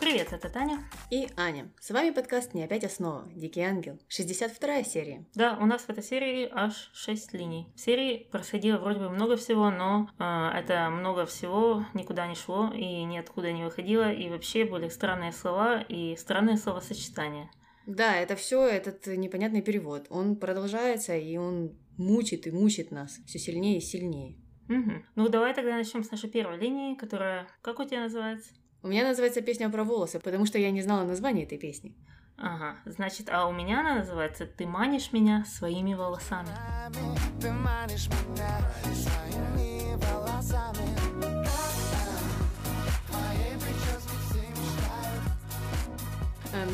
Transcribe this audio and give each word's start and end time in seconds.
Привет, 0.00 0.32
это 0.32 0.48
Таня. 0.48 0.82
И 1.10 1.28
Аня. 1.36 1.70
С 1.78 1.90
вами 1.90 2.08
подкаст 2.10 2.54
«Не 2.54 2.64
опять 2.64 2.84
основа. 2.84 3.28
Дикий 3.36 3.60
ангел». 3.60 3.98
62 4.08 4.82
серия. 4.82 5.26
Да, 5.34 5.58
у 5.60 5.66
нас 5.66 5.82
в 5.82 5.90
этой 5.90 6.02
серии 6.02 6.48
аж 6.50 6.90
6 6.94 7.34
линий. 7.34 7.70
В 7.76 7.80
серии 7.80 8.26
происходило 8.32 8.78
вроде 8.78 9.00
бы 9.00 9.10
много 9.10 9.36
всего, 9.36 9.70
но 9.70 10.08
э, 10.18 10.58
это 10.58 10.88
много 10.88 11.26
всего 11.26 11.84
никуда 11.92 12.26
не 12.28 12.34
шло 12.34 12.72
и 12.72 13.04
ниоткуда 13.04 13.52
не 13.52 13.62
выходило, 13.62 14.10
и 14.10 14.30
вообще 14.30 14.64
были 14.64 14.88
странные 14.88 15.32
слова 15.32 15.82
и 15.82 16.16
странные 16.16 16.56
словосочетания. 16.56 17.50
Да, 17.84 18.16
это 18.16 18.36
все 18.36 18.66
этот 18.66 19.06
непонятный 19.06 19.60
перевод. 19.60 20.06
Он 20.08 20.36
продолжается, 20.36 21.14
и 21.14 21.36
он 21.36 21.76
мучит 21.98 22.46
и 22.46 22.50
мучит 22.50 22.90
нас 22.90 23.20
все 23.26 23.38
сильнее 23.38 23.76
и 23.76 23.82
сильнее. 23.82 24.38
Угу. 24.70 24.92
Ну, 25.16 25.28
давай 25.28 25.52
тогда 25.52 25.76
начнем 25.76 26.04
с 26.04 26.10
нашей 26.10 26.30
первой 26.30 26.56
линии, 26.56 26.94
которая... 26.94 27.48
Как 27.60 27.80
у 27.80 27.84
тебя 27.84 28.00
называется? 28.00 28.52
У 28.82 28.88
меня 28.88 29.06
называется 29.06 29.42
песня 29.42 29.68
про 29.68 29.84
волосы, 29.84 30.20
потому 30.20 30.46
что 30.46 30.58
я 30.58 30.70
не 30.70 30.80
знала 30.80 31.04
название 31.04 31.44
этой 31.44 31.58
песни. 31.58 31.94
Ага, 32.38 32.76
значит, 32.86 33.28
а 33.30 33.46
у 33.46 33.52
меня 33.52 33.80
она 33.80 33.96
называется 33.96 34.46
«Ты 34.46 34.66
манишь 34.66 35.12
меня 35.12 35.44
своими 35.44 35.92
волосами». 35.92 36.48
Ты 37.38 37.52
манишь 37.52 38.08
меня 38.08 38.58
своими 38.94 39.96
волосами. 40.06 40.79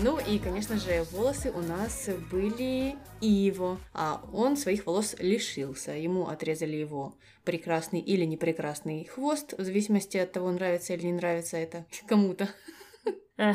Ну 0.03 0.19
и, 0.19 0.39
конечно 0.39 0.79
же, 0.79 1.05
волосы 1.13 1.51
у 1.51 1.61
нас 1.61 2.09
были 2.31 2.97
Иво, 3.21 3.79
а 3.93 4.23
он 4.33 4.57
своих 4.57 4.87
волос 4.87 5.17
лишился. 5.19 5.93
Ему 5.93 6.29
отрезали 6.29 6.77
его 6.77 7.15
прекрасный 7.45 8.01
или 8.01 8.25
непрекрасный 8.25 9.05
хвост, 9.05 9.55
в 9.57 9.63
зависимости 9.63 10.17
от 10.17 10.33
того, 10.33 10.51
нравится 10.51 10.95
или 10.95 11.07
не 11.07 11.13
нравится 11.13 11.57
это 11.57 11.87
кому-то. 12.07 12.49
Э, 13.39 13.53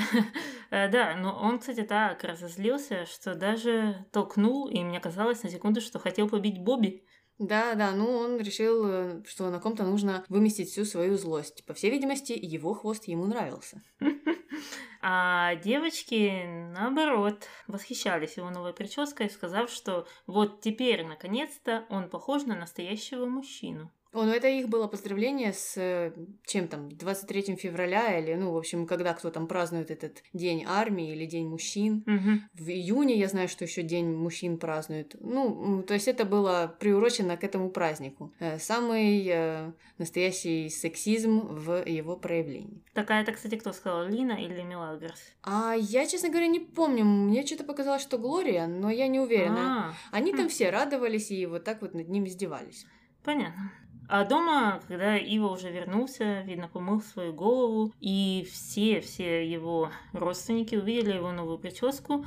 э, 0.69 0.89
да, 0.89 1.16
но 1.16 1.38
он, 1.41 1.59
кстати, 1.59 1.81
так 1.83 2.23
разозлился, 2.23 3.06
что 3.06 3.33
даже 3.33 4.06
толкнул, 4.11 4.67
и 4.67 4.83
мне 4.83 5.00
казалось 5.00 5.44
на 5.44 5.50
секунду, 5.50 5.81
что 5.81 6.00
хотел 6.00 6.30
побить 6.30 6.59
Бобби. 6.59 7.03
Да, 7.39 7.73
да, 7.73 7.91
ну 7.91 8.11
он 8.11 8.38
решил, 8.39 9.23
что 9.25 9.50
на 9.50 9.59
ком-то 9.59 9.83
нужно 9.83 10.23
выместить 10.30 10.69
всю 10.69 10.85
свою 10.85 11.17
злость. 11.17 11.66
По 11.66 11.73
всей 11.73 11.89
видимости, 11.89 12.33
его 12.39 12.75
хвост 12.75 13.06
ему 13.06 13.25
нравился. 13.25 13.81
А 15.02 15.55
девочки, 15.55 16.45
наоборот, 16.73 17.47
восхищались 17.67 18.38
его 18.38 18.49
новой 18.49 18.73
прической, 18.73 19.30
сказав, 19.30 19.69
что 19.69 20.07
вот 20.27 20.61
теперь, 20.61 21.03
наконец-то, 21.05 21.85
он 21.89 22.09
похож 22.09 22.44
на 22.44 22.55
настоящего 22.55 23.25
мужчину. 23.25 23.91
О, 24.13 24.23
ну 24.23 24.33
это 24.33 24.47
их 24.49 24.67
было 24.67 24.88
поздравление 24.88 25.53
с 25.53 25.77
э, 25.77 26.11
чем 26.45 26.67
там, 26.67 26.89
23 26.89 27.55
февраля 27.55 28.19
или, 28.19 28.33
ну, 28.33 28.52
в 28.52 28.57
общем, 28.57 28.85
когда 28.85 29.13
кто 29.13 29.31
там 29.31 29.47
празднует 29.47 29.89
этот 29.89 30.22
День 30.33 30.66
армии 30.67 31.13
или 31.13 31.25
День 31.25 31.47
мужчин. 31.47 32.03
Угу. 32.05 32.66
В 32.66 32.69
июне 32.69 33.17
я 33.17 33.29
знаю, 33.29 33.47
что 33.47 33.63
еще 33.63 33.83
День 33.83 34.13
мужчин 34.13 34.57
празднуют. 34.57 35.16
Ну, 35.22 35.81
то 35.83 35.94
есть 35.94 36.09
это 36.09 36.25
было 36.25 36.75
приурочено 36.79 37.38
к 37.38 37.45
этому 37.45 37.69
празднику. 37.69 38.33
Э, 38.39 38.59
самый 38.59 39.25
э, 39.27 39.72
настоящий 39.97 40.69
сексизм 40.69 41.47
в 41.47 41.85
его 41.85 42.17
проявлении. 42.17 42.83
Такая 42.94 43.23
это, 43.23 43.31
кстати, 43.31 43.55
кто 43.55 43.72
сказал, 43.72 44.07
Лина 44.07 44.33
или 44.33 44.61
Мелагрос? 44.92 45.20
А 45.44 45.73
я, 45.73 46.06
честно 46.06 46.30
говоря, 46.30 46.47
не 46.47 46.59
помню. 46.59 47.06
Мне 47.06 47.45
что-то 47.45 47.64
показалось, 47.64 48.02
что 48.02 48.17
Глория, 48.17 48.67
но 48.67 48.89
я 48.89 49.08
не 49.08 49.20
уверена. 49.20 49.88
А-а-а. 49.88 50.17
Они 50.17 50.34
там 50.34 50.45
хм. 50.45 50.50
все 50.50 50.70
радовались 50.70 51.31
и 51.31 51.45
вот 51.45 51.64
так 51.64 51.81
вот 51.81 51.94
над 51.94 52.09
ним 52.09 52.25
издевались. 52.25 52.86
Понятно. 53.23 53.72
А 54.09 54.25
дома, 54.25 54.81
когда 54.88 55.16
Ива 55.16 55.47
уже 55.47 55.72
вернулся, 55.72 56.42
видно, 56.42 56.67
помыл 56.67 57.02
свою 57.02 57.31
голову, 57.34 57.94
и 58.02 58.46
все-все 58.52 59.50
его 59.50 59.90
родственники 60.12 60.75
увидели 60.75 61.13
его 61.13 61.31
новую 61.31 61.58
прическу, 61.58 62.25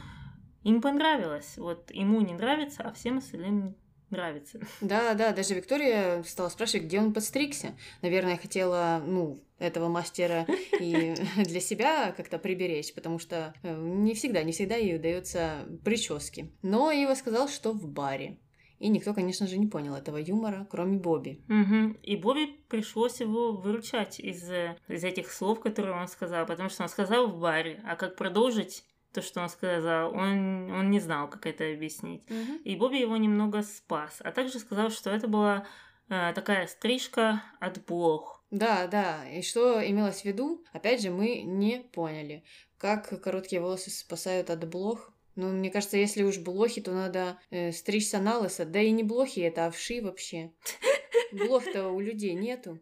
им 0.63 0.81
понравилось. 0.81 1.59
Вот 1.59 1.91
ему 1.91 2.23
не 2.23 2.33
нравится, 2.33 2.83
а 2.85 2.93
всем 2.93 3.19
остальным 3.19 3.77
нравится. 4.15 4.61
Да, 4.81 5.15
да, 5.15 5.33
даже 5.33 5.55
Виктория 5.55 6.23
стала 6.23 6.49
спрашивать, 6.49 6.87
где 6.87 7.01
он 7.01 7.13
подстригся. 7.13 7.75
Наверное, 8.03 8.37
хотела, 8.37 9.03
ну, 9.05 9.39
этого 9.59 9.89
мастера 9.89 10.47
и 10.81 11.15
для 11.37 11.61
себя 11.61 12.13
как-то 12.13 12.39
приберечь, 12.39 12.95
потому 12.95 13.19
что 13.19 13.55
э, 13.63 13.77
не 13.77 14.15
всегда, 14.15 14.43
не 14.43 14.53
всегда 14.53 14.77
ей 14.77 14.97
удается 14.97 15.67
прически. 15.85 16.53
Но 16.63 16.91
Ива 16.91 17.15
сказал, 17.15 17.49
что 17.49 17.73
в 17.73 17.89
баре. 17.89 18.39
И 18.79 18.89
никто, 18.89 19.15
конечно 19.15 19.47
же, 19.47 19.57
не 19.57 19.67
понял 19.67 19.95
этого 19.95 20.19
юмора, 20.19 20.67
кроме 20.71 20.99
Бобби. 20.99 21.41
Угу. 21.49 21.99
И 22.03 22.17
Бобби 22.17 22.47
пришлось 22.69 23.21
его 23.21 23.53
выручать 23.53 24.21
из, 24.21 24.43
из 24.89 25.05
этих 25.05 25.31
слов, 25.31 25.61
которые 25.61 25.95
он 25.95 26.09
сказал, 26.09 26.45
потому 26.45 26.69
что 26.69 26.83
он 26.83 26.89
сказал 26.89 27.29
в 27.29 27.39
баре, 27.41 27.81
а 27.85 27.97
как 27.97 28.17
продолжить 28.17 28.85
то, 29.15 29.23
что 29.23 29.41
он 29.41 29.49
сказал, 29.49 30.13
он, 30.13 30.71
он 30.71 30.91
не 30.91 31.01
знал, 31.01 31.29
как 31.29 31.47
это 31.47 31.73
объяснить. 31.73 32.25
Угу. 32.31 32.59
И 32.65 32.77
Бобби 32.77 32.97
его 32.97 33.17
немного 33.17 33.63
спас, 33.63 34.19
а 34.21 34.33
также 34.33 34.59
сказал, 34.59 34.91
что 34.91 35.11
это 35.11 35.29
была 35.29 35.67
э, 36.09 36.33
такая 36.35 36.67
стрижка 36.67 37.43
от 37.61 37.85
блох. 37.87 38.45
Да, 38.51 38.87
да. 38.87 39.29
И 39.31 39.43
что 39.43 39.85
имелось 39.85 40.23
в 40.23 40.25
виду, 40.25 40.65
опять 40.73 41.01
же, 41.01 41.11
мы 41.11 41.43
не 41.43 41.81
поняли. 41.81 42.45
Как 42.77 43.23
короткие 43.23 43.63
волосы 43.63 43.91
спасают 43.91 44.51
от 44.51 44.69
блох, 44.69 45.11
ну, 45.37 45.49
мне 45.49 45.71
кажется, 45.71 45.97
если 45.97 46.23
уж 46.23 46.39
блохи, 46.39 46.81
то 46.81 46.93
надо 46.93 47.39
э, 47.51 47.73
стричься 47.73 48.21
на 48.21 48.39
лысо. 48.39 48.65
Да 48.65 48.81
и 48.81 48.91
не 48.91 49.03
блохи 49.03 49.41
это, 49.41 49.67
а 49.67 49.71
вши 49.71 50.01
вообще. 50.01 50.53
Блох-то 51.33 51.89
у 51.89 52.01
людей 52.01 52.35
нету. 52.35 52.81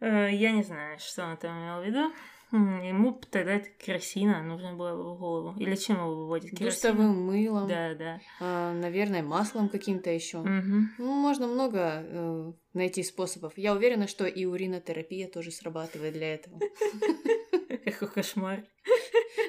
Э, 0.00 0.28
я 0.32 0.50
не 0.50 0.64
знаю, 0.64 0.98
что 0.98 1.24
он 1.24 1.36
там 1.36 1.56
имел 1.58 1.80
в 1.80 1.86
виду. 1.86 2.12
Ему 2.52 3.18
тогда 3.30 3.58
керосина 3.60 4.42
нужно 4.42 4.74
было 4.74 4.94
в 4.94 5.18
голову. 5.18 5.58
Или 5.58 5.74
чем 5.74 5.96
его 5.96 6.14
выводит? 6.14 6.50
Керосин? 6.50 6.66
Дустовым 6.66 7.26
мылом. 7.26 7.66
Да, 7.66 7.94
да. 7.94 8.20
А, 8.40 8.74
наверное, 8.74 9.22
маслом 9.22 9.70
каким-то 9.70 10.10
еще. 10.10 10.38
Угу. 10.38 10.48
Ну, 10.98 11.12
можно 11.14 11.46
много 11.46 11.78
э, 12.04 12.52
найти 12.74 13.02
способов. 13.02 13.54
Я 13.56 13.72
уверена, 13.72 14.06
что 14.06 14.26
и 14.26 14.44
уринотерапия 14.44 15.28
тоже 15.28 15.50
срабатывает 15.50 16.12
для 16.12 16.34
этого. 16.34 16.60
Какой 17.84 18.08
кошмар. 18.08 18.64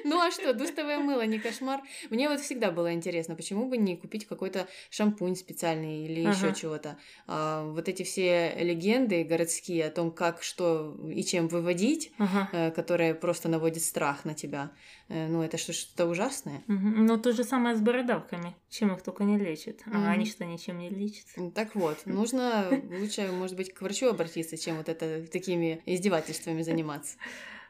Ну 0.04 0.20
а 0.20 0.30
что, 0.30 0.52
дустовое 0.52 0.98
мыло 0.98 1.24
не 1.26 1.38
кошмар? 1.38 1.80
Мне 2.10 2.28
вот 2.28 2.40
всегда 2.40 2.70
было 2.70 2.92
интересно, 2.92 3.34
почему 3.34 3.68
бы 3.68 3.78
не 3.78 3.96
купить 3.96 4.26
какой-то 4.26 4.68
шампунь 4.90 5.34
специальный 5.34 6.04
или 6.04 6.20
ага. 6.20 6.30
еще 6.30 6.54
чего-то. 6.54 6.98
А, 7.26 7.64
вот 7.64 7.88
эти 7.88 8.02
все 8.02 8.54
легенды 8.58 9.24
городские 9.24 9.86
о 9.86 9.90
том, 9.90 10.10
как, 10.10 10.42
что 10.42 10.94
и 11.08 11.24
чем 11.24 11.48
выводить, 11.48 12.12
ага. 12.18 12.48
э, 12.52 12.70
которые 12.70 13.14
просто 13.14 13.48
наводят 13.48 13.82
страх 13.82 14.26
на 14.26 14.34
тебя, 14.34 14.70
э, 15.08 15.26
ну 15.26 15.42
это 15.42 15.56
что-то 15.56 16.06
ужасное. 16.06 16.62
Угу. 16.68 16.88
Ну 16.98 17.18
то 17.18 17.32
же 17.32 17.42
самое 17.42 17.74
с 17.74 17.80
бородавками, 17.80 18.54
чем 18.68 18.92
их 18.92 19.02
только 19.02 19.24
не 19.24 19.38
лечат. 19.38 19.80
А 19.86 19.98
угу. 19.98 20.06
они 20.06 20.26
что, 20.26 20.44
ничем 20.44 20.78
не 20.78 20.90
лечатся? 20.90 21.50
Так 21.54 21.74
вот, 21.74 22.04
нужно 22.04 22.68
лучше, 23.00 23.32
может 23.32 23.56
быть, 23.56 23.72
к 23.72 23.80
врачу 23.80 24.08
обратиться, 24.08 24.58
чем 24.58 24.76
вот 24.76 24.90
это 24.90 25.26
такими 25.26 25.82
издевательствами 25.86 26.60
заниматься. 26.60 27.16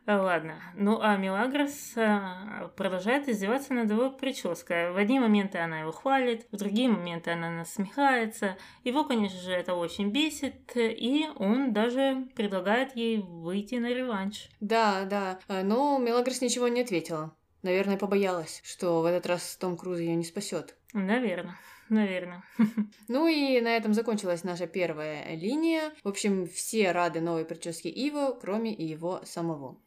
Ладно. 0.06 0.60
Ну, 0.76 1.00
а 1.00 1.16
Мелагрос 1.16 1.96
э, 1.96 2.68
продолжает 2.76 3.26
издеваться 3.26 3.72
над 3.72 3.90
его 3.90 4.10
прической. 4.10 4.92
В 4.92 4.98
одни 4.98 5.18
моменты 5.18 5.58
она 5.58 5.80
его 5.80 5.92
хвалит, 5.92 6.46
в 6.52 6.56
другие 6.56 6.90
моменты 6.90 7.30
она 7.30 7.50
насмехается. 7.50 8.58
Его, 8.82 9.04
конечно 9.04 9.40
же, 9.40 9.52
это 9.52 9.74
очень 9.74 10.10
бесит, 10.10 10.72
и 10.76 11.26
он 11.36 11.72
даже 11.72 12.28
предлагает 12.36 12.94
ей 12.96 13.18
выйти 13.18 13.76
на 13.76 13.88
реванш. 13.88 14.50
Да, 14.60 15.04
да. 15.04 15.38
Э, 15.48 15.62
но 15.62 15.98
Мелагрос 15.98 16.42
ничего 16.42 16.68
не 16.68 16.82
ответила. 16.82 17.34
Наверное, 17.62 17.96
побоялась, 17.96 18.60
что 18.62 19.00
в 19.00 19.06
этот 19.06 19.26
раз 19.26 19.56
Том 19.56 19.78
Круз 19.78 19.98
ее 19.98 20.14
не 20.16 20.24
спасет. 20.24 20.76
Наверное. 20.92 21.56
Наверное. 21.88 22.44
Ну 23.08 23.26
и 23.26 23.60
на 23.60 23.76
этом 23.76 23.94
закончилась 23.94 24.44
наша 24.44 24.66
первая 24.66 25.34
линия. 25.34 25.92
В 26.02 26.08
общем, 26.08 26.46
все 26.46 26.92
рады 26.92 27.20
новой 27.20 27.44
прическе 27.44 27.90
Иво, 27.90 28.36
кроме 28.40 28.74
и 28.74 28.84
его 28.84 29.20
самого. 29.24 29.78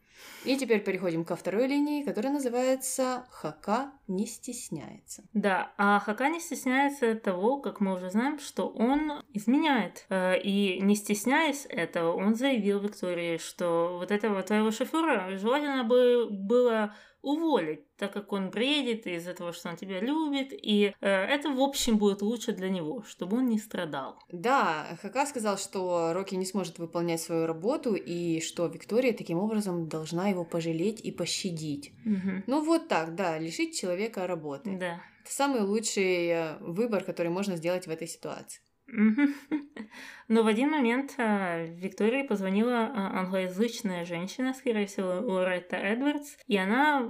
И 0.45 0.55
теперь 0.57 0.83
переходим 0.83 1.25
ко 1.25 1.35
второй 1.35 1.67
линии, 1.67 2.03
которая 2.03 2.33
называется 2.33 3.25
«Хака 3.31 3.91
не 4.07 4.25
стесняется». 4.25 5.23
Да, 5.33 5.73
а 5.77 5.99
Хака 5.99 6.29
не 6.29 6.39
стесняется 6.39 7.15
того, 7.15 7.59
как 7.59 7.79
мы 7.79 7.95
уже 7.95 8.09
знаем, 8.09 8.39
что 8.39 8.67
он 8.67 9.23
изменяет. 9.33 10.05
Э, 10.09 10.39
и 10.39 10.79
не 10.81 10.95
стесняясь 10.95 11.65
этого, 11.69 12.13
он 12.13 12.35
заявил 12.35 12.79
Виктории, 12.79 13.37
что 13.37 13.97
вот 13.99 14.11
этого 14.11 14.41
твоего 14.43 14.71
шофера 14.71 15.37
желательно 15.37 15.83
бы 15.83 16.29
было 16.29 16.93
уволить, 17.27 17.81
так 17.97 18.13
как 18.13 18.31
он 18.31 18.50
бредит 18.50 19.06
из-за 19.07 19.33
того, 19.33 19.51
что 19.51 19.69
он 19.69 19.75
тебя 19.75 20.00
любит, 20.00 20.50
и 20.51 20.94
э, 21.00 21.09
это, 21.09 21.50
в 21.50 21.59
общем, 21.59 21.97
будет 21.97 22.21
лучше 22.21 22.53
для 22.53 22.69
него, 22.69 23.03
чтобы 23.03 23.38
он 23.38 23.47
не 23.47 23.59
страдал. 23.59 24.18
Да, 24.31 24.97
Хака 25.01 25.25
сказал, 25.25 25.57
что 25.57 26.13
Рокки 26.13 26.35
не 26.35 26.45
сможет 26.45 26.79
выполнять 26.79 27.21
свою 27.21 27.45
работу, 27.45 27.95
и 27.95 28.39
что 28.39 28.68
Виктория 28.68 29.13
таким 29.13 29.39
образом 29.39 29.89
должна 29.89 30.29
его 30.29 30.45
пожалеть 30.45 31.01
и 31.01 31.12
пощадить. 31.12 31.91
Угу. 32.06 32.44
Ну 32.47 32.63
вот 32.63 32.88
так, 32.88 33.15
да, 33.15 33.38
лишить 33.38 33.79
человека 33.79 34.27
работы. 34.27 34.77
Да. 34.79 35.01
Это 35.24 35.33
самый 35.33 35.62
лучший 35.62 36.27
э, 36.27 36.57
выбор, 36.59 37.03
который 37.03 37.29
можно 37.29 37.57
сделать 37.57 37.88
в 37.88 37.89
этой 37.89 38.07
ситуации. 38.07 38.62
Но 40.28 40.44
в 40.44 40.48
один 40.48 40.72
момент 40.72 41.16
а, 41.18 41.63
Виктории 41.66 42.24
позвонила 42.24 42.86
а, 42.86 43.19
англоязычная 43.19 44.06
женщина, 44.06 44.54
скорее 44.54 44.86
всего, 44.86 45.19
Лоретта 45.22 45.75
Эдвардс, 45.75 46.36
и 46.48 46.57
она 46.57 47.01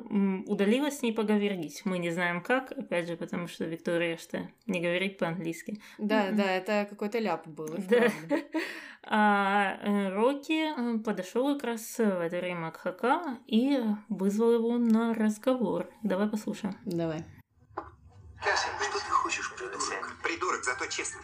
удалилась 0.47 0.99
с 0.99 1.01
ней 1.01 1.13
поговорить. 1.13 1.81
Мы 1.85 1.99
не 1.99 2.09
знаем 2.09 2.41
как, 2.41 2.71
опять 2.71 3.07
же, 3.07 3.15
потому 3.15 3.47
что 3.47 3.65
Виктория 3.65 4.17
что 4.17 4.49
не 4.65 4.81
говорит 4.81 5.17
по-английски. 5.17 5.81
Да, 5.97 6.31
да, 6.31 6.51
это 6.51 6.87
какой-то 6.89 7.19
ляп 7.19 7.47
был. 7.47 7.75
Да. 7.89 8.11
А 9.09 9.77
э, 9.83 10.09
Рокки 10.09 11.01
подошел 11.01 11.53
как 11.53 11.63
раз 11.63 11.97
в 11.97 12.01
это 12.01 12.39
время 12.39 12.71
к 12.71 12.77
Хака 12.77 13.39
и 13.45 13.79
вызвал 14.09 14.55
его 14.55 14.77
на 14.77 15.13
разговор. 15.13 15.89
Давай 16.03 16.27
послушаем. 16.27 16.75
Давай. 16.83 17.23
Что 18.41 18.99
ты 18.99 19.11
хочешь, 19.11 19.55
придурок? 19.55 20.17
Придурок, 20.21 20.63
зато 20.65 20.87
честный. 20.87 21.21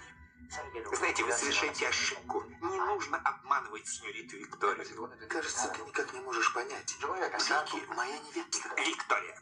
Знаете, 0.92 1.24
вы 1.24 1.32
совершаете 1.32 1.88
ошибку. 1.88 2.44
Не 2.62 2.78
нужно 2.78 3.18
обманывать 3.24 3.88
сеньориту 3.88 4.38
Викторию. 4.38 5.28
Кажется, 5.28 5.68
ты 5.70 5.82
никак 5.82 6.14
не 6.14 6.20
можешь 6.22 6.54
понять. 6.54 6.96
Вики 7.00 7.86
моя 7.96 8.20
невеста. 8.20 8.70
Виктория. 8.78 9.42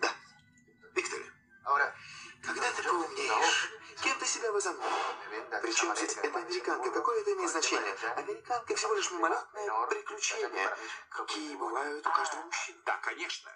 Да, 0.00 0.12
Виктория. 0.94 1.32
Когда 2.42 2.72
ты 2.72 2.82
поумнеешь, 2.82 3.72
кем 4.02 4.18
ты 4.18 4.26
себя 4.26 4.52
возомнил? 4.52 4.82
Причем 5.62 5.96
здесь 5.96 6.16
эта 6.16 6.38
американка? 6.38 6.90
Какое 6.90 7.20
это 7.20 7.32
имеет 7.32 7.50
значение? 7.50 7.94
Американка 8.16 8.74
всего 8.74 8.94
лишь 8.94 9.10
мимолетное 9.12 9.86
приключение, 9.86 10.76
какие 11.08 11.56
бывают 11.56 12.06
у 12.06 12.10
каждого 12.10 12.42
мужчины. 12.42 12.78
Да, 12.84 12.96
конечно. 12.98 13.50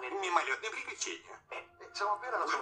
Мимолетные 0.00 0.70
приключения. 0.70 1.40
Как 1.48 1.77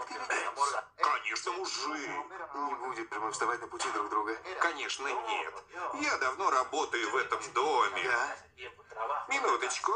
ведешь? 0.08 0.84
Конечно, 0.96 1.52
мужик. 1.52 2.10
Не 2.54 2.74
будет 2.74 3.12
же 3.12 3.20
мы 3.20 3.32
вставать 3.32 3.60
на 3.60 3.68
пути 3.68 3.90
друг 3.92 4.08
друга. 4.10 4.36
Конечно, 4.60 5.08
нет. 5.08 5.54
Я 5.94 6.16
давно 6.18 6.50
работаю 6.50 7.10
в 7.10 7.16
этом 7.16 7.40
доме. 7.52 8.02
Да? 8.04 8.36
Минуточку. 9.28 9.92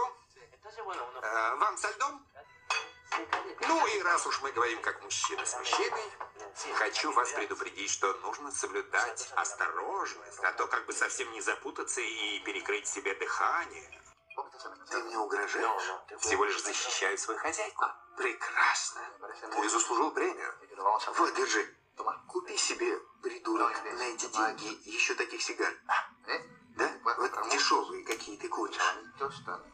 А, 1.23 1.57
вам 1.57 1.77
со 1.77 1.91
льдом? 1.91 2.25
Ну 3.67 3.87
и 3.87 4.03
раз 4.03 4.27
уж 4.27 4.41
мы 4.41 4.53
говорим 4.53 4.81
как 4.83 5.03
мужчина 5.03 5.45
с 5.45 5.59
мужчиной, 5.59 6.13
хочу 6.75 7.13
вас 7.13 7.33
предупредить, 7.33 7.91
что 7.91 8.13
нужно 8.15 8.51
соблюдать 8.53 9.33
осторожность, 9.35 10.39
а 10.43 10.53
то 10.53 10.67
как 10.69 10.87
бы 10.87 10.93
совсем 10.93 11.31
не 11.33 11.41
запутаться 11.41 12.01
и 12.01 12.39
перекрыть 12.41 12.87
себе 12.87 13.15
дыхание. 13.15 14.01
Ты 14.91 14.99
мне 15.05 15.19
угрожаешь? 15.19 15.83
Всего 16.21 16.45
лишь 16.45 16.63
защищаю 16.63 17.19
свою 17.19 17.39
хозяйку. 17.41 17.85
Прекрасно. 18.21 19.01
Ты 19.51 19.69
заслужил 19.71 20.11
премию. 20.11 20.53
Вот, 21.17 21.35
держи. 21.35 21.75
Купи 22.27 22.55
себе, 22.57 22.99
придурок, 23.23 23.73
на 23.83 24.03
эти 24.03 24.27
деньги 24.27 24.89
еще 24.89 25.15
таких 25.15 25.41
сигар. 25.41 25.73
Да? 26.77 26.91
Вот 27.05 27.51
дешевые, 27.51 28.05
какие 28.05 28.37
ты 28.37 28.47
куришь. 28.49 28.77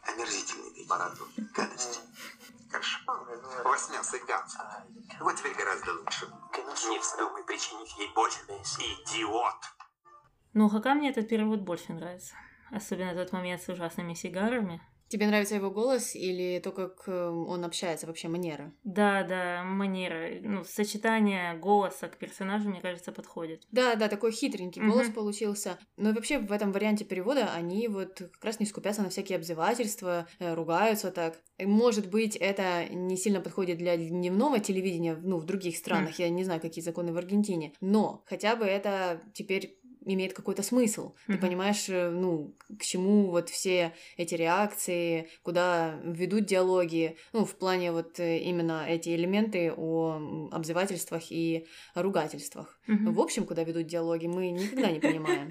Омерзительные 0.03 0.71
такие. 0.71 1.29
Гадости. 1.55 2.01
Хорошо. 2.71 2.99
Мясо 3.93 4.19
ганс. 4.27 4.57
Вот 5.21 5.37
теперь 5.37 5.55
гораздо 5.55 5.93
лучше. 5.95 6.27
Не 6.89 6.99
вздумай 7.01 7.43
причинить 7.43 7.97
ей 7.99 8.13
боль. 8.15 8.31
Идиот. 8.31 9.63
Ну, 10.55 10.69
Хака 10.69 10.95
мне 10.95 11.11
этот 11.11 11.29
перевод 11.29 11.61
больше 11.61 11.93
нравится. 11.93 12.37
Особенно 12.71 13.15
тот 13.15 13.33
момент 13.33 13.61
с 13.63 13.69
ужасными 13.69 14.15
сигарами. 14.15 14.81
Тебе 15.09 15.27
нравится 15.27 15.55
его 15.55 15.71
голос 15.71 16.15
или 16.15 16.61
то, 16.63 16.73
как 16.73 17.05
э, 17.07 17.29
он 17.29 17.65
общается, 17.65 18.07
вообще 18.07 18.29
манера? 18.29 18.73
Да, 18.83 19.23
да, 19.23 19.63
манера. 19.65 20.29
Ну, 20.43 20.65
сочетание 20.65 21.55
голоса 21.55 22.09
к 22.09 22.17
персонажу, 22.19 22.69
мне 22.69 22.81
кажется, 22.81 23.13
подходит. 23.13 23.67
Да, 23.71 23.95
да, 23.95 24.09
такой 24.09 24.33
хитренький 24.33 24.83
Мгм. 24.83 24.91
голос 24.91 25.09
получился. 25.11 25.79
Но 25.97 26.13
вообще 26.13 26.39
в 26.39 26.51
этом 26.51 26.73
варианте 26.73 27.05
перевода 27.05 27.53
они 27.55 27.87
вот 27.89 28.19
как 28.19 28.45
раз 28.45 28.59
не 28.61 28.67
скупятся 28.67 29.03
на 29.03 29.11
всякие 29.11 29.37
обзывательства, 29.37 30.27
э, 30.39 30.55
ругаются 30.55 31.11
так. 31.11 31.39
Может 31.59 32.11
быть, 32.11 32.37
это 32.37 32.87
не 32.91 33.17
сильно 33.17 33.41
подходит 33.41 33.79
для 33.79 33.97
дневного 33.97 34.59
телевидения, 34.59 35.17
ну, 35.23 35.39
в 35.39 35.45
других 35.47 35.77
странах, 35.77 36.19
я 36.19 36.29
не 36.29 36.45
знаю, 36.45 36.61
какие 36.61 36.83
законы 36.85 37.13
в 37.13 37.17
Аргентине, 37.17 37.73
но 37.81 38.23
хотя 38.27 38.57
бы 38.57 38.65
это 38.65 39.23
теперь 39.35 39.79
имеет 40.15 40.33
какой-то 40.33 40.63
смысл. 40.63 41.15
Ты 41.27 41.33
Мгм. 41.35 41.41
понимаешь, 41.41 41.89
э, 41.89 42.11
ну, 42.11 42.55
к 42.79 42.83
чему 42.83 43.31
вот 43.31 43.49
все 43.51 43.93
эти 44.17 44.35
реакции, 44.35 45.29
куда 45.43 46.01
ведут 46.05 46.47
диалоги, 46.47 47.17
ну, 47.33 47.45
в 47.45 47.55
плане 47.57 47.93
вот 47.93 48.19
э, 48.21 48.39
именно 48.39 48.85
эти 48.89 49.11
элементы 49.15 49.73
о 49.77 50.49
обзывательствах 50.53 51.25
и 51.31 51.67
ругательствах. 51.95 52.79
Мгм. 52.87 53.13
В 53.13 53.21
общем, 53.21 53.45
куда 53.47 53.65
ведут 53.65 53.87
диалоги, 53.87 54.27
мы 54.27 54.51
никогда 54.51 54.91
не 54.91 55.01
понимаем. 55.01 55.51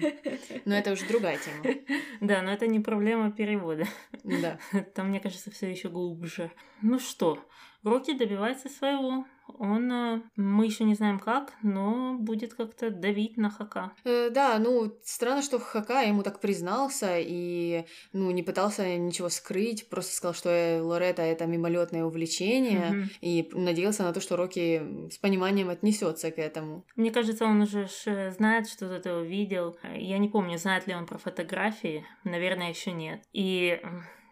Но 0.64 0.74
это 0.74 0.92
уже 0.92 1.06
другая 1.06 1.38
тема. 1.38 1.64
Да, 2.20 2.40
но 2.42 2.50
это 2.50 2.66
не 2.66 2.80
проблема 2.80 3.30
перевода. 3.30 3.86
Да. 4.24 4.58
Там, 4.94 5.10
мне 5.10 5.20
кажется, 5.20 5.50
все 5.50 5.70
еще 5.70 5.90
глубже. 5.90 6.50
Ну 6.82 6.98
что, 6.98 7.38
Рокки 7.82 8.12
добивается 8.16 8.68
своего. 8.68 9.26
Он, 9.58 9.92
э, 9.92 10.22
мы 10.36 10.66
еще 10.66 10.84
не 10.84 10.94
знаем 10.94 11.18
как, 11.18 11.52
но 11.62 12.16
будет 12.18 12.54
как-то 12.54 12.90
давить 12.90 13.36
на 13.36 13.50
Хака. 13.50 13.92
Э, 14.04 14.30
Да, 14.30 14.58
ну, 14.58 14.92
странно, 15.04 15.42
что 15.42 15.58
Хака 15.58 16.00
ему 16.02 16.22
так 16.22 16.40
признался 16.40 17.16
и, 17.18 17.84
ну, 18.12 18.30
не 18.30 18.42
пытался 18.42 18.96
ничего 18.96 19.28
скрыть, 19.28 19.88
просто 19.88 20.14
сказал, 20.14 20.34
что 20.34 20.50
э, 20.50 20.80
Лоретта— 20.80 21.22
это 21.22 21.46
мимолетное 21.46 22.04
увлечение, 22.04 22.90
Мгм. 22.90 23.10
и 23.20 23.48
надеялся 23.52 24.02
на 24.02 24.12
то, 24.12 24.20
что 24.20 24.36
Рокки 24.36 25.10
с 25.10 25.18
пониманием 25.18 25.68
отнесется 25.70 26.30
к 26.30 26.38
этому. 26.38 26.84
Мне 26.96 27.10
кажется, 27.10 27.44
он 27.44 27.62
уже 27.62 27.88
э, 28.06 28.30
знает, 28.32 28.68
что 28.68 28.88
ты 28.88 28.94
это 28.94 29.16
увидел. 29.18 29.76
Я 29.94 30.18
не 30.18 30.28
помню, 30.28 30.58
знает 30.58 30.86
ли 30.86 30.94
он 30.94 31.06
про 31.06 31.18
фотографии. 31.18 32.04
Наверное, 32.24 32.70
еще 32.70 32.92
нет. 32.92 33.22
И 33.32 33.80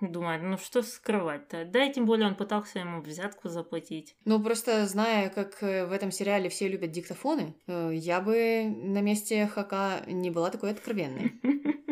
м, 0.07 0.13
думает, 0.13 0.43
ну 0.43 0.59
что 0.59 0.83
скрывать-то? 0.83 1.65
Да, 1.65 1.85
и 1.85 1.93
тем 1.93 2.07
более 2.07 2.29
он 2.29 2.35
пытался 2.35 2.79
ему 2.79 3.01
взятку 3.01 3.49
заплатить. 3.49 4.17
Ну, 4.25 4.43
просто 4.43 4.87
зная, 4.87 5.29
как 5.31 5.63
э, 5.63 5.87
в 5.87 5.93
этом 5.93 6.11
сериале 6.11 6.49
все 6.49 6.69
любят 6.69 6.91
диктофоны, 6.91 7.55
э, 7.67 7.91
я 7.95 8.21
бы 8.21 8.65
на 8.65 9.01
месте 9.01 9.47
Хака 9.47 10.03
не 10.07 10.31
была 10.31 10.51
такой 10.51 10.71
откровенной. 10.71 11.33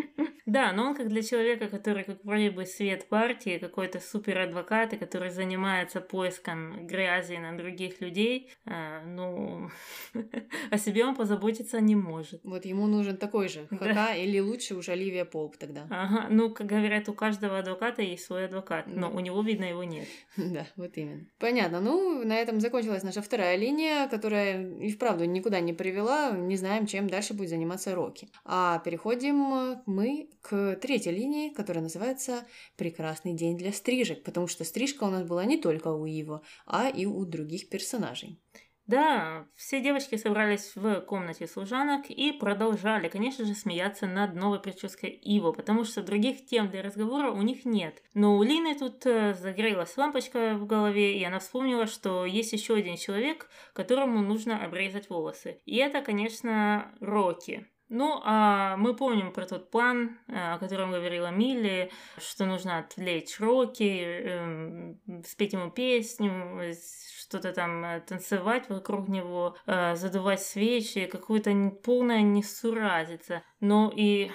Да, 0.53 0.73
но 0.73 0.89
он 0.89 0.95
как 0.95 1.09
для 1.09 1.23
человека, 1.23 1.69
который 1.69 2.05
как 2.05 2.23
вроде 2.25 2.51
бы 2.51 2.67
свет 2.67 3.09
партии, 3.09 3.57
какой-то 3.57 4.01
супер 4.01 4.39
адвокат, 4.39 4.93
и 4.93 4.99
который 4.99 5.31
занимается 5.31 6.03
поиском 6.03 6.87
грязи 6.87 7.37
на 7.37 7.57
других 7.57 8.03
людей, 8.03 8.51
э, 8.67 9.01
ну, 9.07 9.71
о 10.71 10.77
себе 10.77 11.07
он 11.07 11.15
позаботиться 11.15 11.81
не 11.81 11.97
может. 11.97 12.45
Вот 12.45 12.67
ему 12.67 12.87
нужен 12.87 13.17
такой 13.17 13.49
же 13.49 13.67
Да. 13.71 13.79
Хака, 13.79 14.15
или 14.15 14.41
лучше 14.41 14.75
уж 14.75 14.91
Оливия 14.91 15.25
Поуп 15.25 15.57
тогда. 15.57 15.87
Ага, 15.91 16.27
ну, 16.29 16.51
как 16.53 16.67
говорят, 16.67 17.09
у 17.09 17.15
каждого 17.15 17.59
адвоката 17.59 18.03
есть 18.03 18.27
свой 18.27 18.45
адвокат, 18.45 18.87
но 18.87 19.09
Да. 19.09 19.17
у 19.17 19.21
него, 19.21 19.41
видно, 19.43 19.65
его 19.65 19.85
нет. 19.85 20.07
Да, 20.37 20.67
вот 20.77 20.99
именно. 20.99 21.25
Понятно. 21.39 21.81
Ну, 21.81 22.25
на 22.27 22.35
этом 22.35 22.61
закончилась 22.61 23.03
наша 23.03 23.23
вторая 23.23 23.57
линия, 23.57 24.07
которая 24.09 24.71
и 24.81 24.91
вправду 24.91 25.25
никуда 25.25 25.61
не 25.61 25.73
привела. 25.73 26.33
Не 26.33 26.57
знаем, 26.57 26.87
чем 26.87 27.09
дальше 27.09 27.33
будет 27.33 27.49
заниматься 27.49 27.95
Рокки. 27.95 28.29
А 28.45 28.81
переходим 28.81 29.81
мы 29.87 30.29
к 30.43 30.77
третьей 30.77 31.13
линии, 31.13 31.51
которая 31.51 31.83
называется 31.83 32.45
«Прекрасный 32.77 33.33
день 33.33 33.57
для 33.57 33.73
стрижек», 33.73 34.23
потому 34.25 34.49
что 34.49 34.65
стрижка 34.65 35.05
у 35.05 35.11
нас 35.11 35.27
была 35.27 35.45
не 35.45 35.57
только 35.57 35.89
у 35.89 36.05
Иво, 36.05 36.43
а 36.67 36.89
и 36.89 37.07
у 37.07 37.25
других 37.25 37.69
персонажей. 37.69 38.41
Да, 38.87 39.47
все 39.55 39.81
девочки 39.81 40.17
собрались 40.17 40.73
в 40.75 41.03
комнате 41.03 41.47
служанок 41.47 42.11
и 42.11 42.33
продолжали, 42.33 43.09
конечно 43.09 43.45
же, 43.45 43.55
смеяться 43.55 44.09
над 44.09 44.35
новой 44.35 44.61
прической 44.61 45.11
Иво, 45.11 45.53
потому 45.53 45.85
что 45.85 46.03
других 46.03 46.47
тем 46.47 46.69
для 46.69 46.83
разговора 46.83 47.31
у 47.31 47.43
них 47.43 47.65
нет. 47.65 48.03
Но 48.13 48.37
у 48.37 48.43
Лины 48.43 48.77
тут 48.77 49.07
э, 49.07 49.35
загорелась 49.35 49.97
лампочка 49.97 50.57
в 50.57 50.67
голове, 50.67 51.17
и 51.17 51.23
она 51.23 51.39
вспомнила, 51.39 51.87
что 51.87 52.27
есть 52.27 52.53
еще 52.53 52.75
один 52.75 52.97
человек, 52.97 53.49
которому 53.73 54.21
нужно 54.21 54.63
обрезать 54.65 55.09
волосы. 55.09 55.61
И 55.65 55.77
это, 55.77 56.03
конечно, 56.03 56.93
Рокки. 57.01 57.72
Ну, 57.95 58.23
а 58.25 58.79
мы 58.79 58.97
помним 58.97 59.33
про 59.35 59.45
тот 59.45 59.71
план, 59.71 60.19
э, 60.27 60.55
о 60.55 60.59
котором 60.59 60.93
говорила 60.93 61.31
Милли, 61.31 61.93
что 62.17 62.47
нужно 62.47 62.79
отвлечь 62.79 63.39
Рокки, 63.39 64.03
эм, 64.03 64.99
спеть 65.27 65.53
ему 65.53 65.71
песню, 65.71 66.33
э, 66.63 66.73
что-то 67.21 67.53
там 67.53 67.85
э, 67.85 68.01
танцевать 68.01 68.71
вокруг 68.71 69.09
него, 69.09 69.59
э, 69.67 69.95
задувать 69.97 70.41
свечи, 70.41 71.05
какую-то 71.05 71.53
полная 71.85 72.23
несуразица. 72.23 73.43
Но 73.61 73.93
и 73.95 74.31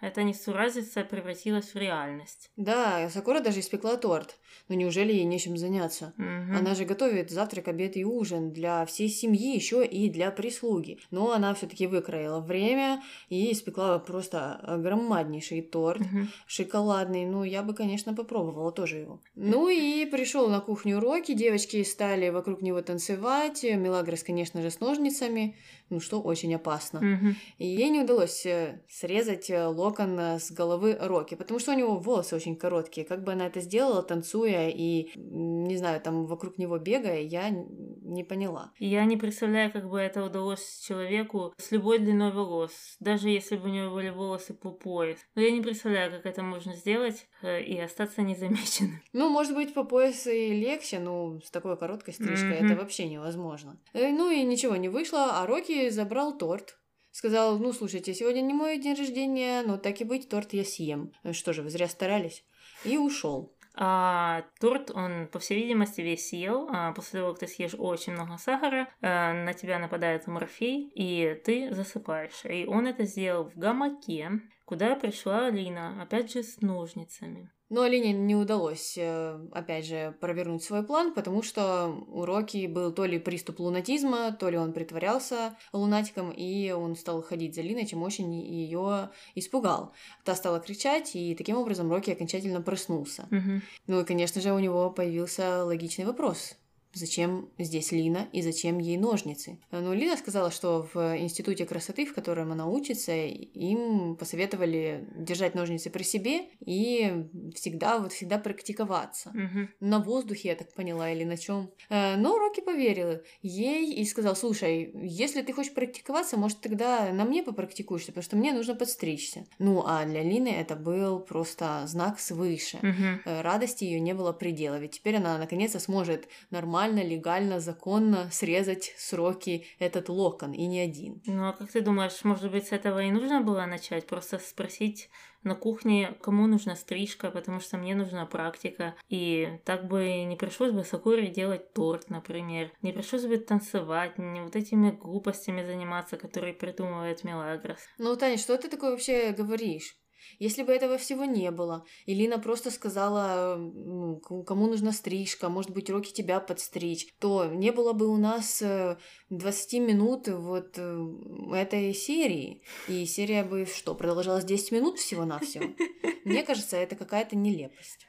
эта 0.00 0.24
несуразица 0.24 1.04
превратилась 1.04 1.74
в 1.74 1.76
реальность. 1.76 2.50
Да, 2.56 3.08
Сакура 3.10 3.38
даже 3.38 3.60
испекла 3.60 3.96
торт. 3.96 4.36
Ну 4.68 4.74
неужели 4.74 5.12
ей 5.12 5.24
нечем 5.24 5.56
заняться? 5.56 6.12
Мгм. 6.16 6.56
Она 6.56 6.74
же 6.74 6.84
готовит 6.84 7.30
завтрак, 7.30 7.68
обед 7.68 7.96
и 7.96 8.04
ужин 8.04 8.52
для 8.52 8.84
всей 8.86 9.08
семьи, 9.08 9.54
еще 9.54 9.84
и 9.84 10.08
для 10.10 10.30
прислуги. 10.30 10.98
Но 11.10 11.32
она 11.32 11.54
все-таки 11.54 11.86
выкроила 11.86 12.40
время 12.40 13.02
и 13.28 13.52
испекла 13.52 13.98
просто 13.98 14.60
громаднейший 14.82 15.62
торт, 15.62 16.00
Мгм. 16.00 16.28
шоколадный. 16.46 17.24
Ну, 17.26 17.44
я 17.44 17.62
бы, 17.62 17.74
конечно, 17.74 18.14
попробовала 18.14 18.72
тоже 18.72 18.96
его. 18.98 19.20
Ну 19.34 19.68
и 19.68 20.04
пришел 20.06 20.48
на 20.48 20.60
кухню 20.60 21.00
Рокки, 21.00 21.32
девочки 21.34 21.82
стали 21.84 22.28
вокруг 22.30 22.62
него 22.62 22.80
танцевать. 22.82 23.62
Мелагрос, 23.64 24.22
конечно 24.22 24.62
же, 24.62 24.70
с 24.70 24.80
ножницами, 24.80 25.56
ну 25.90 26.00
что 26.00 26.20
очень 26.20 26.54
опасно. 26.54 27.00
Мгм. 27.00 27.36
И 27.58 27.66
ей 27.66 27.88
не 27.90 28.00
удалось 28.00 28.44
э, 28.46 28.80
срезать 28.88 29.50
э, 29.50 29.66
локон 29.66 30.18
э, 30.18 30.38
с 30.38 30.50
головы 30.50 30.96
Рокки, 31.00 31.34
потому 31.34 31.58
что 31.60 31.72
у 31.72 31.74
него 31.76 31.96
волосы 31.96 32.36
очень 32.36 32.56
короткие. 32.56 33.06
Как 33.06 33.22
бы 33.24 33.32
она 33.32 33.46
это 33.46 33.60
сделала, 33.60 34.02
танцуя 34.02 34.37
и, 34.46 35.10
м, 35.16 35.64
не 35.64 35.76
знаю, 35.76 36.00
там 36.00 36.26
вокруг 36.26 36.58
него 36.58 36.78
бегая, 36.78 37.20
я 37.22 37.50
не 37.50 38.24
поняла. 38.24 38.72
Я 38.78 39.04
не 39.04 39.16
представляю, 39.16 39.70
как 39.72 39.88
бы 39.88 39.98
это 39.98 40.24
удалось 40.24 40.80
человеку 40.86 41.52
с 41.58 41.70
любой 41.72 41.98
длиной 41.98 42.32
волос, 42.32 42.96
даже 43.00 43.28
если 43.28 43.56
бы 43.56 43.68
у 43.68 43.72
него 43.72 43.94
были 43.94 44.10
волосы 44.10 44.54
по 44.54 44.70
пояс. 44.70 45.18
Но 45.34 45.42
я 45.42 45.50
не 45.50 45.60
представляю, 45.60 46.10
как 46.10 46.26
это 46.26 46.42
можно 46.42 46.74
сделать 46.74 47.26
э, 47.42 47.62
и 47.62 47.78
остаться 47.78 48.22
незамеченным. 48.22 49.00
Ну, 49.12 49.28
может 49.28 49.54
быть, 49.54 49.74
по 49.74 49.84
поясу 49.84 50.30
и 50.30 50.52
легче, 50.60 50.98
ну, 51.00 51.40
с 51.44 51.50
такой 51.50 51.76
короткой 51.76 52.14
стрижкой 52.14 52.56
Мгм. 52.60 52.66
это 52.66 52.76
вообще 52.76 53.08
невозможно. 53.08 53.80
Э, 53.92 54.10
Ну 54.10 54.30
и 54.30 54.42
ничего 54.44 54.76
не 54.76 54.88
вышло, 54.88 55.40
а 55.40 55.46
Рокки 55.46 55.88
забрал 55.90 56.36
торт. 56.38 56.78
Сказал, 57.10 57.58
ну, 57.58 57.72
слушайте, 57.72 58.14
сегодня 58.14 58.42
не 58.42 58.54
мой 58.54 58.78
день 58.78 58.94
рождения, 58.94 59.62
но 59.66 59.76
так 59.76 60.00
и 60.00 60.04
быть, 60.04 60.28
торт 60.28 60.52
я 60.52 60.64
съем. 60.64 61.12
Э, 61.24 61.32
Что 61.32 61.52
же, 61.52 61.62
вы 61.62 61.70
зря 61.70 61.88
старались. 61.88 62.44
И 62.84 62.96
ушел. 62.96 63.52
А 63.80 64.42
торт, 64.58 64.90
он, 64.90 65.28
по 65.28 65.38
всей 65.38 65.62
видимости, 65.62 66.00
весь 66.00 66.28
съел. 66.28 66.68
А 66.72 66.92
после 66.92 67.20
того, 67.20 67.32
как 67.32 67.40
ты 67.40 67.46
съешь 67.46 67.76
очень 67.78 68.12
много 68.12 68.36
сахара, 68.36 68.88
э, 69.00 69.44
на 69.44 69.54
тебя 69.54 69.78
нападает 69.78 70.26
морфей, 70.26 70.90
и 70.94 71.40
ты 71.44 71.72
засыпаешь. 71.72 72.44
И 72.44 72.66
он 72.66 72.88
это 72.88 73.04
сделал 73.04 73.44
в 73.44 73.56
гамаке, 73.56 74.40
куда 74.64 74.96
пришла 74.96 75.46
Алина, 75.46 76.02
опять 76.02 76.32
же, 76.32 76.42
с 76.42 76.60
ножницами. 76.60 77.50
Но 77.70 77.82
Алине 77.82 78.12
не 78.12 78.34
удалось, 78.34 78.94
э, 78.96 79.38
опять 79.52 79.86
же, 79.86 80.16
провернуть 80.20 80.62
свой 80.62 80.82
план, 80.82 81.12
потому 81.12 81.42
что 81.42 82.04
у 82.08 82.24
Рокки 82.24 82.66
был 82.66 82.92
то 82.92 83.04
ли 83.04 83.18
приступ 83.18 83.60
лунатизма, 83.60 84.32
то 84.32 84.48
ли 84.48 84.56
он 84.56 84.72
притворялся 84.72 85.56
лунатиком, 85.72 86.30
и 86.30 86.70
он 86.70 86.96
стал 86.96 87.22
ходить 87.22 87.54
за 87.54 87.62
Линой, 87.62 87.86
чем 87.86 88.02
очень 88.02 88.34
ее 88.34 89.10
испугал. 89.34 89.92
Та 90.24 90.34
стала 90.34 90.60
кричать, 90.60 91.14
и 91.14 91.34
таким 91.34 91.58
образом 91.58 91.92
Рокки 91.92 92.10
окончательно 92.10 92.62
проснулся. 92.62 93.26
Мгм. 93.30 93.62
Ну 93.86 94.00
и, 94.00 94.04
конечно 94.04 94.40
же, 94.40 94.52
у 94.52 94.58
него 94.58 94.90
появился 94.90 95.64
логичный 95.64 96.06
вопрос. 96.06 96.56
Зачем 96.94 97.50
здесь 97.58 97.92
Лина 97.92 98.28
и 98.32 98.42
зачем 98.42 98.78
ей 98.78 98.96
ножницы? 98.96 99.58
Ну, 99.70 99.92
Лина 99.92 100.16
сказала, 100.16 100.50
что 100.50 100.88
в 100.92 101.18
институте 101.18 101.66
красоты, 101.66 102.06
в 102.06 102.14
котором 102.14 102.52
она 102.52 102.66
учится, 102.66 103.12
им 103.12 104.16
посоветовали 104.16 105.06
держать 105.16 105.54
ножницы 105.54 105.90
при 105.90 106.02
себе 106.02 106.46
и 106.64 107.26
всегда, 107.54 107.98
вот 107.98 108.12
всегда 108.12 108.38
практиковаться. 108.38 109.30
Мгм. 109.34 109.68
На 109.80 109.98
воздухе, 109.98 110.48
я 110.48 110.56
так 110.56 110.72
поняла, 110.74 111.10
или 111.10 111.24
на 111.24 111.36
чем. 111.36 111.70
Но 111.90 112.38
Рокки 112.38 112.60
поверил 112.60 113.20
ей 113.42 113.92
и 113.92 114.04
сказал, 114.04 114.34
слушай, 114.34 114.90
если 115.02 115.42
ты 115.42 115.52
хочешь 115.52 115.74
практиковаться, 115.74 116.36
может, 116.36 116.60
тогда 116.60 117.12
на 117.12 117.24
мне 117.24 117.42
попрактикуешься, 117.42 118.12
потому 118.12 118.24
что 118.24 118.36
мне 118.36 118.52
нужно 118.52 118.74
подстричься. 118.74 119.46
Ну, 119.58 119.82
а 119.86 120.04
для 120.04 120.22
Лины 120.22 120.48
это 120.48 120.74
был 120.74 121.20
просто 121.20 121.82
знак 121.86 122.18
свыше. 122.18 122.78
Э, 123.24 123.42
радости 123.42 123.84
ее 123.84 124.00
не 124.00 124.14
было 124.14 124.32
предела, 124.32 124.78
ведь 124.78 124.92
теперь 124.92 125.16
она 125.16 125.36
наконец-то 125.38 125.78
сможет 125.78 126.28
нормально, 126.50 126.77
легально, 126.86 127.60
законно 127.60 128.30
срезать 128.30 128.94
сроки 128.96 129.66
этот 129.78 130.08
локон, 130.08 130.52
и 130.52 130.66
не 130.66 130.80
один. 130.80 131.22
Ну 131.26 131.48
а 131.48 131.52
как 131.52 131.70
ты 131.70 131.80
думаешь, 131.80 132.22
может 132.24 132.50
быть, 132.50 132.68
с 132.68 132.72
этого 132.72 133.02
и 133.02 133.10
нужно 133.10 133.40
было 133.40 133.66
начать? 133.66 134.06
Просто 134.06 134.38
спросить 134.38 135.08
на 135.42 135.54
кухне, 135.54 136.16
кому 136.20 136.46
нужна 136.46 136.76
стрижка, 136.76 137.30
потому 137.30 137.60
что 137.60 137.78
мне 137.78 137.94
нужна 137.94 138.26
практика. 138.26 138.94
И 139.08 139.58
так 139.64 139.86
бы 139.86 140.24
не 140.24 140.36
пришлось 140.36 140.72
бы 140.72 140.84
Сакуре 140.84 141.28
делать 141.28 141.72
торт, 141.72 142.10
например. 142.10 142.72
Не 142.82 142.92
пришлось 142.92 143.24
бы 143.24 143.36
танцевать, 143.38 144.18
не 144.18 144.40
вот 144.40 144.56
этими 144.56 144.90
глупостями 144.90 145.64
заниматься, 145.64 146.16
которые 146.16 146.54
придумывает 146.54 147.24
Мелагрос. 147.24 147.78
Ну, 147.98 148.16
Таня, 148.16 148.36
что 148.36 148.56
ты 148.56 148.68
такое 148.68 148.90
вообще 148.90 149.32
говоришь? 149.32 149.96
Если 150.38 150.62
бы 150.62 150.72
этого 150.72 150.98
всего 150.98 151.24
не 151.24 151.50
было, 151.50 151.84
и 152.06 152.14
Лина 152.14 152.38
просто 152.38 152.70
сказала, 152.70 153.56
ну, 153.56 154.20
кому 154.46 154.66
нужна 154.66 154.92
стрижка, 154.92 155.48
может 155.48 155.70
быть, 155.70 155.90
руки 155.90 156.12
тебя 156.12 156.40
подстричь, 156.40 157.06
то 157.18 157.46
не 157.46 157.72
было 157.72 157.92
бы 157.92 158.06
у 158.08 158.16
нас 158.16 158.62
э, 158.62 158.96
20 159.30 159.72
минут 159.80 160.28
вот 160.28 160.74
э, 160.76 161.06
этой 161.54 161.94
серии. 161.94 162.62
И 162.88 163.04
серия 163.06 163.44
бы 163.44 163.66
что, 163.66 163.94
продолжалась 163.94 164.44
10 164.44 164.72
минут 164.72 164.98
всего-навсего? 164.98 165.64
Мне 166.24 166.42
кажется, 166.42 166.76
это 166.76 166.96
какая-то 166.96 167.36
нелепость. 167.36 168.06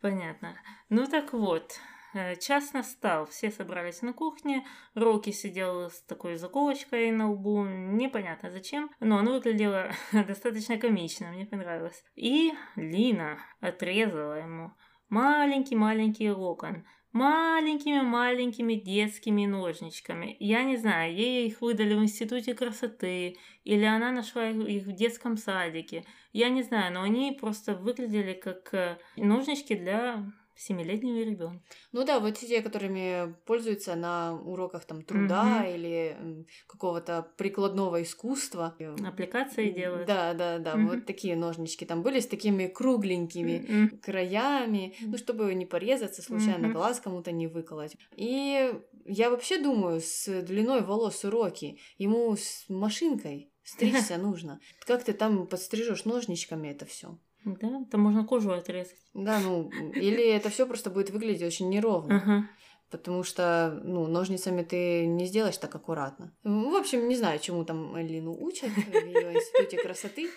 Понятно. 0.00 0.56
Ну 0.88 1.06
так 1.06 1.32
вот, 1.32 1.72
э, 1.72 1.89
час 2.40 2.72
настал, 2.72 3.26
все 3.26 3.50
собрались 3.50 4.02
на 4.02 4.12
кухне, 4.12 4.66
Рокки 4.94 5.30
сидел 5.30 5.90
с 5.90 6.02
такой 6.02 6.36
заколочкой 6.36 7.10
на 7.10 7.30
лбу, 7.30 7.64
непонятно 7.64 8.50
зачем, 8.50 8.90
но 9.00 9.18
оно 9.18 9.32
выглядело 9.32 9.92
достаточно 10.12 10.78
комично, 10.78 11.30
мне 11.30 11.46
понравилось. 11.46 12.04
И 12.16 12.52
Лина 12.76 13.38
отрезала 13.60 14.34
ему 14.34 14.72
маленький-маленький 15.08 16.30
локон, 16.30 16.84
маленькими-маленькими 17.12 18.74
детскими 18.74 19.46
ножничками. 19.46 20.36
Я 20.38 20.62
не 20.62 20.76
знаю, 20.76 21.12
ей 21.14 21.48
их 21.48 21.60
выдали 21.60 21.94
в 21.94 22.02
институте 22.02 22.54
красоты, 22.54 23.36
или 23.64 23.84
она 23.84 24.12
нашла 24.12 24.48
их 24.48 24.84
в 24.84 24.92
детском 24.92 25.36
садике. 25.36 26.04
Я 26.32 26.48
не 26.48 26.62
знаю, 26.62 26.94
но 26.94 27.02
они 27.02 27.36
просто 27.38 27.74
выглядели 27.74 28.34
как 28.34 28.72
э, 28.72 28.98
ножнички 29.16 29.74
для 29.74 30.24
семилетнего 30.60 31.24
ребенка. 31.24 31.62
Ну 31.92 32.04
да, 32.04 32.20
вот 32.20 32.38
те, 32.38 32.60
которыми 32.60 33.34
пользуются 33.46 33.94
на 33.96 34.34
уроках 34.34 34.84
там 34.84 35.02
труда 35.02 35.64
Мгм. 35.64 35.74
или 35.74 36.46
какого-то 36.66 37.32
прикладного 37.36 38.02
искусства. 38.02 38.76
Аппликации 39.04 39.70
делают. 39.70 40.06
Да, 40.06 40.34
да, 40.34 40.58
да, 40.58 40.76
Мгм. 40.76 40.88
вот 40.88 41.06
такие 41.06 41.34
ножнички 41.34 41.86
там 41.86 42.02
были 42.02 42.20
с 42.20 42.26
такими 42.26 42.66
кругленькими 42.66 43.64
М, 43.68 43.98
краями, 44.00 44.94
ну, 45.00 45.16
чтобы 45.16 45.54
не 45.54 45.64
порезаться, 45.66 46.22
случайно 46.22 46.68
Мгм. 46.68 46.72
глаз 46.74 47.00
кому-то 47.00 47.32
не 47.32 47.46
выколоть. 47.46 47.96
И 48.16 48.72
я 49.06 49.30
вообще 49.30 49.58
думаю, 49.58 50.00
с 50.00 50.42
длиной 50.42 50.82
волос 50.82 51.24
у 51.24 51.30
Роки 51.30 51.78
ему 51.96 52.36
с 52.36 52.66
машинкой 52.68 53.50
стричься 53.62 54.18
нужно. 54.18 54.60
Как 54.86 55.04
ты 55.04 55.12
там 55.14 55.46
подстрижешь 55.46 56.04
ножничками 56.04 56.68
это 56.68 56.84
все? 56.84 57.18
Да, 57.44 57.84
там 57.90 58.00
можно 58.00 58.24
кожу 58.24 58.52
отрезать. 58.52 58.98
Да, 59.14 59.40
ну, 59.40 59.70
или 59.94 60.24
это 60.30 60.50
все 60.50 60.66
просто 60.66 60.90
будет 60.90 61.10
выглядеть 61.10 61.42
очень 61.42 61.68
неровно. 61.68 62.16
Ага. 62.16 62.48
Потому 62.90 63.22
что, 63.22 63.80
ну, 63.84 64.06
ножницами 64.06 64.62
ты 64.62 65.06
не 65.06 65.26
сделаешь 65.26 65.56
так 65.56 65.74
аккуратно. 65.74 66.34
В 66.42 66.74
общем, 66.74 67.08
не 67.08 67.16
знаю, 67.16 67.38
чему 67.38 67.64
там 67.64 67.96
Лину 67.96 68.36
учат 68.36 68.70
в 68.70 69.06
ее 69.06 69.34
институте 69.34 69.80
красоты. 69.80 70.28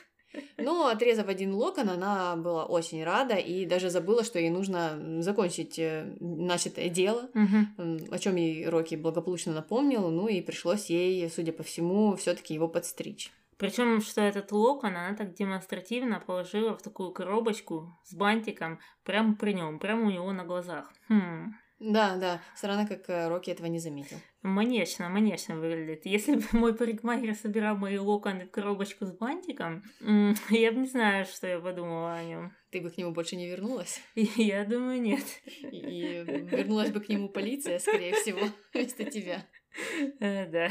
Но, 0.57 0.87
отрезав 0.87 1.27
один 1.27 1.53
локон, 1.53 1.89
она 1.89 2.35
была 2.35 2.65
очень 2.65 3.03
рада 3.03 3.35
и 3.35 3.65
даже 3.65 3.89
забыла, 3.89 4.23
что 4.23 4.39
ей 4.39 4.49
нужно 4.49 5.21
закончить 5.21 5.77
э, 5.77 6.15
начатое 6.19 6.89
дело, 6.89 7.29
м, 7.35 8.07
о 8.09 8.17
чем 8.17 8.35
ей 8.35 8.67
Рокки 8.67 8.95
благополучно 8.95 9.53
напомнил, 9.53 10.09
ну 10.09 10.27
и 10.27 10.41
пришлось 10.41 10.89
ей, 10.89 11.29
судя 11.29 11.53
по 11.53 11.61
всему, 11.61 12.15
все-таки 12.15 12.53
его 12.53 12.67
подстричь. 12.67 13.31
Причем, 13.63 14.01
что 14.01 14.19
этот 14.19 14.51
локон 14.51 14.97
она 14.97 15.15
так 15.15 15.35
демонстративно 15.35 16.19
положила 16.19 16.77
в 16.77 16.81
такую 16.81 17.13
коробочку 17.13 17.97
с 18.03 18.13
бантиком 18.13 18.81
прямо 19.05 19.37
при 19.37 19.53
нем, 19.53 19.79
прямо 19.79 20.07
у 20.07 20.09
него 20.09 20.33
на 20.33 20.43
глазах. 20.43 20.91
Хм. 21.07 21.53
Да, 21.79 22.17
да, 22.17 22.41
странно, 22.57 22.85
как 22.85 23.09
э, 23.09 23.29
Рокки 23.29 23.51
этого 23.51 23.67
не 23.67 23.79
заметил. 23.79 24.17
Манечно, 24.41 25.07
манечно 25.07 25.55
выглядит. 25.55 26.05
Если 26.05 26.35
бы 26.35 26.43
мой 26.51 26.75
парикмахер 26.75 27.35
собирал 27.35 27.77
мои 27.77 27.97
локоны 27.97 28.47
в 28.47 28.51
коробочку 28.51 29.05
с 29.05 29.13
бантиком, 29.13 29.83
я 30.49 30.73
бы 30.73 30.79
не 30.79 30.87
знаю, 30.87 31.23
что 31.23 31.47
я 31.47 31.57
подумала 31.57 32.15
о 32.15 32.23
нем. 32.25 32.53
Ты 32.69 32.81
бы 32.81 32.89
к 32.89 32.97
нему 32.97 33.13
больше 33.13 33.37
не 33.37 33.47
вернулась? 33.47 34.01
Я 34.15 34.65
думаю, 34.65 34.99
нет. 34.99 35.23
И 35.71 36.23
вернулась 36.25 36.91
бы 36.91 36.99
к 36.99 37.07
нему 37.07 37.29
полиция, 37.29 37.79
скорее 37.79 38.13
всего, 38.15 38.41
вместо 38.73 39.05
тебя. 39.05 39.45
Э, 40.19 40.45
Да. 40.47 40.69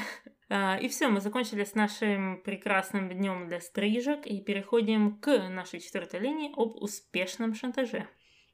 А, 0.48 0.78
И 0.78 0.88
все, 0.88 1.08
мы 1.08 1.20
закончили 1.20 1.64
с 1.64 1.74
нашим 1.74 2.42
прекрасным 2.42 3.08
днем 3.08 3.48
для 3.48 3.60
стрижек 3.60 4.26
и 4.26 4.40
переходим 4.40 5.18
к 5.18 5.48
нашей 5.48 5.80
четвертой 5.80 6.20
линии 6.20 6.52
об 6.54 6.76
успешном 6.82 7.54
шантаже. 7.54 8.06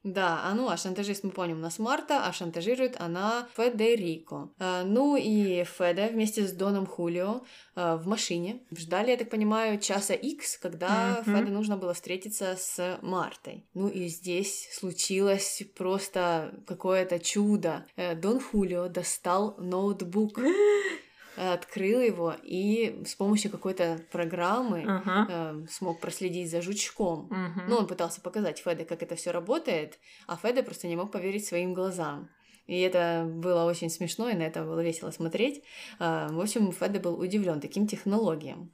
Да, 0.03 0.41
а 0.43 0.53
ну, 0.53 0.69
а 0.69 0.77
шантажист, 0.77 1.23
мы 1.25 1.31
помним, 1.31 1.57
у 1.57 1.61
нас 1.61 1.77
Марта, 1.77 2.25
а 2.25 2.31
шантажирует 2.31 2.99
она 3.01 3.47
Федерико. 3.57 4.49
А, 4.57 4.83
ну 4.83 5.17
и 5.17 5.65
Феде 5.65 6.07
вместе 6.07 6.47
с 6.47 6.53
Доном 6.53 6.85
Хулио 6.85 7.41
а, 7.75 7.97
в 7.97 8.07
машине 8.07 8.61
ждали, 8.71 9.11
я 9.11 9.17
так 9.17 9.29
понимаю, 9.29 9.77
часа 9.79 10.13
X, 10.13 10.57
когда 10.57 11.21
mm-hmm. 11.25 11.25
Феде 11.25 11.51
нужно 11.51 11.75
было 11.75 11.93
встретиться 11.93 12.55
с 12.57 12.97
Мартой. 13.01 13.65
Ну 13.73 13.89
и 13.89 14.07
здесь 14.07 14.69
случилось 14.71 15.63
просто 15.77 16.53
какое-то 16.65 17.19
чудо. 17.19 17.85
Э, 17.97 18.15
Дон 18.15 18.39
Хулио 18.39 18.87
достал 18.87 19.55
ноутбук 19.57 20.39
открыл 21.39 22.01
его 22.01 22.35
и 22.43 23.01
с 23.05 23.15
помощью 23.15 23.51
какой-то 23.51 24.01
программы 24.11 24.83
uh-huh. 24.83 25.25
э, 25.29 25.67
смог 25.69 25.99
проследить 25.99 26.51
за 26.51 26.61
жучком. 26.61 27.29
Uh-huh. 27.31 27.63
Ну, 27.67 27.77
он 27.77 27.87
пытался 27.87 28.21
показать 28.21 28.59
Феде, 28.59 28.85
как 28.85 29.01
это 29.03 29.15
все 29.15 29.31
работает, 29.31 29.99
а 30.27 30.35
Феде 30.35 30.63
просто 30.63 30.87
не 30.87 30.95
мог 30.95 31.11
поверить 31.11 31.45
своим 31.45 31.73
глазам. 31.73 32.29
И 32.67 32.79
это 32.81 33.25
было 33.27 33.63
очень 33.63 33.89
смешно, 33.89 34.29
и 34.29 34.35
на 34.35 34.43
это 34.43 34.63
было 34.63 34.81
весело 34.81 35.09
смотреть. 35.09 35.63
А, 35.97 36.27
в 36.29 36.39
общем, 36.39 36.71
Феде 36.71 36.99
был 36.99 37.19
удивлен 37.19 37.59
таким 37.61 37.87
технологиям. 37.87 38.71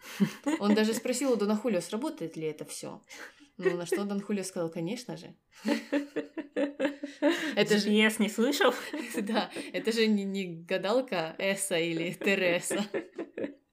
Он 0.60 0.76
даже 0.76 0.94
спросил 0.94 1.32
у 1.32 1.36
Дона 1.38 1.56
Хулио, 1.56 1.80
сработает 1.80 2.36
ли 2.36 2.48
это 2.48 2.66
все. 2.66 3.02
Ну, 3.58 3.78
на 3.78 3.86
что 3.86 4.04
Дон 4.04 4.22
Хулио 4.22 4.44
сказал, 4.44 4.70
конечно 4.70 5.18
же. 5.18 5.36
Это 7.56 7.78
же... 7.78 7.90
Я 7.90 8.12
не 8.20 8.30
слышал. 8.30 8.74
Да, 9.22 9.50
это 9.72 9.92
же 9.92 10.08
не, 10.08 10.24
не 10.24 10.64
гадалка 10.64 11.36
Эса 11.38 11.78
или 11.78 12.12
Тереса. 12.12 12.86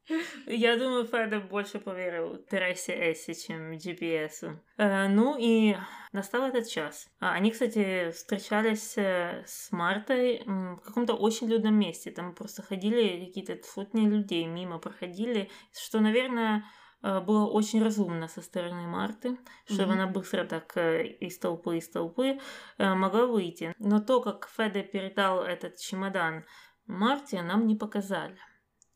Я 0.47 0.77
думаю, 0.77 1.07
Феда 1.07 1.41
больше 1.41 1.79
поверил 1.79 2.37
Тересе 2.51 3.13
Эсси, 3.13 3.35
чем 3.35 3.73
GPS. 3.73 4.57
Э, 4.77 5.09
ну 5.09 5.37
и 5.39 5.77
настал 6.13 6.49
этот 6.49 6.69
час. 6.69 7.09
А, 7.21 7.33
они, 7.33 7.51
кстати, 7.51 8.11
встречались 8.11 8.97
э, 8.97 9.45
с 9.47 9.71
Мартой 9.73 10.43
в 10.45 10.81
каком-то 10.85 11.15
очень 11.15 11.49
людном 11.49 11.75
месте. 11.75 12.11
Там 12.11 12.35
просто 12.35 12.63
ходили 12.63 13.27
какие-то 13.27 13.59
сотни 13.67 14.07
людей, 14.07 14.47
мимо 14.47 14.79
проходили, 14.79 15.51
что, 15.73 16.01
наверное, 16.01 16.65
было 17.03 17.47
очень 17.47 17.83
разумно 17.83 18.29
со 18.29 18.41
стороны 18.41 18.87
Марты, 18.87 19.37
чтобы 19.65 19.93
mm-hmm. 19.93 19.93
она 19.93 20.07
быстро 20.07 20.45
так 20.45 20.77
э, 20.77 21.07
из 21.07 21.39
толпы, 21.39 21.79
из 21.79 21.89
толпы 21.89 22.39
э, 22.79 22.95
могла 22.95 23.27
выйти. 23.27 23.75
Но 23.79 24.01
то, 24.01 24.21
как 24.21 24.49
Феде 24.57 24.83
передал 24.83 25.43
этот 25.43 25.77
чемодан 25.77 26.45
Марте, 26.87 27.43
нам 27.43 27.67
не 27.67 27.77
показали. 27.77 28.39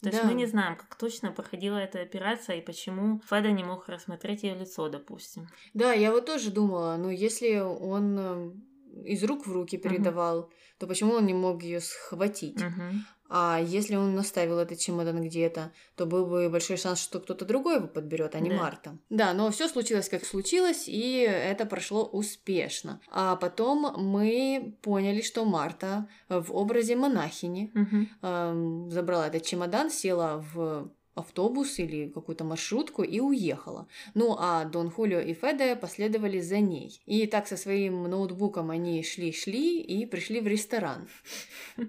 То 0.03 0.11
да. 0.11 0.19
есть 0.19 0.25
мы 0.25 0.35
не 0.35 0.47
знаем, 0.47 0.77
как 0.77 0.95
точно 0.97 1.33
проходила 1.33 1.79
эта 1.79 2.01
операция 2.01 2.57
и 2.57 2.65
почему 2.65 3.21
Феда 3.29 3.51
не 3.51 3.65
мог 3.65 3.89
рассмотреть 3.89 4.43
ее 4.43 4.55
лицо, 4.55 4.89
допустим. 4.89 5.49
Да, 5.75 5.93
я 5.93 6.13
вот 6.13 6.27
тоже 6.27 6.51
думала, 6.51 6.97
ну 6.97 7.09
если 7.09 7.59
он 7.59 8.63
из 9.05 9.25
рук 9.25 9.47
в 9.47 9.53
руки 9.53 9.79
передавал, 9.79 10.41
угу. 10.41 10.53
то 10.79 10.87
почему 10.87 11.15
он 11.15 11.27
не 11.27 11.35
мог 11.35 11.63
ее 11.63 11.81
схватить? 11.81 12.63
Угу. 12.63 12.83
А 13.29 13.61
если 13.63 13.97
он 13.97 14.15
наставил 14.15 14.59
этот 14.59 14.79
чемодан 14.79 15.23
где-то, 15.23 15.73
то 15.97 16.07
был 16.07 16.27
бы 16.27 16.49
большой 16.49 16.77
шанс, 16.77 17.01
что 17.01 17.21
кто-то 17.21 17.45
другой 17.45 17.77
его 17.77 17.89
подберет, 17.89 18.35
а 18.35 18.41
не 18.41 18.51
да. 18.51 18.57
Марта. 18.57 18.99
Да, 19.11 19.33
но 19.33 19.51
все 19.51 19.69
случилось 19.69 20.09
как 20.09 20.25
случилось, 20.25 20.85
и 20.87 21.21
это 21.21 21.67
прошло 21.67 22.05
успешно. 22.05 23.01
А 23.11 23.37
потом 23.37 23.95
мы 23.97 24.77
поняли, 24.83 25.21
что 25.23 25.45
Марта 25.45 26.09
в 26.29 26.55
образе 26.55 26.97
монахини 26.97 27.73
угу. 27.75 28.07
э, 28.23 28.89
забрала 28.91 29.29
этот 29.29 29.45
чемодан, 29.45 29.91
села 29.91 30.45
в 30.55 30.91
автобус 31.17 31.79
или 31.79 32.09
какую-то 32.09 32.45
маршрутку 32.45 33.03
и 33.03 33.21
уехала. 33.21 33.89
Ну 34.15 34.37
а 34.39 34.65
Дон 34.65 34.91
Хулио 34.91 35.21
и 35.21 35.35
Феде 35.35 35.75
последовали 35.75 36.41
за 36.41 36.61
ней. 36.61 37.01
И 37.07 37.27
так 37.27 37.49
со 37.49 37.57
своим 37.57 38.05
ноутбуком 38.05 38.71
они 38.71 39.03
шли-шли 39.03 39.81
и 39.81 40.07
пришли 40.07 40.41
в 40.41 40.47
ресторан. 40.47 41.09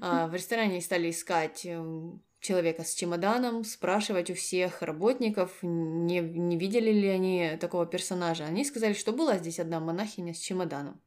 А 0.01 0.27
в 0.27 0.33
ресторане 0.33 0.81
стали 0.81 1.11
искать 1.11 1.65
э, 1.65 2.11
человека 2.39 2.83
с 2.83 2.93
чемоданом, 2.93 3.63
спрашивать 3.63 4.29
у 4.31 4.33
всех 4.33 4.81
работников, 4.81 5.57
не, 5.61 6.19
не 6.19 6.57
видели 6.57 6.91
ли 6.91 7.07
они 7.07 7.57
такого 7.59 7.85
персонажа. 7.85 8.45
Они 8.45 8.63
сказали, 8.63 8.93
что 8.93 9.11
была 9.11 9.37
здесь 9.37 9.59
одна 9.59 9.79
монахиня 9.79 10.33
с 10.33 10.39
чемоданом. 10.39 10.99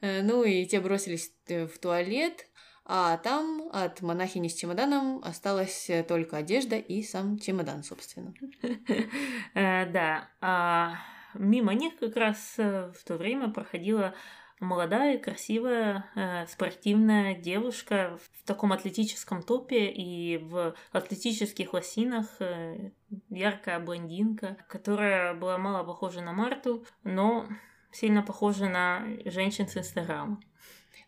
Э, 0.00 0.22
ну 0.22 0.42
и 0.42 0.66
те 0.66 0.80
бросились 0.80 1.32
э, 1.46 1.66
в 1.66 1.78
туалет, 1.78 2.47
а 2.90 3.18
там 3.18 3.68
от 3.70 4.00
монахини 4.00 4.48
с 4.48 4.54
чемоданом 4.54 5.20
осталась 5.22 5.90
только 6.08 6.38
одежда 6.38 6.76
и 6.76 7.02
сам 7.02 7.38
чемодан, 7.38 7.84
собственно. 7.84 8.32
Э, 9.54 9.86
да. 9.90 10.30
А 10.40 10.94
мимо 11.34 11.74
них 11.74 11.98
как 11.98 12.16
раз 12.16 12.54
э, 12.56 12.90
в 12.98 13.04
то 13.04 13.16
время 13.16 13.50
проходила 13.50 14.14
молодая, 14.58 15.18
красивая, 15.18 16.06
э, 16.14 16.46
спортивная 16.46 17.34
девушка 17.34 18.18
в 18.22 18.46
таком 18.46 18.72
атлетическом 18.72 19.42
топе 19.42 19.86
и 19.90 20.38
в 20.38 20.74
атлетических 20.92 21.74
лосинах, 21.74 22.26
яркая 23.28 23.80
блондинка, 23.80 24.56
которая 24.66 25.34
была 25.34 25.58
мало 25.58 25.84
похожа 25.84 26.22
на 26.22 26.32
Марту, 26.32 26.86
но 27.04 27.46
сильно 27.92 28.22
похожа 28.22 28.68
на 28.68 29.04
женщин 29.26 29.68
с 29.68 29.76
Инстаграма. 29.76 30.40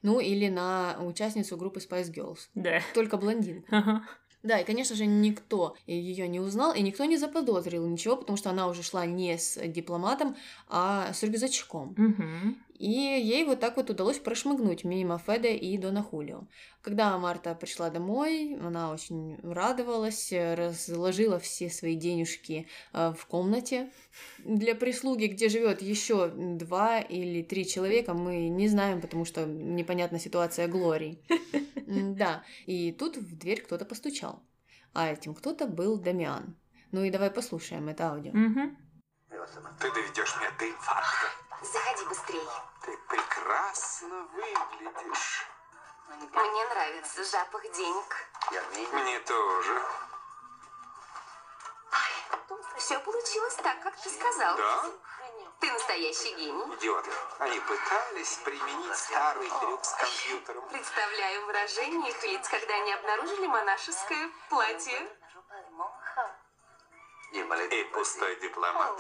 Ну, 0.03 0.21
или 0.21 0.49
на 0.49 0.97
участницу 1.01 1.57
группы 1.57 1.81
Spice 1.81 2.13
Girls. 2.13 2.49
Да. 2.55 2.81
Только 2.95 3.17
блондинка. 3.17 3.77
Ага. 3.77 4.03
Да, 4.43 4.59
и, 4.59 4.65
конечно 4.65 4.97
же, 4.97 5.05
никто 5.05 5.77
ее 5.87 6.27
не 6.27 6.41
узнал, 6.41 6.73
и 6.73 6.81
никто 6.81 7.05
не 7.05 7.19
заподозрил 7.19 7.87
ничего, 7.87 8.17
потому 8.17 8.39
что 8.39 8.49
она 8.49 8.69
уже 8.69 8.83
шла 8.83 9.05
не 9.05 9.37
с 9.37 9.61
дипломатом, 9.69 10.35
а 10.67 11.13
с 11.13 11.23
рюкзачком. 11.23 11.91
Угу. 11.91 12.57
И 12.81 12.89
ей 12.89 13.45
вот 13.45 13.61
так 13.61 13.77
вот 13.77 13.91
удалось 13.91 14.19
прошмыгнуть 14.19 14.85
мимо 14.85 15.19
Феде 15.19 15.55
и 15.55 15.77
Дона 15.77 16.03
Хулио. 16.03 16.45
Когда 16.81 17.19
Марта 17.19 17.55
пришла 17.55 17.91
домой, 17.91 18.57
она 18.59 18.91
очень 18.91 19.37
радовалась, 19.43 20.33
разложила 20.33 21.39
все 21.39 21.69
свои 21.69 21.95
денежки 21.95 22.67
э, 22.95 23.13
в 23.15 23.27
комнате 23.27 23.91
для 24.39 24.75
прислуги, 24.75 25.27
где 25.27 25.51
живет 25.51 25.83
еще 25.83 26.29
два 26.29 27.01
или 27.01 27.43
три 27.43 27.67
человека, 27.67 28.15
мы 28.15 28.49
не 28.49 28.67
знаем, 28.67 29.03
потому 29.03 29.27
что 29.27 29.45
непонятна 29.45 30.19
ситуация 30.19 30.67
Глории. 30.67 31.23
Да, 31.87 32.45
и 32.65 32.93
тут 32.93 33.19
в 33.19 33.37
дверь 33.37 33.61
кто-то 33.61 33.85
постучал. 33.85 34.43
А 34.95 35.13
этим 35.13 35.35
кто-то 35.35 35.67
был 35.67 35.99
Дамиан. 35.99 36.57
Ну 36.93 37.05
и 37.05 37.11
давай 37.11 37.31
послушаем 37.31 37.89
это 37.89 38.09
аудио. 38.09 38.33
Ты 38.33 39.93
доведешь 39.93 40.37
меня 40.39 40.51
до 40.59 40.67
инфаркта. 40.67 41.27
Заходи 41.63 42.09
быстрее. 42.09 42.70
Ты 42.83 42.97
прекрасно 43.09 44.29
выглядишь. 44.33 45.47
Мне 46.09 46.67
нравится 46.69 47.25
запах 47.25 47.63
денег. 47.71 48.29
Мне 48.93 49.21
тоже. 49.21 49.83
все 52.91 52.99
получилось 53.01 53.55
так, 53.57 53.81
как 53.83 53.97
ты 53.97 54.11
сказал. 54.11 54.57
Да? 54.57 54.85
Ты 55.61 55.71
настоящий 55.71 56.35
гений. 56.35 56.75
Идиоты. 56.75 57.11
Они 57.39 57.61
пытались 57.61 58.37
применить 58.39 58.97
старый 58.97 59.49
трюк 59.61 59.85
с 59.85 59.93
компьютером. 59.93 60.69
Представляю 60.71 61.47
выражение 61.47 62.11
их 62.11 62.23
лиц, 62.25 62.49
когда 62.49 62.75
они 62.75 62.93
обнаружили 62.95 63.47
монашеское 63.47 64.31
платье. 64.49 65.17
И 67.33 67.85
пустой 67.93 68.37
дипломат. 68.37 68.99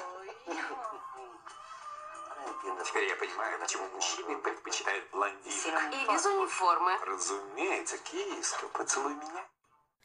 Теперь 2.84 3.08
я 3.08 3.16
понимаю, 3.16 3.60
почему 3.60 3.88
мужчины 3.94 4.36
предпочитают 4.38 5.04
блондинок. 5.12 5.94
И 5.94 6.12
без 6.12 6.26
униформы. 6.26 6.92
Разумеется, 7.06 7.98
киска, 7.98 8.66
поцелуй 8.68 9.14
меня. 9.14 9.46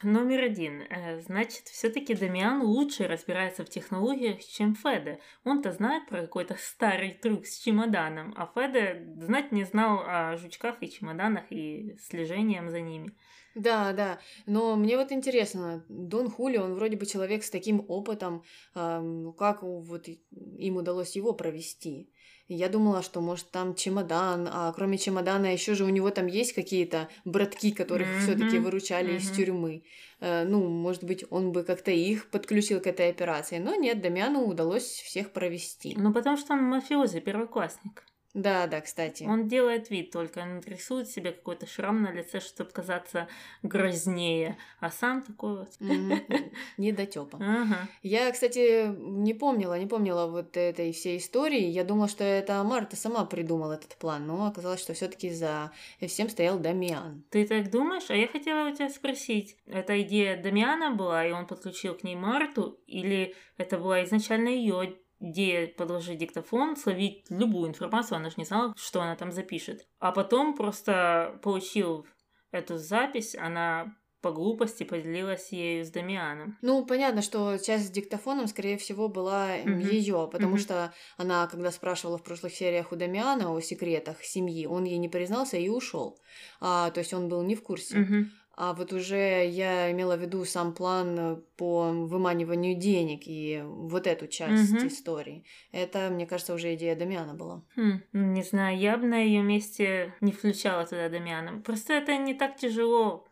Номер 0.04 0.44
один. 0.44 0.82
Э, 0.90 1.22
значит, 1.22 1.68
все-таки 1.68 2.14
Дамиан 2.14 2.62
лучше 2.62 3.08
разбирается 3.08 3.64
в 3.64 3.70
технологиях, 3.70 4.44
чем 4.44 4.76
Феде. 4.76 5.22
Он-то 5.46 5.72
знает 5.72 6.08
про 6.10 6.22
какой-то 6.22 6.56
старый 6.60 7.14
трюк 7.14 7.46
с 7.46 7.60
чемоданом, 7.60 8.34
а 8.36 8.52
Феде 8.54 9.08
знать 9.18 9.54
не 9.54 9.64
знал 9.64 10.04
о 10.06 10.36
жучках 10.36 10.76
и 10.82 10.92
чемоданах 10.92 11.46
и 11.50 11.98
слежением 11.98 12.70
за 12.70 12.82
ними. 12.82 13.18
Да, 13.56 13.94
да. 13.94 14.20
Но 14.46 14.76
мне 14.76 14.98
вот 14.98 15.12
интересно, 15.12 15.86
Дон 15.90 16.30
Хули, 16.30 16.58
он 16.58 16.76
вроде 16.76 16.98
бы 16.98 17.06
человек 17.06 17.44
с 17.44 17.50
таким 17.50 17.86
опытом, 17.88 18.44
как 18.74 19.64
вот 19.64 20.08
им 20.08 20.78
удалось 20.78 21.16
его 21.16 21.34
провести? 21.34 22.10
Я 22.48 22.70
думала, 22.70 23.02
что 23.02 23.22
может 23.22 23.50
там 23.50 23.74
чемодан, 23.74 24.48
а 24.52 24.72
кроме 24.74 25.00
чемодана 25.00 25.52
еще 25.52 25.74
же 25.74 25.84
у 25.84 25.90
него 25.90 26.12
там 26.12 26.28
есть 26.28 26.54
какие-то 26.54 27.10
братки, 27.24 27.72
которых 27.72 28.08
mm-hmm. 28.08 28.20
все-таки 28.22 28.60
выручали 28.60 29.14
mm-hmm. 29.14 29.18
из 29.18 29.32
тюрьмы. 29.32 29.84
Э, 30.20 30.44
ну, 30.44 30.68
может 30.68 31.04
быть, 31.04 31.26
он 31.32 31.52
бы 31.52 31.64
как-то 31.64 31.90
их 31.90 32.30
подключил 32.30 32.80
к 32.82 32.86
этой 32.86 33.10
операции. 33.10 33.58
Но 33.58 33.74
нет, 33.74 34.00
Дамиану 34.00 34.46
удалось 34.46 34.84
всех 34.84 35.32
провести. 35.32 35.96
Ну, 35.98 36.14
потому 36.14 36.38
что 36.38 36.54
он 36.54 36.62
мафиози, 36.66 37.20
первоклассник. 37.20 38.04
Да, 38.36 38.68
да, 38.68 38.82
кстати. 38.82 39.24
Он 39.24 39.48
делает 39.48 39.90
вид 39.90 40.12
только, 40.12 40.40
он 40.40 40.60
рисует 40.60 41.08
себе 41.08 41.32
какой-то 41.32 41.66
шрам 41.66 42.02
на 42.04 42.12
лице, 42.12 42.42
чтобы 42.42 42.70
казаться 42.70 43.30
грознее, 43.64 44.58
а 44.82 44.92
сам 44.92 45.22
такой 45.22 45.60
вот. 45.60 45.70
Недотёпа. 46.78 47.38
Ага. 47.38 47.88
Я, 48.04 48.30
кстати, 48.34 48.88
не 48.88 49.34
помнила, 49.34 49.80
не 49.80 49.88
помнила 49.88 50.28
вот 50.28 50.58
этой 50.58 50.92
всей 50.92 51.18
истории. 51.18 51.64
Я 51.64 51.86
думала, 51.86 52.10
что 52.10 52.26
это 52.26 52.62
Марта 52.64 52.98
сама 52.98 53.24
придумала 53.24 53.74
этот 53.74 53.96
план, 53.96 54.28
но 54.28 54.48
оказалось, 54.48 54.82
что 54.82 54.94
все 54.94 55.08
таки 55.08 55.30
за 55.30 55.72
всем 56.06 56.28
стоял 56.28 56.60
Дамиан. 56.60 57.24
Ты 57.30 57.48
так 57.48 57.72
думаешь? 57.72 58.10
А 58.10 58.16
я 58.16 58.28
хотела 58.28 58.68
у 58.70 58.76
тебя 58.76 58.90
спросить, 58.90 59.56
эта 59.66 60.02
идея 60.02 60.36
Дамиана 60.36 60.92
была, 60.92 61.26
и 61.26 61.32
он 61.32 61.48
подключил 61.48 61.96
к 61.96 62.04
ней 62.04 62.18
Марту, 62.18 62.82
или 62.86 63.34
это 63.56 63.78
была 63.78 64.04
изначально 64.04 64.50
ее 64.50 64.98
идея 65.26 65.68
подложить 65.68 66.20
диктофон, 66.20 66.76
словить 66.78 67.26
любую 67.30 67.70
информацию, 67.70 68.18
она 68.18 68.30
же 68.30 68.36
не 68.38 68.46
знала, 68.46 68.74
что 68.78 69.02
она 69.02 69.16
там 69.16 69.32
запишет. 69.32 69.88
А 70.00 70.12
потом 70.12 70.56
просто 70.56 71.40
получил 71.44 72.06
эту 72.52 72.78
запись, 72.78 73.36
она 73.36 73.96
по 74.22 74.32
глупости 74.32 74.84
поделилась 74.84 75.52
ею 75.52 75.86
с 75.86 75.92
Дамианом. 75.92 76.58
Ну, 76.64 76.84
понятно, 76.84 77.22
что 77.22 77.60
часть 77.60 77.86
с 77.86 77.92
диктофоном, 77.92 78.48
скорее 78.48 78.78
всего, 78.78 79.08
была 79.08 79.56
mm 79.60 79.84
ее, 79.94 80.28
потому 80.32 80.54
Мгм. 80.54 80.60
что 80.60 80.94
она, 81.18 81.46
когда 81.46 81.70
спрашивала 81.70 82.18
в 82.18 82.24
прошлых 82.24 82.52
сериях 82.56 82.92
у 82.92 82.96
Дамиана 82.96 83.54
о 83.54 83.62
секретах 83.62 84.24
семьи, 84.24 84.66
он 84.66 84.86
ей 84.86 84.98
не 84.98 85.10
признался 85.10 85.58
и 85.58 85.70
ушел. 85.70 86.18
А, 86.60 86.90
то 86.90 87.02
есть 87.02 87.14
он 87.14 87.30
был 87.30 87.44
не 87.44 87.54
в 87.54 87.62
курсе. 87.62 87.98
Мгм. 87.98 88.32
А 88.58 88.74
вот 88.74 88.94
уже 88.94 89.48
я 89.48 89.92
имела 89.92 90.16
в 90.16 90.22
виду 90.22 90.46
сам 90.46 90.74
план 90.74 91.20
э, 91.20 91.36
по 91.58 91.92
выманиванию 91.92 92.76
денег 92.76 93.24
и 93.26 93.62
вот 93.66 94.08
эту 94.08 94.28
часть 94.28 94.74
Мгм. 94.74 94.88
истории. 94.88 95.44
Это, 95.72 96.10
мне 96.10 96.26
кажется, 96.26 96.54
уже 96.54 96.74
идея 96.76 96.96
Дамиана 96.96 97.34
была. 97.34 97.64
Хм, 97.76 98.02
не 98.14 98.44
знаю, 98.44 98.78
я 98.78 98.98
бы 98.98 99.06
на 99.08 99.18
ее 99.18 99.42
месте 99.42 100.14
не 100.22 100.32
включала 100.32 100.86
туда 100.86 101.10
Дамиана. 101.10 101.62
Просто 101.62 101.94
это 101.94 102.16
не 102.18 102.34
так 102.34 102.56
тяжело 102.56 103.28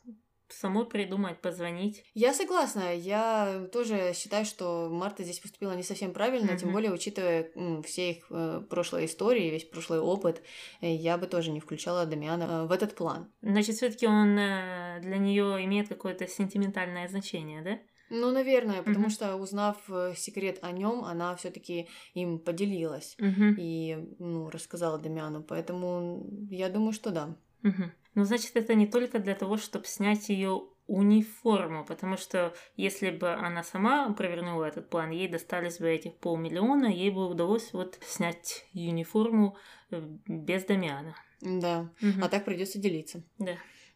самой 0.49 0.85
придумать, 0.85 1.39
позвонить. 1.41 2.03
Я 2.13 2.33
согласна. 2.33 2.93
Я 2.95 3.67
тоже 3.71 4.13
считаю, 4.13 4.45
что 4.45 4.89
Марта 4.91 5.23
здесь 5.23 5.39
поступила 5.39 5.73
не 5.73 5.83
совсем 5.83 6.13
правильно, 6.13 6.57
тем 6.57 6.69
Мгм. 6.69 6.73
более 6.73 6.91
учитывая 6.91 7.49
все 7.83 8.11
их 8.11 8.25
э, 8.29 8.61
прошлые 8.69 9.07
истории, 9.07 9.49
весь 9.49 9.65
прошлый 9.65 9.99
опыт, 9.99 10.41
э, 10.81 10.93
я 10.93 11.17
бы 11.17 11.27
тоже 11.27 11.51
не 11.51 11.59
включала 11.59 12.05
Дамиана 12.05 12.43
э, 12.43 12.65
в 12.67 12.71
этот 12.71 12.95
план. 12.95 13.31
Значит, 13.41 13.75
все-таки 13.77 14.07
он 14.07 14.35
для 14.35 15.17
нее 15.17 15.63
имеет 15.65 15.87
какое-то 15.89 16.27
сентиментальное 16.27 17.07
значение, 17.07 17.61
да? 17.61 17.79
Ну, 18.09 18.31
наверное, 18.31 18.83
потому 18.83 19.05
Мгм. 19.05 19.09
что 19.09 19.35
узнав 19.37 19.77
секрет 20.15 20.59
о 20.61 20.71
нем, 20.71 21.03
она 21.03 21.35
все-таки 21.35 21.87
им 22.13 22.37
поделилась 22.37 23.15
Угу. 23.19 23.55
и 23.57 23.97
ну, 24.19 24.49
рассказала 24.51 24.99
Дамиану. 24.99 25.41
Поэтому 25.41 26.27
я 26.51 26.69
думаю, 26.69 26.93
что 26.93 27.09
да. 27.09 27.35
Угу. 27.63 27.83
Ну, 28.15 28.23
значит, 28.25 28.55
это 28.55 28.75
не 28.75 28.87
только 28.87 29.19
для 29.19 29.35
того, 29.35 29.57
чтобы 29.57 29.85
снять 29.85 30.29
ее 30.29 30.63
униформу, 30.85 31.85
потому 31.85 32.17
что 32.17 32.53
если 32.75 33.09
бы 33.09 33.31
она 33.31 33.63
сама 33.63 34.11
провернула 34.13 34.65
этот 34.65 34.89
план, 34.89 35.11
ей 35.11 35.27
достались 35.27 35.79
бы 35.79 35.89
этих 35.89 36.15
полмиллиона, 36.17 36.87
ей 36.87 37.09
бы 37.09 37.27
удалось 37.27 37.71
вот 37.73 37.97
снять 38.05 38.65
униформу 38.73 39.57
э, 39.91 40.01
без 40.27 40.65
Дамиана. 40.65 41.15
Да. 41.41 41.89
Мгм. 42.01 42.23
А 42.23 42.29
так 42.29 42.45
придется 42.45 42.79
делиться. 42.79 43.23
Да. 43.39 43.53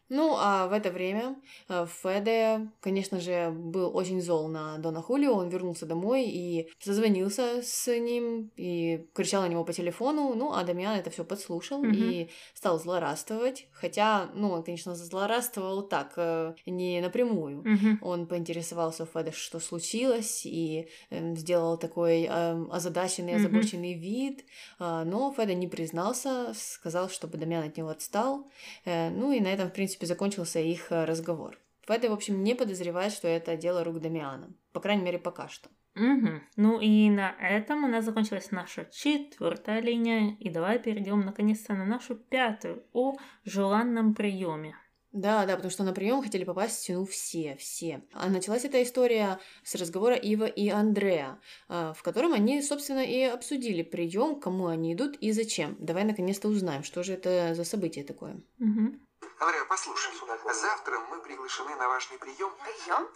Ну, 0.08 0.34
а 0.38 0.68
в 0.68 0.72
это 0.72 0.90
время 0.90 1.36
э, 1.68 1.86
Феде, 2.02 2.70
конечно 2.80 3.20
же, 3.20 3.50
был 3.50 3.94
очень 3.94 4.20
зол 4.20 4.48
на 4.48 4.78
Дона 4.78 5.02
Хулио. 5.02 5.34
Он 5.34 5.48
вернулся 5.48 5.86
домой 5.86 6.24
и 6.24 6.70
созвонился 6.78 7.62
с 7.62 7.86
ним 7.98 8.50
и 8.56 9.06
кричал 9.14 9.42
на 9.42 9.48
него 9.48 9.64
по 9.64 9.72
телефону. 9.72 10.34
Ну, 10.34 10.52
а 10.52 10.64
Дамиан 10.64 10.96
это 10.96 11.10
все 11.10 11.24
подслушал 11.24 11.82
Мгм. 11.82 11.92
и 11.94 12.30
стал 12.54 12.78
злорадствовать. 12.78 13.66
Хотя, 13.72 14.30
ну, 14.34 14.50
он, 14.50 14.62
конечно, 14.62 14.94
злорадствовал 14.94 15.82
так, 15.82 16.14
э, 16.16 16.54
не 16.66 17.00
напрямую. 17.00 17.62
Мгм. 17.64 17.98
Он 18.02 18.26
поинтересовался 18.26 19.02
у 19.02 19.06
Феда, 19.06 19.32
что 19.32 19.60
случилось, 19.60 20.46
и 20.46 20.88
эм, 21.10 21.36
сделал 21.36 21.76
такой 21.76 22.24
эм, 22.24 22.70
озадаченный, 22.72 23.36
озабоченный 23.36 23.94
вид. 23.94 24.44
А, 24.78 25.04
но 25.04 25.32
Феда 25.36 25.54
не 25.54 25.68
признался, 25.68 26.52
сказал, 26.54 27.08
чтобы 27.10 27.36
Дамиан 27.38 27.64
от 27.64 27.76
него 27.76 27.88
отстал. 27.88 28.50
Э, 28.84 29.10
ну 29.10 29.32
и 29.32 29.40
на 29.40 29.48
этом, 29.48 29.68
в 29.68 29.72
принципе, 29.72 29.97
закончился 30.06 30.60
их 30.60 30.90
э, 30.90 31.04
разговор. 31.04 31.58
Феда, 31.86 32.10
в 32.10 32.12
общем, 32.12 32.42
не 32.42 32.54
подозревает, 32.54 33.12
что 33.12 33.28
это 33.28 33.56
дело 33.56 33.82
рук 33.82 34.00
Дамиана. 34.00 34.52
По 34.72 34.80
крайней 34.80 35.02
мере, 35.02 35.18
пока 35.18 35.48
что. 35.48 35.70
Мгм. 35.94 36.42
Ну 36.56 36.80
и 36.80 37.10
на 37.10 37.34
этом 37.40 37.84
у 37.84 37.88
нас 37.88 38.04
закончилась 38.04 38.50
наша 38.50 38.86
четвертая 38.92 39.80
линия. 39.80 40.36
И 40.38 40.50
давай 40.50 40.78
перейдем 40.78 41.20
наконец-то 41.20 41.74
на 41.74 41.84
нашу 41.84 42.14
пятую 42.14 42.84
о 42.92 43.16
желанном 43.44 44.14
приеме. 44.14 44.76
Да, 45.12 45.46
да, 45.46 45.56
потому 45.56 45.70
что 45.70 45.84
на 45.84 45.94
прием 45.94 46.22
хотели 46.22 46.44
попасть, 46.44 46.88
ну, 46.90 47.06
все, 47.06 47.56
все. 47.56 48.02
А 48.12 48.28
началась 48.28 48.66
эта 48.66 48.82
история 48.82 49.38
с 49.64 49.74
разговора 49.74 50.14
Ива 50.14 50.44
и 50.44 50.68
Андрея, 50.68 51.40
а, 51.66 51.94
в 51.94 52.02
котором 52.02 52.34
они, 52.34 52.60
собственно, 52.60 53.02
и 53.02 53.22
обсудили 53.22 53.82
прием, 53.82 54.38
кому 54.38 54.66
они 54.66 54.92
идут 54.92 55.16
и 55.16 55.32
зачем. 55.32 55.76
Давай 55.80 56.04
наконец-то 56.04 56.48
узнаем, 56.48 56.84
что 56.84 57.02
же 57.02 57.14
это 57.14 57.54
за 57.54 57.64
событие 57.64 58.04
такое. 58.04 58.42
Мгм. 58.58 59.00
Андреа, 59.40 59.64
послушай, 59.66 60.12
завтра 60.52 60.98
мы 60.98 61.20
приглашены 61.20 61.74
на 61.76 61.88
важный 61.88 62.18
прием. 62.18 62.54
Прием? 62.56 63.08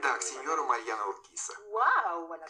Да, 0.00 0.16
к 0.18 0.22
сеньору 0.22 0.64
Марьяна 0.64 1.06
Уркиса. 1.08 1.56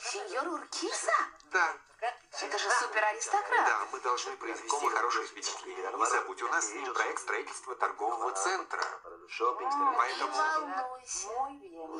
Сеньор 0.00 0.48
Уркиса? 0.48 1.12
Да, 1.46 1.74
Это 2.00 2.58
же 2.58 2.70
супер 2.70 3.02
аристократ. 3.04 3.66
да, 3.66 3.88
мы 3.90 4.00
должны 4.00 4.36
произвести 4.36 4.88
хорошее 4.88 5.26
впечатление. 5.26 5.92
Не 5.92 6.06
забудь, 6.06 6.42
у 6.42 6.48
нас 6.48 6.66
с 6.66 6.72
ним 6.74 6.92
проект 6.92 7.20
строительства 7.20 7.74
торгового 7.76 8.32
центра. 8.32 8.84
Не 9.30 9.96
Поэтому... 9.96 10.32
волнуйся. 10.32 11.28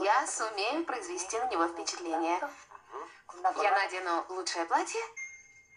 Я 0.05 0.27
сумею 0.27 0.85
произвести 0.85 1.39
на 1.39 1.47
него 1.47 1.67
впечатление. 1.69 2.39
Я 3.57 3.71
надену 3.73 4.27
лучшее 4.29 4.67
платье, 4.67 5.01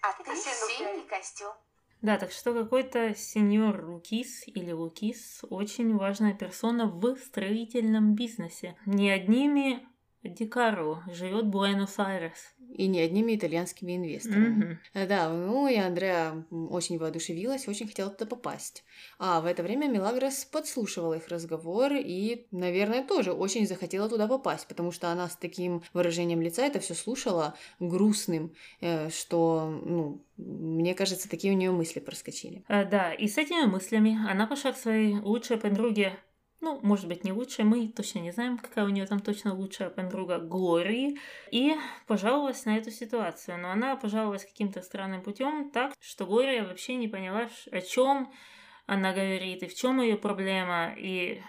а 0.01 0.13
ты 0.13 0.35
синий 0.35 1.07
костюм. 1.07 1.53
Да, 2.01 2.17
так 2.17 2.31
что 2.31 2.53
какой-то 2.53 3.13
сеньор 3.13 3.85
Лукис 3.85 4.43
или 4.47 4.71
Лукис 4.71 5.41
очень 5.49 5.95
важная 5.97 6.33
персона 6.33 6.85
в 6.87 7.17
строительном 7.17 8.15
бизнесе. 8.15 8.75
Не 8.85 9.11
одними 9.11 9.85
Дикаро 10.23 11.03
живет 11.07 11.47
Буэнос-Айрес. 11.47 12.55
И 12.71 12.87
не 12.87 13.01
одними 13.01 13.35
итальянскими 13.35 13.95
инвесторами. 13.95 14.79
Э, 14.93 15.07
Да, 15.07 15.29
ну 15.29 15.67
и 15.67 15.75
Андреа 15.75 16.45
очень 16.51 16.97
воодушевилась, 16.97 17.67
очень 17.67 17.87
хотела 17.87 18.09
туда 18.11 18.25
попасть. 18.25 18.83
А 19.17 19.41
в 19.41 19.45
это 19.45 19.63
время 19.63 19.87
Мелагрос 19.87 20.45
подслушивала 20.45 21.15
их 21.15 21.27
разговор 21.29 21.93
и, 21.93 22.45
наверное, 22.51 23.03
тоже 23.03 23.31
очень 23.33 23.67
захотела 23.67 24.07
туда 24.09 24.27
попасть, 24.27 24.67
потому 24.67 24.91
что 24.91 25.09
она 25.11 25.27
с 25.29 25.35
таким 25.35 25.81
выражением 25.93 26.41
лица 26.41 26.63
это 26.63 26.79
все 26.79 26.93
слушала 26.93 27.55
грустным, 27.79 28.53
э, 28.81 29.09
что, 29.09 29.81
ну, 29.83 30.21
мне 30.37 30.93
кажется, 30.93 31.29
такие 31.29 31.53
у 31.53 31.57
нее 31.57 31.71
мысли 31.71 31.99
проскочили. 31.99 32.63
А, 32.67 32.85
да, 32.85 33.13
и 33.13 33.27
с 33.27 33.37
этими 33.37 33.65
мыслями 33.65 34.17
она 34.29 34.47
пошла 34.47 34.71
к 34.71 34.77
своей 34.77 35.15
лучшей 35.19 35.57
подруге, 35.57 36.17
ну, 36.61 36.79
может 36.83 37.07
быть, 37.07 37.23
не 37.23 37.31
лучшей, 37.31 37.65
мы 37.65 37.87
точно 37.87 38.19
не 38.19 38.31
знаем, 38.31 38.57
какая 38.57 38.85
у 38.85 38.89
нее 38.89 39.05
там 39.05 39.19
точно 39.19 39.53
лучшая 39.53 39.89
подруга 39.89 40.39
Глории, 40.39 41.17
и 41.51 41.75
пожаловалась 42.07 42.65
на 42.65 42.77
эту 42.77 42.91
ситуацию. 42.91 43.57
Но 43.57 43.71
она 43.71 43.95
пожаловалась 43.95 44.45
каким-то 44.45 44.81
странным 44.81 45.21
путем 45.21 45.71
так, 45.71 45.93
что 45.99 46.25
Глория 46.25 46.65
вообще 46.65 46.95
не 46.95 47.07
поняла, 47.07 47.49
о 47.71 47.81
чем 47.81 48.31
она 48.89 49.13
говорит 49.13 49.61
и 49.61 49.67
в 49.67 49.75
чем 49.75 50.01
ее 50.01 50.17
проблема. 50.17 50.95
И 50.97 51.41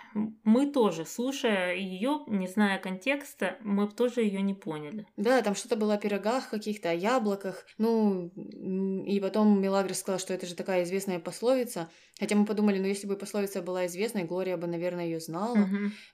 мы 0.45 0.71
тоже, 0.71 1.07
слушая 1.07 1.75
ее, 1.75 2.21
не 2.27 2.47
зная 2.47 2.79
контекста, 2.79 3.57
мы 3.63 3.89
тоже 3.89 4.21
ее 4.21 4.43
не 4.43 4.53
поняли. 4.53 5.07
Да, 5.17 5.41
там 5.41 5.55
что-то 5.55 5.77
было 5.77 5.95
о 5.95 5.99
пирогах 5.99 6.51
каких-то, 6.51 6.91
о 6.91 6.95
яблоках. 6.95 7.65
Ну, 7.79 8.29
и 9.07 9.19
потом 9.21 9.61
Мелагрос 9.61 10.01
сказала, 10.01 10.19
что 10.19 10.35
это 10.35 10.47
же 10.47 10.55
такая 10.55 10.83
известная 10.85 11.19
пословица. 11.19 11.91
Хотя 12.19 12.37
мы 12.37 12.45
подумали, 12.45 12.79
ну, 12.79 12.87
если 12.87 13.07
бы 13.07 13.17
пословица 13.17 13.63
была 13.63 13.87
известной, 13.87 14.25
Глория 14.25 14.59
бы, 14.59 14.67
наверное, 14.67 15.07
ее 15.07 15.21
знала. 15.21 15.57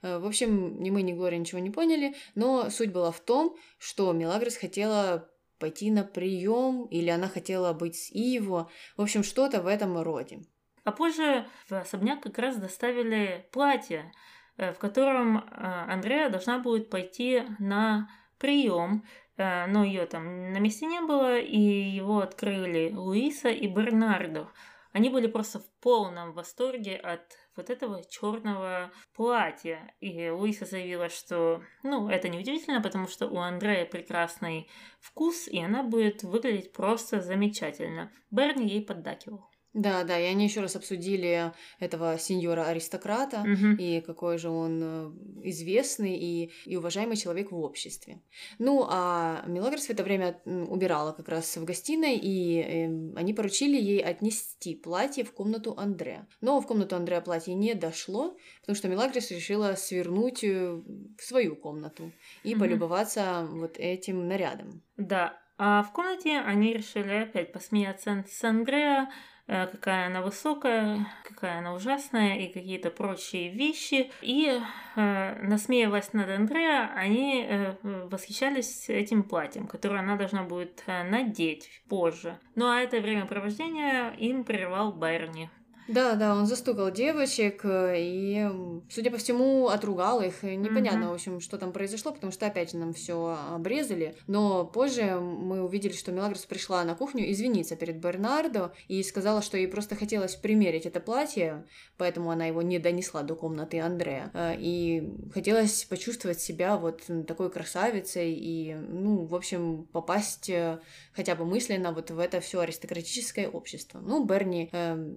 Э, 0.01 0.19
В 0.19 0.25
общем, 0.25 0.81
ни 0.81 0.89
мы, 0.89 1.01
ни 1.01 1.11
Глория 1.11 1.39
ничего 1.39 1.59
не 1.59 1.71
поняли, 1.71 2.15
но 2.35 2.69
суть 2.69 2.93
была 2.93 3.11
в 3.11 3.19
том, 3.19 3.57
что 3.77 4.13
Мелагрос 4.13 4.55
хотела 4.55 5.29
пойти 5.59 5.91
на 5.91 6.03
прием, 6.03 6.85
или 6.85 7.09
она 7.09 7.27
хотела 7.27 7.73
быть 7.73 7.95
с 7.95 8.11
Иво. 8.11 8.69
В 8.95 9.01
общем, 9.01 9.23
что-то 9.23 9.61
в 9.61 9.67
этом 9.67 10.01
роде. 10.01 10.39
А 10.87 10.93
позже 10.93 11.45
в 11.67 11.73
особняк 11.73 12.21
как 12.21 12.37
раз 12.37 12.55
доставили 12.55 13.45
платье, 13.51 14.09
э, 14.55 14.71
в 14.71 14.79
котором 14.79 15.39
э, 15.39 15.41
Андреа 15.89 16.29
должна 16.29 16.59
будет 16.59 16.89
пойти 16.89 17.43
на 17.59 18.09
прием, 18.37 19.03
э, 19.35 19.65
но 19.65 19.83
ее 19.83 20.05
там 20.05 20.53
на 20.53 20.59
месте 20.59 20.85
не 20.85 21.01
было, 21.01 21.39
и 21.39 21.59
его 21.59 22.19
открыли 22.19 22.93
Луиса 22.95 23.49
и 23.49 23.67
Бернардо. 23.67 24.47
они 24.93 25.09
были 25.09 25.27
просто 25.27 25.59
в 25.59 25.69
полном 25.81 26.31
восторге 26.31 26.95
от 26.95 27.35
вот 27.57 27.69
этого 27.69 28.01
черного 28.09 28.89
платья. 29.13 29.93
И 29.99 30.29
Луиса 30.29 30.65
заявила, 30.65 31.09
что, 31.09 31.63
ну, 31.83 32.07
это 32.07 32.29
неудивительно, 32.29 32.81
потому 32.81 33.09
что 33.09 33.27
у 33.27 33.39
Андрея 33.39 33.85
прекрасный 33.85 34.69
вкус, 35.01 35.49
и 35.49 35.59
она 35.59 35.83
будет 35.83 36.23
выглядеть 36.23 36.71
просто 36.71 37.19
замечательно. 37.19 38.09
Берни 38.31 38.69
ей 38.69 38.85
поддакивал. 38.85 39.49
Да, 39.77 40.03
да, 40.03 40.19
и 40.19 40.23
они 40.23 40.45
еще 40.45 40.61
раз 40.61 40.75
обсудили 40.75 41.53
этого 41.79 42.17
сеньора-аристократа 42.17 43.43
Мгм. 43.45 43.75
и 43.75 44.01
какой 44.01 44.39
же 44.39 44.49
он 44.49 44.79
э, 44.81 45.11
известный 45.43 46.17
и, 46.17 46.51
и 46.65 46.75
уважаемый 46.75 47.15
человек 47.15 47.51
в 47.51 47.59
обществе. 47.59 48.23
Ну, 48.57 48.87
а 48.89 49.43
Мелагрос 49.45 49.85
в 49.85 49.89
это 49.91 50.03
время 50.03 50.41
убирала 50.45 51.11
как 51.11 51.29
раз 51.29 51.55
в 51.57 51.63
гостиной, 51.63 52.17
и 52.17 52.59
эм, 52.59 53.13
они 53.15 53.35
поручили 53.35 53.79
ей 53.79 54.03
отнести 54.03 54.73
платье 54.73 55.23
в 55.23 55.31
комнату 55.31 55.75
Андре. 55.77 56.25
Но 56.41 56.59
в 56.59 56.65
комнату 56.65 56.95
Андрея 56.95 57.21
платье 57.21 57.53
не 57.53 57.75
дошло, 57.75 58.35
потому 58.61 58.75
что 58.75 58.87
Мелагрос 58.87 59.29
решила 59.29 59.75
свернуть 59.75 60.43
э, 60.43 60.71
в 60.71 61.21
свою 61.21 61.55
комнату 61.55 62.11
и 62.43 62.55
Мгм. 62.55 62.59
полюбоваться 62.61 63.47
вот 63.51 63.77
этим 63.77 64.27
нарядом. 64.27 64.81
Да, 64.97 65.37
а 65.59 65.83
в 65.83 65.91
комнате 65.93 66.37
они 66.39 66.73
решили 66.73 67.13
опять 67.23 67.51
посмеяться 67.51 68.25
с 68.27 68.43
Андреа, 68.43 69.09
какая 69.47 70.07
она 70.07 70.21
высокая, 70.21 71.07
какая 71.23 71.59
она 71.59 71.73
ужасная 71.73 72.37
и 72.37 72.51
какие-то 72.51 72.91
прочие 72.91 73.49
вещи. 73.49 74.11
И, 74.21 74.59
э, 74.95 75.41
насмеиваясь 75.41 76.13
над 76.13 76.29
Андреа, 76.29 76.91
они 76.95 77.45
э, 77.47 77.75
восхищались 77.83 78.89
этим 78.89 79.23
платьем, 79.23 79.67
которое 79.67 79.99
она 79.99 80.15
должна 80.15 80.43
будет 80.43 80.83
э, 80.87 81.03
надеть 81.03 81.69
позже. 81.87 82.37
Ну 82.55 82.67
а 82.67 82.79
это 82.79 82.99
времяпровождение 82.99 84.13
им 84.17 84.43
прервал 84.43 84.91
Берни. 84.91 85.49
Да, 85.87 86.15
да, 86.15 86.35
он 86.35 86.45
застукал 86.45 86.91
девочек 86.91 87.61
э, 87.63 87.95
и, 87.97 88.47
судя 88.89 89.09
по 89.11 89.17
всему, 89.17 89.67
отругал 89.67 90.21
их. 90.21 90.43
Непонятно, 90.43 90.99
Мгм. 91.01 91.09
в 91.09 91.13
общем, 91.13 91.39
что 91.39 91.57
там 91.57 91.71
произошло, 91.71 92.11
потому 92.11 92.31
что 92.31 92.45
опять 92.45 92.71
же 92.71 92.77
нам 92.77 92.93
все 92.93 93.37
обрезали. 93.53 94.15
Но 94.27 94.65
позже 94.65 95.19
мы 95.19 95.63
увидели, 95.63 95.93
что 95.93 96.11
Мелагрос 96.11 96.45
пришла 96.45 96.83
на 96.83 96.95
кухню 96.95 97.31
извиниться 97.31 97.75
перед 97.75 97.97
Бернардо 97.97 98.73
и 98.87 99.01
сказала, 99.03 99.41
что 99.41 99.57
ей 99.57 99.67
просто 99.67 99.95
хотелось 99.95 100.35
примерить 100.35 100.85
это 100.85 100.99
платье, 100.99 101.65
поэтому 101.97 102.31
она 102.31 102.45
его 102.45 102.61
не 102.61 102.79
донесла 102.79 103.23
до 103.23 103.35
комнаты 103.35 103.79
Андрея. 103.79 104.29
Э, 104.33 104.55
И 104.57 105.09
хотелось 105.33 105.85
почувствовать 105.85 106.41
себя 106.41 106.77
вот 106.77 107.03
такой 107.27 107.49
красавицей 107.49 108.33
и, 108.33 108.73
ну, 108.75 109.25
в 109.25 109.35
общем, 109.35 109.87
попасть 109.91 110.49
э, 110.49 110.79
хотя 111.15 111.35
бы 111.35 111.45
мысленно 111.45 111.91
вот 111.93 112.11
в 112.11 112.19
это 112.19 112.39
все 112.41 112.59
аристократическое 112.59 113.47
общество. 113.49 113.99
Ну, 113.99 114.25
Берни 114.25 114.69
эм, 114.71 115.15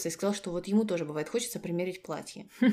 расчувствовался 0.00 0.08
и 0.08 0.10
сказал, 0.10 0.34
что 0.34 0.50
вот 0.50 0.66
ему 0.66 0.84
тоже 0.84 1.04
бывает 1.04 1.28
хочется 1.28 1.60
примерить 1.60 2.02
платье. 2.02 2.48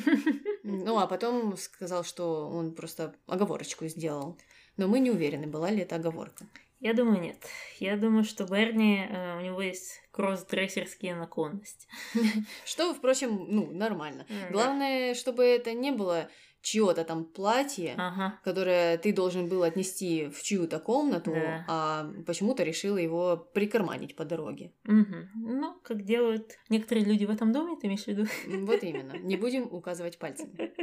Ну, 0.69 0.99
а 0.99 1.07
потом 1.07 1.55
сказал, 1.55 2.03
что 2.03 2.49
он 2.49 2.73
просто 2.75 3.15
оговорочку 3.25 3.87
сделал. 3.87 4.37
Но 4.75 4.89
мы 4.89 4.99
не 4.99 5.11
уверены, 5.11 5.47
была 5.47 5.69
ли 5.71 5.79
это 5.79 5.95
оговорка. 5.95 6.45
Я 6.81 6.93
думаю, 6.93 7.21
нет. 7.21 7.37
Я 7.79 7.95
думаю, 7.95 8.25
что 8.25 8.43
Берни, 8.43 8.99
э, 8.99 9.37
у 9.37 9.41
него 9.41 9.61
есть 9.61 10.01
кросс-дрессерские 10.11 11.15
наклонности. 11.15 11.87
Что, 12.65 12.93
впрочем, 12.93 13.45
ну, 13.47 13.71
нормально. 13.71 14.25
Главное, 14.51 15.15
чтобы 15.15 15.45
это 15.45 15.73
не 15.73 15.91
было 15.91 16.29
чье-то 16.67 17.03
там 17.06 17.23
платье, 17.23 17.95
Ага. 17.97 18.39
которое 18.43 18.97
ты 18.97 19.13
должен 19.13 19.47
был 19.47 19.63
отнести 19.63 20.27
в 20.27 20.43
чью-то 20.43 20.80
комнату, 20.80 21.32
Да. 21.32 21.65
а 21.69 22.12
почему-то 22.25 22.63
решила 22.63 22.97
его 22.97 23.38
прикарманить 23.53 24.15
по 24.17 24.25
дороге. 24.25 24.73
Мгм. 24.84 25.30
Ну, 25.36 25.80
как 25.84 26.03
делают 26.03 26.58
некоторые 26.67 27.06
люди 27.06 27.23
в 27.25 27.30
этом 27.30 27.53
доме, 27.53 27.77
ты 27.80 27.88
имеешь 27.88 28.03
в 28.03 28.08
виду? 28.08 28.25
Вот 28.67 28.84
именно. 28.84 29.13
Не 29.13 29.38
будем 29.38 29.63
указывать 29.71 30.17
пальцами. 30.19 30.73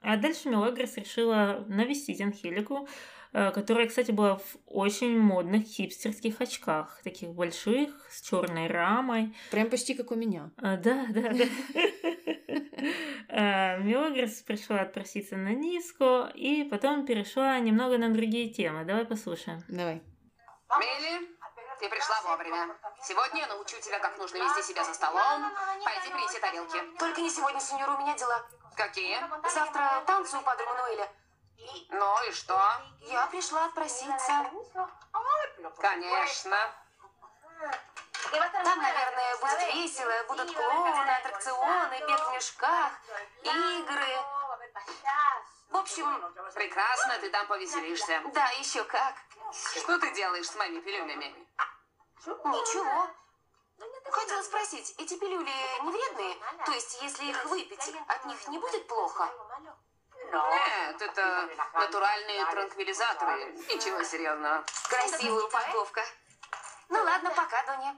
А 0.00 0.18
дальше 0.18 0.50
Мелагрос 0.50 0.98
решила 0.98 1.64
навестить 1.66 2.20
Анхелику, 2.20 2.86
э, 3.32 3.50
которая, 3.52 3.86
кстати, 3.86 4.10
была 4.12 4.36
в 4.36 4.56
очень 4.66 5.18
модных 5.18 5.62
хипстерских 5.64 6.42
очках, 6.42 7.00
таких 7.04 7.30
больших, 7.30 7.88
с 8.10 8.20
черной 8.20 8.66
рамой. 8.66 9.34
Прям 9.50 9.70
почти 9.70 9.94
как 9.94 10.10
у 10.10 10.14
меня. 10.14 10.50
А, 10.58 10.76
да, 10.76 11.06
да, 11.08 11.32
да. 11.32 11.44
А, 13.36 13.78
Мелагрос 13.78 14.42
пришла 14.42 14.82
отпроситься 14.82 15.36
на 15.36 15.48
низку 15.48 16.28
и 16.34 16.62
потом 16.70 17.04
перешла 17.04 17.58
немного 17.58 17.98
на 17.98 18.12
другие 18.12 18.48
темы. 18.54 18.84
Давай 18.84 19.04
послушаем. 19.04 19.60
Давай. 19.66 20.02
Милли, 20.78 21.28
ты 21.80 21.88
пришла 21.88 22.22
вовремя. 22.22 22.76
Сегодня 23.02 23.40
я 23.40 23.46
научу 23.48 23.80
тебя, 23.80 23.98
как 23.98 24.16
нужно 24.18 24.36
вести 24.36 24.62
себя 24.62 24.84
за 24.84 24.94
столом. 24.94 25.50
Пойди 25.82 26.10
принеси 26.10 26.38
тарелки. 26.38 26.78
Только 26.96 27.20
не 27.22 27.30
сегодня, 27.30 27.58
сеньор, 27.58 27.90
у 27.90 27.98
меня 28.02 28.16
дела. 28.16 28.46
Какие? 28.76 29.18
Завтра 29.52 30.04
танцы 30.06 30.36
у 30.38 30.42
Падре 30.42 30.66
Мануэля. 30.66 31.08
Ну 31.90 32.28
и 32.28 32.32
что? 32.32 32.60
Я 33.00 33.26
пришла 33.26 33.66
отпроситься. 33.66 34.46
Конечно. 35.80 36.56
Там, 38.30 38.78
наверное, 38.82 39.36
будет 39.36 39.74
весело. 39.74 40.12
Будут 40.28 40.52
клоуны, 40.54 41.10
аттракционы, 41.10 41.98
бег 42.00 42.20
в 42.20 42.32
мешках, 42.34 42.92
игры. 43.52 44.16
В 45.70 45.76
общем, 45.76 46.06
Прекрасно, 46.54 47.18
ты 47.20 47.30
там 47.30 47.46
повеселишься. 47.46 48.22
да, 48.32 48.48
еще 48.50 48.84
как. 48.84 49.14
Что 49.52 49.98
ты 49.98 50.12
делаешь 50.14 50.46
с 50.46 50.54
моими 50.54 50.80
пилюлями? 50.80 51.34
Ничего. 52.26 53.08
Хотела 54.10 54.42
спросить, 54.42 54.94
эти 54.98 55.18
пилюли 55.18 55.50
не 55.82 55.90
вредные? 55.90 56.36
То 56.64 56.72
есть, 56.72 57.02
если 57.02 57.24
их 57.26 57.44
выпить, 57.46 57.92
от 58.06 58.24
них 58.26 58.48
не 58.48 58.58
будет 58.58 58.86
плохо? 58.86 59.28
Нет, 60.32 61.02
это 61.02 61.48
натуральные 61.74 62.46
транквилизаторы. 62.46 63.52
Ничего 63.52 64.02
серьезного. 64.04 64.64
Красивая 64.88 65.44
упаковка. 65.44 66.02
Ну 66.88 67.02
ладно, 67.02 67.30
пока, 67.30 67.62
Доня. 67.66 67.96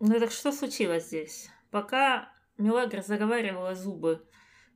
Ну 0.00 0.20
так 0.20 0.30
что 0.30 0.52
случилось 0.52 1.04
здесь? 1.06 1.48
Пока 1.70 2.32
Мелагра 2.56 3.02
заговаривала 3.02 3.74
зубы 3.74 4.27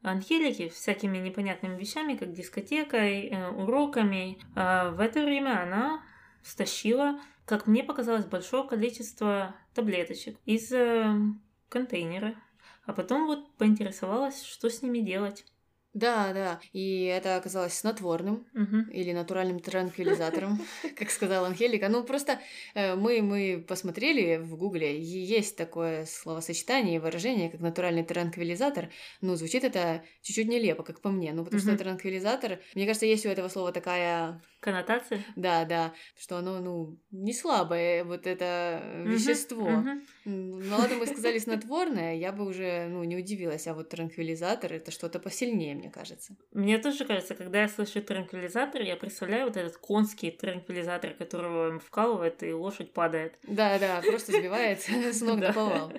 Анхелики 0.03 0.69
всякими 0.69 1.19
непонятными 1.19 1.79
вещами, 1.79 2.17
как 2.17 2.33
дискотекой, 2.33 3.29
э, 3.29 3.49
уроками, 3.51 4.39
а 4.57 4.91
в 4.91 5.01
это 5.01 5.25
время 5.25 5.63
она 5.63 6.03
стащила, 6.43 7.21
как 7.45 7.67
мне 7.67 7.85
показалось, 7.85 8.25
большое 8.25 8.67
количество 8.67 9.55
таблеточек 9.75 10.39
из 10.45 10.73
э, 10.73 11.15
контейнера. 11.69 12.35
А 12.85 12.93
потом 12.93 13.27
вот 13.27 13.57
поинтересовалась, 13.57 14.43
что 14.43 14.69
с 14.69 14.83
ними 14.83 14.99
делать. 14.99 15.45
Да, 15.95 16.33
да. 16.33 16.61
И 16.73 17.05
это 17.05 17.37
оказалось 17.37 17.75
снотворным 17.75 18.47
Мгм. 18.55 18.91
или 18.91 19.13
натуральным 19.13 19.61
транквилизатором, 19.61 20.59
как 20.97 21.11
сказала 21.11 21.47
Анхелика. 21.47 21.89
Ну, 21.89 22.03
просто 22.05 22.41
э, 22.75 22.95
мы, 22.95 23.21
мы 23.23 23.65
посмотрели 23.67 24.37
в 24.39 24.57
гугле, 24.57 24.99
есть 25.01 25.57
такое 25.57 26.07
словосочетание 26.07 26.97
и 26.97 26.99
выражение, 26.99 27.51
как 27.51 27.61
натуральный 27.61 28.05
транквилизатор. 28.05 28.91
Ну, 29.21 29.35
звучит 29.37 29.65
это 29.65 30.05
чуть-чуть 30.23 30.49
нелепо, 30.49 30.83
как 30.83 31.01
по 31.03 31.11
мне. 31.11 31.33
Ну, 31.33 31.45
потому 31.45 31.59
что 31.61 31.75
Мгм. 31.75 31.77
транквилизатор, 31.77 32.61
мне 32.75 32.87
кажется, 32.87 33.07
есть 33.07 33.27
у 33.27 33.29
этого 33.29 33.49
слова 33.49 33.73
такая 33.73 34.43
Коннотация? 34.61 35.25
Да, 35.37 35.65
да, 35.65 35.95
что 36.17 36.39
оно, 36.39 36.61
ну, 36.61 36.99
не 37.11 37.33
слабое, 37.33 38.05
вот 38.05 38.27
это 38.27 38.81
э, 38.83 39.07
Мгм, 39.07 39.09
вещество. 39.09 39.85
Ну, 40.25 40.77
ладно, 40.77 40.97
мы 40.97 41.07
сказали 41.07 41.39
снотворное, 41.39 42.15
я 42.17 42.33
бы 42.33 42.45
уже, 42.47 42.87
ну, 42.89 43.03
не 43.05 43.17
удивилась, 43.17 43.67
а 43.67 43.75
вот 43.75 43.89
транквилизатор 43.89 44.73
это 44.73 44.91
что-то 44.91 45.19
посильнее, 45.19 45.75
мне 45.83 45.91
кажется. 45.91 46.37
Мне 46.53 46.79
тоже 46.79 47.05
кажется, 47.05 47.35
когда 47.35 47.63
я 47.63 47.69
слышу 47.69 48.01
транквилизатор, 48.01 48.83
я 48.83 48.97
представляю 48.97 49.47
вот 49.47 49.57
этот 49.57 49.77
конский 49.79 50.31
транквилизатор, 50.31 51.15
которого 51.15 51.71
им 51.71 51.81
вкалывает, 51.81 52.43
и 52.45 52.53
лошадь 52.53 52.93
падает. 52.93 53.35
Да, 53.43 53.79
да, 53.81 54.01
просто 54.01 54.33
сбивает 54.39 54.81
с 54.81 55.21
ног 55.21 55.41
до 55.41 55.53
повал. 55.53 55.93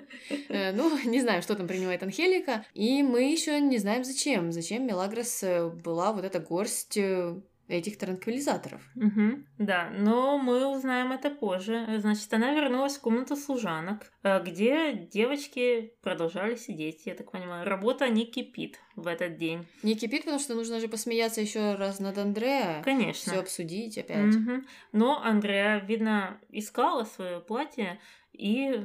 Э, 0.48 0.72
Ну, 0.72 0.98
не 1.04 1.20
знаем, 1.20 1.42
что 1.42 1.54
там 1.54 1.68
принимает 1.68 2.02
Анхелика, 2.02 2.64
и 2.72 3.02
мы 3.02 3.30
еще 3.30 3.60
не 3.60 3.76
знаем, 3.78 4.04
зачем. 4.04 4.52
Зачем 4.52 4.86
Мелагрос 4.86 5.42
э, 5.42 5.68
была 5.68 6.12
вот 6.12 6.24
эта 6.24 6.40
горсть 6.40 6.96
э, 6.96 7.34
этих 7.68 7.98
транквилизаторов. 7.98 8.82
Мгм, 8.94 9.46
да, 9.58 9.90
но 9.96 10.38
мы 10.38 10.66
узнаем 10.66 11.12
это 11.12 11.30
позже. 11.30 11.86
Значит, 11.98 12.32
она 12.32 12.52
вернулась 12.52 12.96
в 12.96 13.00
комнату 13.00 13.36
служанок, 13.36 14.12
э, 14.22 14.42
где 14.42 14.92
девочки 14.94 15.94
продолжали 16.02 16.56
сидеть, 16.56 17.06
я 17.06 17.14
так 17.14 17.30
понимаю. 17.30 17.66
Работа 17.66 18.08
не 18.08 18.26
кипит 18.26 18.78
в 18.96 19.06
этот 19.06 19.36
день. 19.36 19.66
Не 19.82 19.94
кипит, 19.94 20.22
потому 20.22 20.38
что 20.38 20.54
нужно 20.54 20.80
же 20.80 20.88
посмеяться 20.88 21.40
еще 21.40 21.74
раз 21.74 22.00
над 22.00 22.18
Андреа, 22.18 22.82
Конечно. 22.84 23.32
все 23.32 23.40
обсудить 23.40 23.96
опять. 23.98 24.34
Мгм. 24.34 24.66
Но 24.92 25.22
Андреа, 25.22 25.78
видно, 25.78 26.40
искала 26.50 27.04
свое 27.04 27.40
платье, 27.40 27.98
и, 28.32 28.80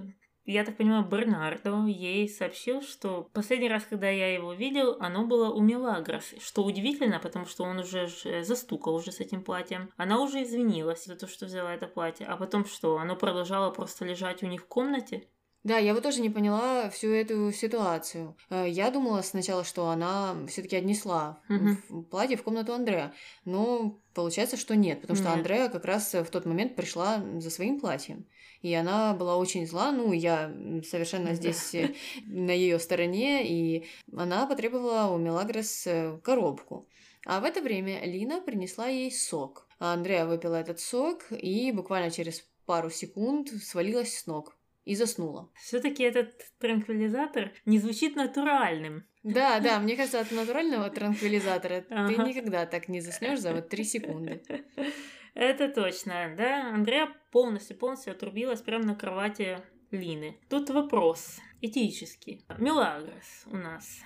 я 0.52 0.64
так 0.64 0.78
понимаю, 0.78 1.06
Бернардо 1.06 1.86
ей 1.86 2.28
сообщил, 2.28 2.82
что 2.82 3.30
последний 3.34 3.70
раз, 3.70 3.84
когда 3.84 4.10
я 4.10 4.34
его 4.34 4.54
видел, 4.54 4.98
оно 5.00 5.26
было 5.26 5.54
у 5.54 5.62
Мелагрос. 5.62 6.34
Что 6.40 6.64
удивительно, 6.64 7.20
потому 7.20 7.46
что 7.46 7.64
он 7.64 7.80
уже 7.80 8.10
застукал 8.42 8.96
уже 8.96 9.12
с 9.12 9.20
этим 9.20 9.44
платьем. 9.44 9.92
Она 9.96 10.20
уже 10.20 10.42
извинилась 10.42 11.06
за 11.06 11.16
то, 11.16 11.28
что 11.28 11.46
взяла 11.46 11.76
это 11.76 11.86
платье. 11.86 12.26
А 12.26 12.36
потом 12.36 12.66
что, 12.66 12.98
оно 12.98 13.16
продолжало 13.16 13.70
просто 13.70 14.06
лежать 14.06 14.42
у 14.42 14.48
них 14.48 14.64
в 14.64 14.68
комнате? 14.68 15.28
Да, 15.64 15.78
я 15.78 15.94
вот 15.94 16.04
тоже 16.04 16.22
не 16.22 16.30
поняла 16.30 16.90
всю 16.90 17.10
эту 17.10 17.52
ситуацию. 17.52 18.36
Э, 18.50 18.66
я 18.68 18.92
думала 18.92 19.22
сначала, 19.22 19.64
что 19.64 19.90
она 19.90 20.36
все-таки 20.48 20.78
отнесла 20.78 21.42
в 21.50 22.04
платье 22.04 22.38
в 22.38 22.44
комнату 22.44 22.74
Андрея, 22.74 23.14
но 23.44 24.00
получается, 24.14 24.56
что 24.56 24.76
нет, 24.76 25.02
потому 25.02 25.18
что 25.18 25.28
Нет. 25.28 25.38
Андрея 25.38 25.70
как 25.70 25.84
раз 25.84 26.14
в 26.14 26.26
тот 26.28 26.46
момент 26.46 26.76
пришла 26.76 27.22
за 27.38 27.50
своим 27.50 27.80
платьем. 27.80 28.26
И 28.62 28.74
она 28.74 29.14
была 29.14 29.38
очень 29.38 29.66
зла, 29.66 29.92
ну, 29.92 30.12
я 30.12 30.54
совершенно 30.84 31.34
здесь 31.34 31.74
э, 31.76 31.94
на 32.26 32.52
ее 32.52 32.80
стороне, 32.80 33.48
и 33.48 33.86
она 34.16 34.46
потребовала 34.46 35.14
у 35.14 35.18
Мелагрос 35.18 35.88
э, 35.88 36.20
коробку. 36.24 36.88
А 37.26 37.40
в 37.40 37.44
это 37.44 37.62
время 37.62 38.04
Лина 38.06 38.42
принесла 38.42 38.88
ей 38.88 39.12
сок. 39.12 39.68
А 39.80 39.94
Андрея 39.94 40.26
выпила 40.26 40.56
этот 40.56 40.80
сок 40.80 41.26
и 41.32 41.72
буквально 41.72 42.12
через 42.12 42.46
пару 42.66 42.90
секунд 42.90 43.50
свалилась 43.64 44.18
с 44.18 44.28
ног 44.28 44.56
и 44.86 44.96
заснула. 44.96 45.50
Все-таки 45.56 46.04
этот 46.04 46.34
транквилизатор 46.60 47.54
не 47.66 47.80
звучит 47.80 48.16
натуральным. 48.16 49.06
Да, 49.24 49.60
да, 49.60 49.80
мне 49.82 49.96
кажется, 49.96 50.20
от 50.20 50.32
натурального 50.32 50.90
транквилизатора 50.90 51.82
ты 51.82 52.16
никогда 52.16 52.66
так 52.66 52.90
не 52.90 53.00
заснешь 53.00 53.40
за 53.40 53.54
вот 53.54 53.70
три 53.70 53.84
секунды. 53.84 54.44
Это 55.34 55.70
точно, 55.70 56.34
да? 56.38 56.74
Андреа 56.74 57.14
полностью-полностью 57.32 58.12
отрубилась 58.12 58.62
прямо 58.62 58.86
на 58.86 58.96
кровати 58.96 59.60
Лины. 59.92 60.38
Тут 60.50 60.70
вопрос 60.70 61.40
этический. 61.62 62.46
Мелагрос 62.58 63.44
у 63.48 63.58
нас 63.58 64.02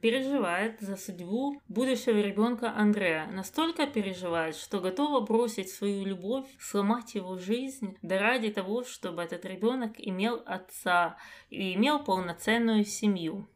переживает 0.00 0.80
за 0.80 0.96
судьбу 0.96 1.60
будущего 1.68 2.18
ребенка 2.18 2.72
Андрея. 2.76 3.26
Настолько 3.26 3.86
переживает, 3.86 4.54
что 4.54 4.80
готова 4.80 5.20
бросить 5.20 5.70
свою 5.70 6.04
любовь, 6.04 6.46
сломать 6.60 7.14
его 7.14 7.38
жизнь, 7.38 7.96
да 8.02 8.18
ради 8.18 8.50
того, 8.50 8.84
чтобы 8.84 9.22
этот 9.22 9.44
ребенок 9.44 9.94
имел 9.96 10.42
отца 10.46 11.16
и 11.50 11.74
имел 11.74 12.04
полноценную 12.04 12.84
семью. 12.84 13.48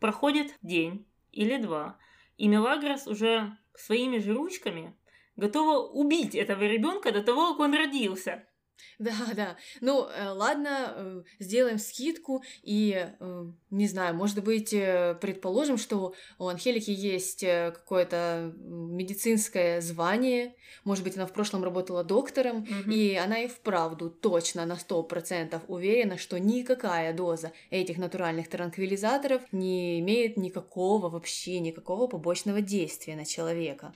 Проходит 0.00 0.54
день 0.62 1.06
или 1.32 1.56
два, 1.56 1.98
и 2.36 2.48
Мелагрос 2.48 3.06
уже 3.06 3.56
своими 3.74 4.18
же 4.18 4.34
ручками 4.34 4.96
готова 5.38 5.86
убить 5.86 6.34
этого 6.34 6.64
ребенка 6.64 7.12
до 7.12 7.22
того, 7.22 7.52
как 7.52 7.60
он 7.60 7.74
родился. 7.74 8.44
Да, 8.98 9.12
да. 9.34 9.56
Ну, 9.80 10.08
э, 10.08 10.28
ладно, 10.30 10.92
э, 10.96 11.22
сделаем 11.38 11.78
скидку 11.78 12.42
и, 12.62 13.08
э, 13.18 13.44
не 13.70 13.86
знаю, 13.86 14.14
может 14.14 14.42
быть, 14.42 14.70
предположим, 14.70 15.78
что 15.78 16.14
у 16.38 16.48
Анхелики 16.48 16.90
есть 16.90 17.40
какое-то 17.40 18.52
медицинское 18.56 19.80
звание, 19.80 20.54
может 20.84 21.04
быть, 21.04 21.16
она 21.16 21.26
в 21.26 21.32
прошлом 21.32 21.64
работала 21.64 22.04
доктором, 22.04 22.66
Мгм. 22.68 22.90
и 22.90 23.14
она 23.14 23.40
и 23.40 23.48
вправду 23.48 24.10
точно 24.10 24.66
на 24.66 24.76
100% 24.76 25.62
уверена, 25.68 26.18
что 26.18 26.38
никакая 26.38 27.12
доза 27.12 27.52
этих 27.70 27.98
натуральных 27.98 28.48
транквилизаторов 28.48 29.42
не 29.52 30.00
имеет 30.00 30.36
никакого 30.36 31.08
вообще, 31.08 31.60
никакого 31.60 32.06
побочного 32.06 32.60
действия 32.60 33.16
на 33.16 33.24
человека. 33.24 33.92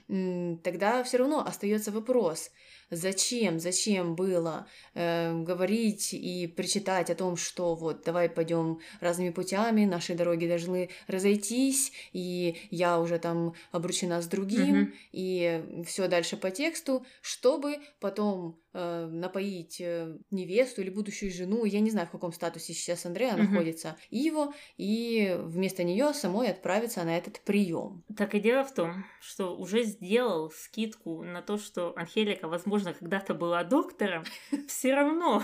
Тогда 0.62 1.02
все 1.04 1.18
равно 1.18 1.44
остается 1.44 1.90
вопрос, 1.92 2.50
зачем, 2.92 3.59
зачем 3.59 4.14
было 4.14 4.66
э, 4.94 5.33
говорить 5.42 6.12
и 6.12 6.46
причитать 6.46 7.11
о 7.11 7.14
том, 7.14 7.37
что 7.37 7.74
вот 7.74 8.05
давай 8.05 8.28
пойдем 8.28 8.78
разными 9.00 9.31
путями, 9.31 9.87
наши 9.87 10.14
дороги 10.14 10.46
должны 10.46 10.90
разойтись, 11.09 11.92
и 12.12 12.57
я 12.70 13.00
уже 13.00 13.18
там 13.18 13.55
обручена 13.72 14.20
с 14.20 14.26
другим, 14.26 14.76
Мгм. 14.76 14.94
и 15.12 15.85
все 15.87 16.07
дальше 16.07 16.37
по 16.37 16.50
тексту, 16.50 17.05
чтобы 17.22 17.78
потом 17.98 18.62
э, 18.72 19.06
напоить 19.06 19.80
э, 19.80 20.16
невесту 20.30 20.80
или 20.82 20.90
будущую 20.90 21.32
жену, 21.32 21.64
я 21.64 21.80
не 21.80 21.90
знаю, 21.90 22.06
в 22.06 22.11
каком 22.11 22.32
статусе 22.32 22.72
сейчас 22.74 23.06
Андрея 23.06 23.37
Мгм. 23.37 23.44
находится, 23.44 23.96
Иво, 24.11 24.52
и 24.76 25.37
вместо 25.38 25.85
нее 25.85 26.12
самой 26.14 26.48
отправиться 26.50 27.02
на 27.04 27.16
этот 27.16 27.40
прием. 27.40 28.02
Так 28.16 28.35
и 28.35 28.40
дело 28.40 28.64
в 28.64 28.74
том, 28.74 29.04
что 29.20 29.56
уже 29.56 29.85
сделал 29.85 30.50
скидку 30.50 31.22
на 31.22 31.42
то, 31.42 31.58
что 31.58 31.92
Анхелика, 31.96 32.48
возможно, 32.48 32.94
когда-то 32.94 33.35
была 33.35 33.64
доктором, 33.64 34.24
все 34.68 34.94
равно, 34.94 35.42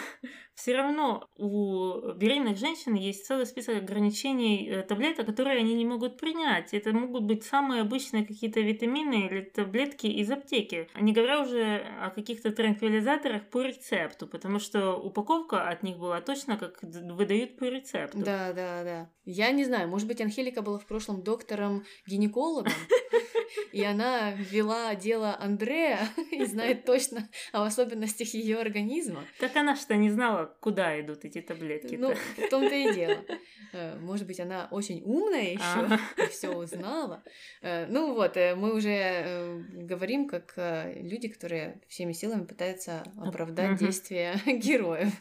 все 0.59 0.75
равно 0.75 1.29
у 1.37 2.15
беременных 2.15 2.59
женщин 2.59 2.95
есть 2.95 3.25
целый 3.25 3.47
список 3.47 3.77
ограничений 3.77 4.69
э, 4.69 4.83
таблеток, 4.83 5.27
которые 5.27 5.61
они 5.61 5.73
не 5.75 5.85
могут 5.85 6.19
принять. 6.19 6.75
Это 6.75 6.93
могут 6.93 7.23
быть 7.23 7.45
самые 7.45 7.83
обычные 7.83 8.27
какие-то 8.27 8.59
витамины 8.59 9.27
или 9.27 9.43
таблетки 9.43 10.09
из 10.09 10.29
аптеки. 10.33 10.89
Не 11.01 11.13
говоря 11.13 11.43
уже 11.43 11.87
о 12.01 12.11
каких-то 12.11 12.51
транквилизаторах 12.51 13.49
по 13.51 13.63
рецепту, 13.63 14.27
потому 14.27 14.59
что 14.59 14.97
упаковка 14.97 15.69
от 15.69 15.85
них 15.85 15.97
была 15.97 16.21
точно 16.21 16.59
как 16.59 16.81
выдают 16.83 17.57
по 17.57 17.63
рецепту. 17.63 18.19
Да, 18.19 18.53
да, 18.53 18.83
да. 18.83 19.11
Я 19.25 19.53
не 19.53 19.65
знаю, 19.65 19.89
может 19.89 20.09
быть, 20.09 20.21
Анхелика 20.21 20.63
была 20.63 20.81
в 20.81 20.87
прошлом 20.87 21.23
доктором-гинекологом, 21.23 22.73
и 23.73 23.83
она 23.83 24.33
вела 24.33 24.95
дело 24.95 25.37
Андрея 25.39 26.01
и 26.31 26.45
знает 26.45 26.85
точно 26.85 27.29
о 27.53 27.65
особенностях 27.65 28.29
ее 28.35 28.59
организма. 28.59 29.25
Так 29.39 29.57
она 29.57 29.77
что, 29.77 29.97
не 29.97 30.11
знала, 30.11 30.55
куда 30.61 31.01
идут 31.01 31.25
эти 31.25 31.41
таблетки 31.41 31.97
Ну, 31.97 32.15
в 32.15 32.49
том-то 32.51 32.75
и 32.75 32.95
дело. 32.95 33.25
Э, 33.73 33.99
Может 33.99 34.27
быть, 34.27 34.41
она 34.41 34.69
очень 34.71 35.03
умная 35.05 35.53
еще 35.53 35.99
и 36.25 36.29
все 36.31 36.55
узнала. 36.55 37.23
Э, 37.63 37.87
Ну 37.87 38.15
вот, 38.15 38.37
э, 38.37 38.55
мы 38.55 38.75
уже 38.75 39.63
говорим 39.73 40.29
как 40.29 40.55
люди, 40.57 41.29
которые 41.29 41.81
всеми 41.89 42.13
силами 42.13 42.45
пытаются 42.45 43.03
оправдать 43.17 43.79
действия 43.79 44.41
героев. 44.47 45.13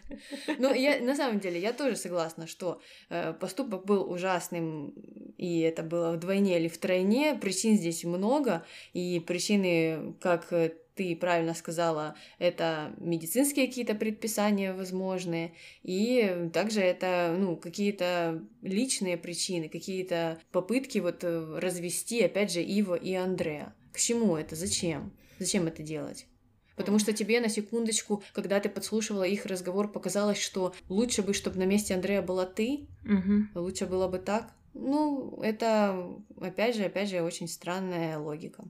Но 0.58 0.74
я 0.74 1.00
на 1.00 1.16
самом 1.16 1.40
деле 1.40 1.60
я 1.60 1.74
тоже 1.74 1.96
согласна, 1.96 2.48
что 2.48 2.82
поступок 3.40 3.86
был 3.86 4.10
ужасным, 4.10 4.90
и 5.38 5.60
это 5.62 5.84
было 5.84 6.12
вдвойне 6.12 6.60
или 6.60 6.68
втройне. 6.68 7.36
Причин 7.36 7.76
здесь 7.76 8.04
много, 8.04 8.16
и 8.93 9.19
причины, 9.19 10.15
как 10.19 10.51
э, 10.51 10.73
ты 10.95 11.15
правильно 11.15 11.53
сказала, 11.53 12.15
это 12.39 12.93
медицинские 12.97 13.67
какие-то 13.67 13.95
предписания 13.95 14.73
возможные, 14.73 15.53
и 15.84 16.49
также 16.53 16.82
это, 16.82 17.36
ну, 17.38 17.56
какие-то 17.56 18.43
личные 18.62 19.17
причины, 19.17 19.69
какие-то 19.69 20.39
попытки 20.51 20.97
вот 20.97 21.23
э, 21.23 21.60
развести, 21.60 22.23
опять 22.23 22.51
же, 22.51 22.62
Иво 22.62 22.95
и 22.95 23.13
Андрея. 23.13 23.75
К 23.93 23.99
чему 23.99 24.36
это? 24.36 24.56
Зачем? 24.56 25.13
Зачем 25.39 25.67
это 25.67 25.84
делать? 25.84 26.25
Потому 26.75 26.99
что 26.99 27.12
тебе 27.12 27.39
на 27.41 27.49
секундочку, 27.49 28.23
когда 28.34 28.60
ты 28.60 28.69
подслушивала 28.69 29.23
их 29.23 29.47
разговор, 29.47 29.91
показалось, 29.91 30.39
что 30.39 30.75
лучше 30.89 31.23
бы, 31.23 31.34
чтобы 31.34 31.58
на 31.58 31.65
месте 31.65 31.95
Андрея 31.95 32.21
была 32.21 32.45
ты, 32.45 32.88
Мгм. 33.03 33.49
лучше 33.56 33.88
было 33.88 34.08
бы 34.08 34.19
так. 34.19 34.53
Ну, 34.80 35.42
это, 35.42 36.16
опять 36.40 36.76
же, 36.76 36.86
опять 36.86 37.10
же, 37.10 37.22
очень 37.22 37.48
странная 37.48 38.18
логика. 38.18 38.63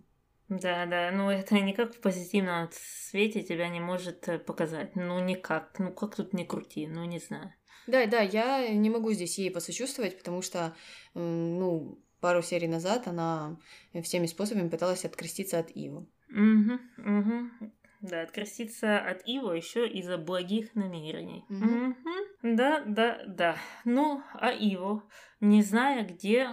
Да, 0.50 0.86
да, 0.86 1.12
ну 1.12 1.30
это 1.30 1.56
никак 1.56 1.94
в 1.94 2.00
позитивном 2.00 2.70
свете 2.72 3.44
тебя 3.44 3.68
не 3.68 3.82
может 3.82 4.30
э, 4.30 4.40
показать. 4.40 4.96
Ну 4.96 5.20
никак, 5.20 5.78
ну 5.78 5.92
как 5.92 6.16
тут 6.16 6.34
не 6.34 6.46
крути, 6.46 6.88
ну 6.88 7.04
не 7.04 7.20
знаю. 7.20 7.54
Да, 7.86 8.06
да, 8.06 8.22
я 8.22 8.70
не 8.70 8.90
могу 8.90 9.12
здесь 9.12 9.38
ей 9.38 9.52
посочувствовать, 9.52 10.18
потому 10.18 10.42
что, 10.42 10.74
ну, 11.14 12.00
пару 12.20 12.42
серий 12.42 12.68
назад 12.68 13.08
она 13.08 13.58
всеми 14.04 14.26
способами 14.26 14.70
пыталась 14.70 15.06
откреститься 15.06 15.60
от 15.60 15.70
Ивы. 15.72 16.06
Угу, 16.30 16.80
угу. 16.98 17.72
Да, 18.10 18.22
откреститься 18.22 18.98
от 18.98 19.22
Иво 19.28 19.52
еще 19.52 19.88
из-за 19.88 20.18
благих 20.18 20.76
намерений. 20.76 21.46
Мгм. 21.50 21.98
Мгм. 22.04 22.56
Да, 22.56 22.84
да, 22.86 23.24
да. 23.28 23.58
Ну, 23.86 24.24
а 24.34 24.52
Иво, 24.52 25.04
не 25.40 25.62
зная, 25.62 26.04
где 26.06 26.50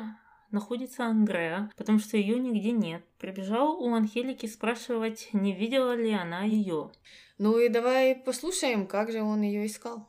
находится 0.50 1.04
Андреа, 1.04 1.70
потому 1.76 1.98
что 1.98 2.16
ее 2.16 2.38
нигде 2.38 2.70
нет, 2.70 3.04
прибежал 3.18 3.80
у 3.82 3.94
Анхелики 3.94 4.46
спрашивать, 4.46 5.28
не 5.32 5.54
видела 5.54 5.94
ли 5.94 6.12
она 6.12 6.42
ее. 6.42 6.92
Ну 7.38 7.58
и 7.58 7.68
давай 7.68 8.14
послушаем, 8.16 8.86
как 8.86 9.10
же 9.10 9.22
он 9.22 9.42
ее 9.42 9.66
искал. 9.66 10.08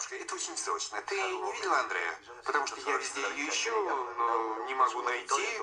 Бабушка, 0.00 0.16
это 0.16 0.34
очень 0.34 0.56
срочно. 0.56 0.98
Ты 1.06 1.14
не 1.14 1.52
видела 1.52 1.80
Андрея? 1.80 2.18
Потому 2.44 2.66
что 2.66 2.80
я 2.90 2.96
везде 2.96 3.20
ее 3.20 3.48
ищу, 3.48 3.70
но 4.18 4.66
не 4.66 4.74
могу 4.74 5.02
найти. 5.02 5.58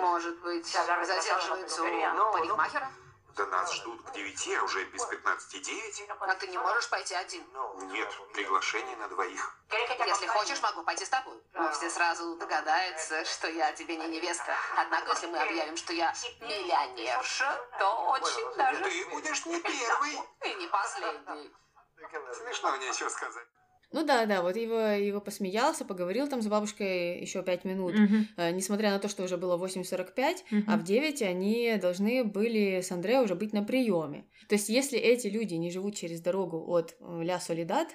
Может 0.00 0.40
быть, 0.42 0.66
задерживается 0.66 1.82
у 1.82 2.32
парикмахера? 2.32 2.90
Да 3.36 3.44
нас 3.48 3.70
ждут 3.74 4.02
к 4.02 4.12
девяти, 4.12 4.54
а 4.54 4.62
уже 4.62 4.82
без 4.86 5.04
пятнадцати 5.04 5.58
девять. 5.58 6.02
А 6.20 6.34
ты 6.36 6.46
не 6.46 6.56
можешь 6.56 6.88
пойти 6.88 7.14
один? 7.14 7.44
Нет, 7.92 8.08
приглашение 8.32 8.96
на 8.96 9.08
двоих. 9.08 9.54
Если 10.06 10.26
хочешь, 10.26 10.62
могу 10.62 10.82
пойти 10.84 11.04
с 11.04 11.10
тобой. 11.10 11.38
Но 11.52 11.70
все 11.72 11.90
сразу 11.90 12.36
догадаются, 12.36 13.26
что 13.26 13.48
я 13.48 13.72
тебе 13.72 13.96
не 13.96 14.08
невеста. 14.08 14.56
Однако, 14.78 15.10
если 15.10 15.26
мы 15.26 15.38
объявим, 15.38 15.76
что 15.76 15.92
я 15.92 16.14
миллионерша, 16.40 17.68
то 17.78 18.06
очень 18.08 18.56
даже 18.56 18.82
Ты 18.82 19.06
будешь 19.10 19.44
не 19.44 19.60
первый. 19.60 20.18
и 20.44 20.54
не 20.54 20.66
последний. 20.68 21.54
Смешно 22.32 22.76
нечего 22.76 23.10
сказать. 23.10 23.46
Ну 23.92 24.04
да, 24.04 24.26
да, 24.26 24.42
вот 24.42 24.56
его, 24.56 24.80
его 24.80 25.20
посмеялся, 25.20 25.84
поговорил 25.84 26.26
там 26.28 26.42
с 26.42 26.46
бабушкой 26.48 27.20
еще 27.20 27.42
пять 27.42 27.64
минут, 27.64 27.94
Мгм. 27.94 28.26
э, 28.36 28.50
несмотря 28.50 28.90
на 28.90 28.98
то, 28.98 29.08
что 29.08 29.22
уже 29.22 29.36
было 29.36 29.56
8.45, 29.56 30.44
Мгм. 30.50 30.64
а 30.66 30.76
в 30.76 30.82
9 30.82 31.22
они 31.22 31.76
должны 31.80 32.24
были 32.24 32.80
с 32.80 32.90
Андре 32.90 33.20
уже 33.20 33.34
быть 33.36 33.52
на 33.52 33.62
приеме. 33.62 34.26
То 34.48 34.56
есть, 34.56 34.68
если 34.68 34.98
эти 34.98 35.28
люди 35.28 35.54
не 35.54 35.70
живут 35.70 35.94
через 35.94 36.20
дорогу 36.20 36.64
от 36.68 36.96
э, 37.00 37.22
Ля 37.22 37.38
Солидат, 37.38 37.88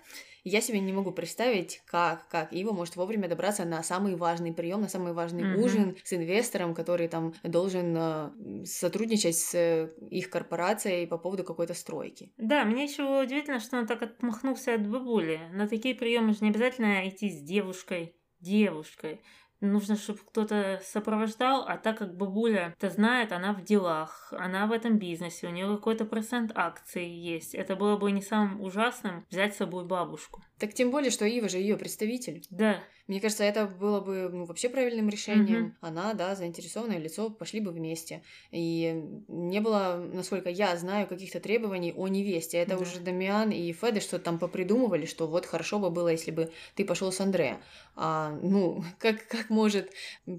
я 0.43 0.61
себе 0.61 0.79
не 0.79 0.93
могу 0.93 1.11
представить, 1.11 1.81
как, 1.85 2.27
как 2.29 2.51
Ива 2.53 2.71
может 2.71 2.95
вовремя 2.95 3.27
добраться 3.27 3.65
на 3.65 3.83
самый 3.83 4.15
важный 4.15 4.53
прием, 4.53 4.81
на 4.81 4.89
самый 4.89 5.13
важный 5.13 5.43
Мгм. 5.43 5.63
ужин 5.63 5.97
с 6.03 6.13
инвестором, 6.13 6.73
который 6.73 7.07
там 7.07 7.33
должен 7.43 7.95
э, 7.97 8.65
сотрудничать 8.65 9.35
с 9.37 9.53
э, 9.55 9.89
их 10.09 10.29
корпорацией 10.29 11.07
по 11.07 11.17
поводу 11.17 11.43
какой-то 11.43 11.73
стройки. 11.73 12.33
Да, 12.37 12.65
мне 12.65 12.85
еще 12.85 13.03
удивительно, 13.21 13.59
что 13.59 13.77
он 13.77 13.87
так 13.87 14.01
отмахнулся 14.01 14.73
от 14.75 14.87
бабули. 14.87 15.39
На 15.53 15.67
такие 15.67 15.95
приемы 15.95 16.33
же 16.33 16.39
не 16.41 16.49
обязательно 16.49 17.07
идти 17.07 17.29
с 17.29 17.41
девушкой. 17.41 18.15
Девушкой. 18.39 19.21
Нужно, 19.61 19.95
чтобы 19.95 20.19
кто-то 20.19 20.81
сопровождал, 20.83 21.65
а 21.67 21.77
так 21.77 21.99
как 21.99 22.17
бабуля 22.17 22.73
это 22.77 22.89
знает, 22.89 23.31
она 23.31 23.53
в 23.53 23.63
делах, 23.63 24.33
она 24.35 24.65
в 24.65 24.71
этом 24.71 24.97
бизнесе, 24.97 25.47
у 25.47 25.51
нее 25.51 25.67
какой-то 25.67 26.05
процент 26.05 26.51
акций 26.55 27.07
есть. 27.07 27.53
Это 27.53 27.75
было 27.75 27.95
бы 27.95 28.11
не 28.11 28.23
самым 28.23 28.59
ужасным 28.61 29.23
взять 29.29 29.53
с 29.53 29.57
собой 29.57 29.85
бабушку. 29.85 30.43
Так 30.61 30.75
тем 30.75 30.91
более, 30.91 31.09
что 31.09 31.25
Ива 31.25 31.49
же 31.49 31.57
ее 31.57 31.75
представитель. 31.75 32.45
Да, 32.51 32.83
Мне 33.07 33.19
кажется, 33.19 33.43
это 33.43 33.65
было 33.65 33.99
бы 33.99 34.29
ну, 34.31 34.45
вообще 34.45 34.69
правильным 34.69 35.09
решением. 35.09 35.61
Мгм. 35.61 35.77
Она, 35.81 36.13
да, 36.13 36.35
заинтересованное 36.35 36.99
лицо, 36.99 37.31
пошли 37.31 37.59
бы 37.61 37.71
вместе. 37.71 38.21
И 38.51 38.93
не 39.27 39.59
было, 39.59 40.07
насколько 40.13 40.49
я 40.51 40.77
знаю, 40.77 41.07
каких-то 41.07 41.39
требований 41.39 41.93
о 41.97 42.07
невесте. 42.07 42.57
Это 42.59 42.75
Да. 42.75 42.81
уже 42.83 42.99
Дамиан 42.99 43.49
и 43.49 43.73
Феде 43.73 44.01
что-то 44.01 44.25
там 44.25 44.37
попридумывали, 44.37 45.07
что 45.07 45.25
вот 45.25 45.47
хорошо 45.47 45.79
бы 45.79 45.89
было, 45.89 46.09
если 46.09 46.29
бы 46.29 46.51
ты 46.75 46.85
пошел 46.85 47.11
с 47.11 47.19
Андреа. 47.19 47.59
А, 47.95 48.29
ну, 48.43 48.83
как, 48.99 49.25
как 49.27 49.49
может 49.49 49.91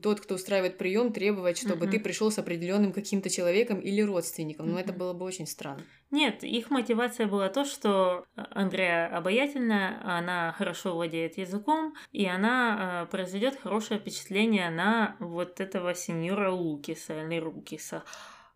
тот, 0.02 0.20
кто 0.20 0.36
устраивает 0.36 0.78
прием, 0.78 1.12
требовать, 1.12 1.58
чтобы 1.58 1.86
Мгм. 1.86 1.90
ты 1.90 1.98
пришел 2.00 2.30
с 2.30 2.38
определенным 2.38 2.92
каким-то 2.92 3.28
человеком 3.28 3.80
или 3.80 4.00
родственником? 4.02 4.70
Ну, 4.70 4.78
это 4.78 4.92
было 4.92 5.14
бы 5.14 5.24
очень 5.24 5.48
странно. 5.48 5.82
Нет, 6.12 6.44
их 6.44 6.70
мотивация 6.70 7.26
была 7.26 7.48
то, 7.48 7.64
что 7.64 8.26
Андреа 8.36 9.06
обаятельная, 9.16 9.98
она 10.04 10.52
хорошо 10.52 10.92
владеет 10.92 11.38
языком, 11.38 11.94
и 12.10 12.26
она 12.26 13.04
э, 13.04 13.10
произведет 13.10 13.58
хорошее 13.58 13.98
впечатление 13.98 14.68
на 14.68 15.16
вот 15.20 15.58
этого 15.58 15.94
сеньора 15.94 16.50
Лукиса 16.52 17.24
или 17.24 17.40
Рукиса. 17.40 18.04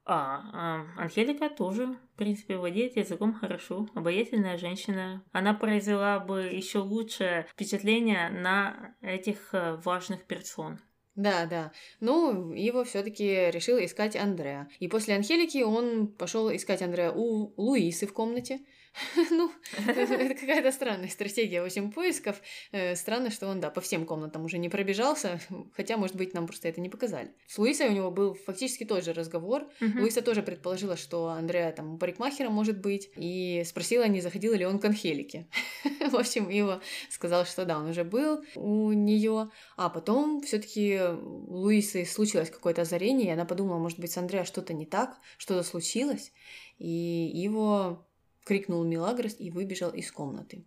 А, 0.05 0.43
а 0.53 1.03
Анхелика 1.03 1.49
тоже, 1.49 1.87
в 1.87 2.19
принципе, 2.19 2.59
владеет 2.59 2.99
языком 2.99 3.33
хорошо. 3.33 3.89
Обаятельная 3.95 4.59
женщина. 4.59 5.25
Она 5.33 5.55
произвела 5.55 6.21
бы 6.21 6.43
еще 6.43 6.81
лучшее 6.81 7.47
впечатление 7.51 8.29
на 8.29 8.95
этих 9.01 9.55
э, 9.55 9.77
важных 9.83 10.27
персон. 10.27 10.79
Да, 11.17 11.47
да. 11.47 11.73
Ну, 12.01 12.53
его 12.53 12.85
все-таки 12.85 13.51
решил 13.51 13.79
искать 13.79 14.17
Андреа. 14.17 14.69
И 14.81 14.89
после 14.89 15.17
Анхелики 15.17 15.63
он 15.63 16.09
пошел 16.09 16.55
искать 16.55 16.83
Андреа 16.83 17.11
у 17.11 17.53
Луисы 17.57 18.07
в 18.07 18.13
комнате. 18.13 18.61
Ну, 19.31 19.51
это 19.87 20.35
какая-то 20.35 20.73
странная 20.73 21.09
стратегия, 21.09 21.63
8 21.63 21.93
поисков. 21.93 22.41
Э, 22.73 22.95
Странно, 22.97 23.31
что 23.31 23.49
он, 23.49 23.61
да, 23.61 23.71
по 23.71 23.81
всем 23.81 24.07
комнатам 24.07 24.45
уже 24.45 24.59
не 24.59 24.69
пробежался, 24.69 25.41
хотя, 25.75 25.97
может 25.97 26.17
быть, 26.17 26.35
нам 26.35 26.47
просто 26.47 26.69
это 26.69 26.81
не 26.81 26.89
показали. 26.89 27.31
С 27.47 27.59
Луисой 27.59 27.89
у 27.89 27.93
него 27.93 28.11
был 28.11 28.35
фактически 28.35 28.85
тот 28.85 29.05
же 29.05 29.13
разговор. 29.13 29.69
Луиса 29.81 30.23
тоже 30.23 30.43
предположила, 30.43 30.97
что 30.97 31.29
Андреа 31.29 31.73
там 31.73 31.99
парикмахером 31.99 32.53
может 32.53 32.81
быть, 32.81 33.11
и 33.17 33.63
спросила, 33.67 34.07
не 34.09 34.21
заходил 34.21 34.55
ли 34.55 34.65
он 34.65 34.79
к 34.79 34.85
Анхелике. 34.85 35.49
В 36.11 36.17
общем, 36.17 36.49
Ива 36.49 36.81
сказал, 37.11 37.45
что 37.45 37.65
да, 37.65 37.79
он 37.79 37.91
уже 37.91 38.05
был 38.05 38.45
у 38.55 38.93
нее, 38.93 39.51
а 39.77 39.89
потом 39.89 40.41
все-таки 40.43 41.01
у 41.01 41.57
Луисы 41.57 42.05
случилось 42.05 42.51
какое-то 42.51 42.83
озарение, 42.83 43.29
и 43.29 43.33
она 43.33 43.45
подумала, 43.45 43.79
может 43.79 43.99
быть, 43.99 44.13
с 44.13 44.17
Андреа 44.17 44.45
что-то 44.45 44.73
не 44.73 44.87
так, 44.87 45.19
что-то 45.39 45.63
случилось, 45.63 46.33
и 46.79 47.31
его 47.35 48.06
крикнул 48.47 48.85
Милагрос 48.85 49.35
и 49.41 49.51
выбежал 49.51 49.91
из 49.91 50.11
комнаты. 50.13 50.65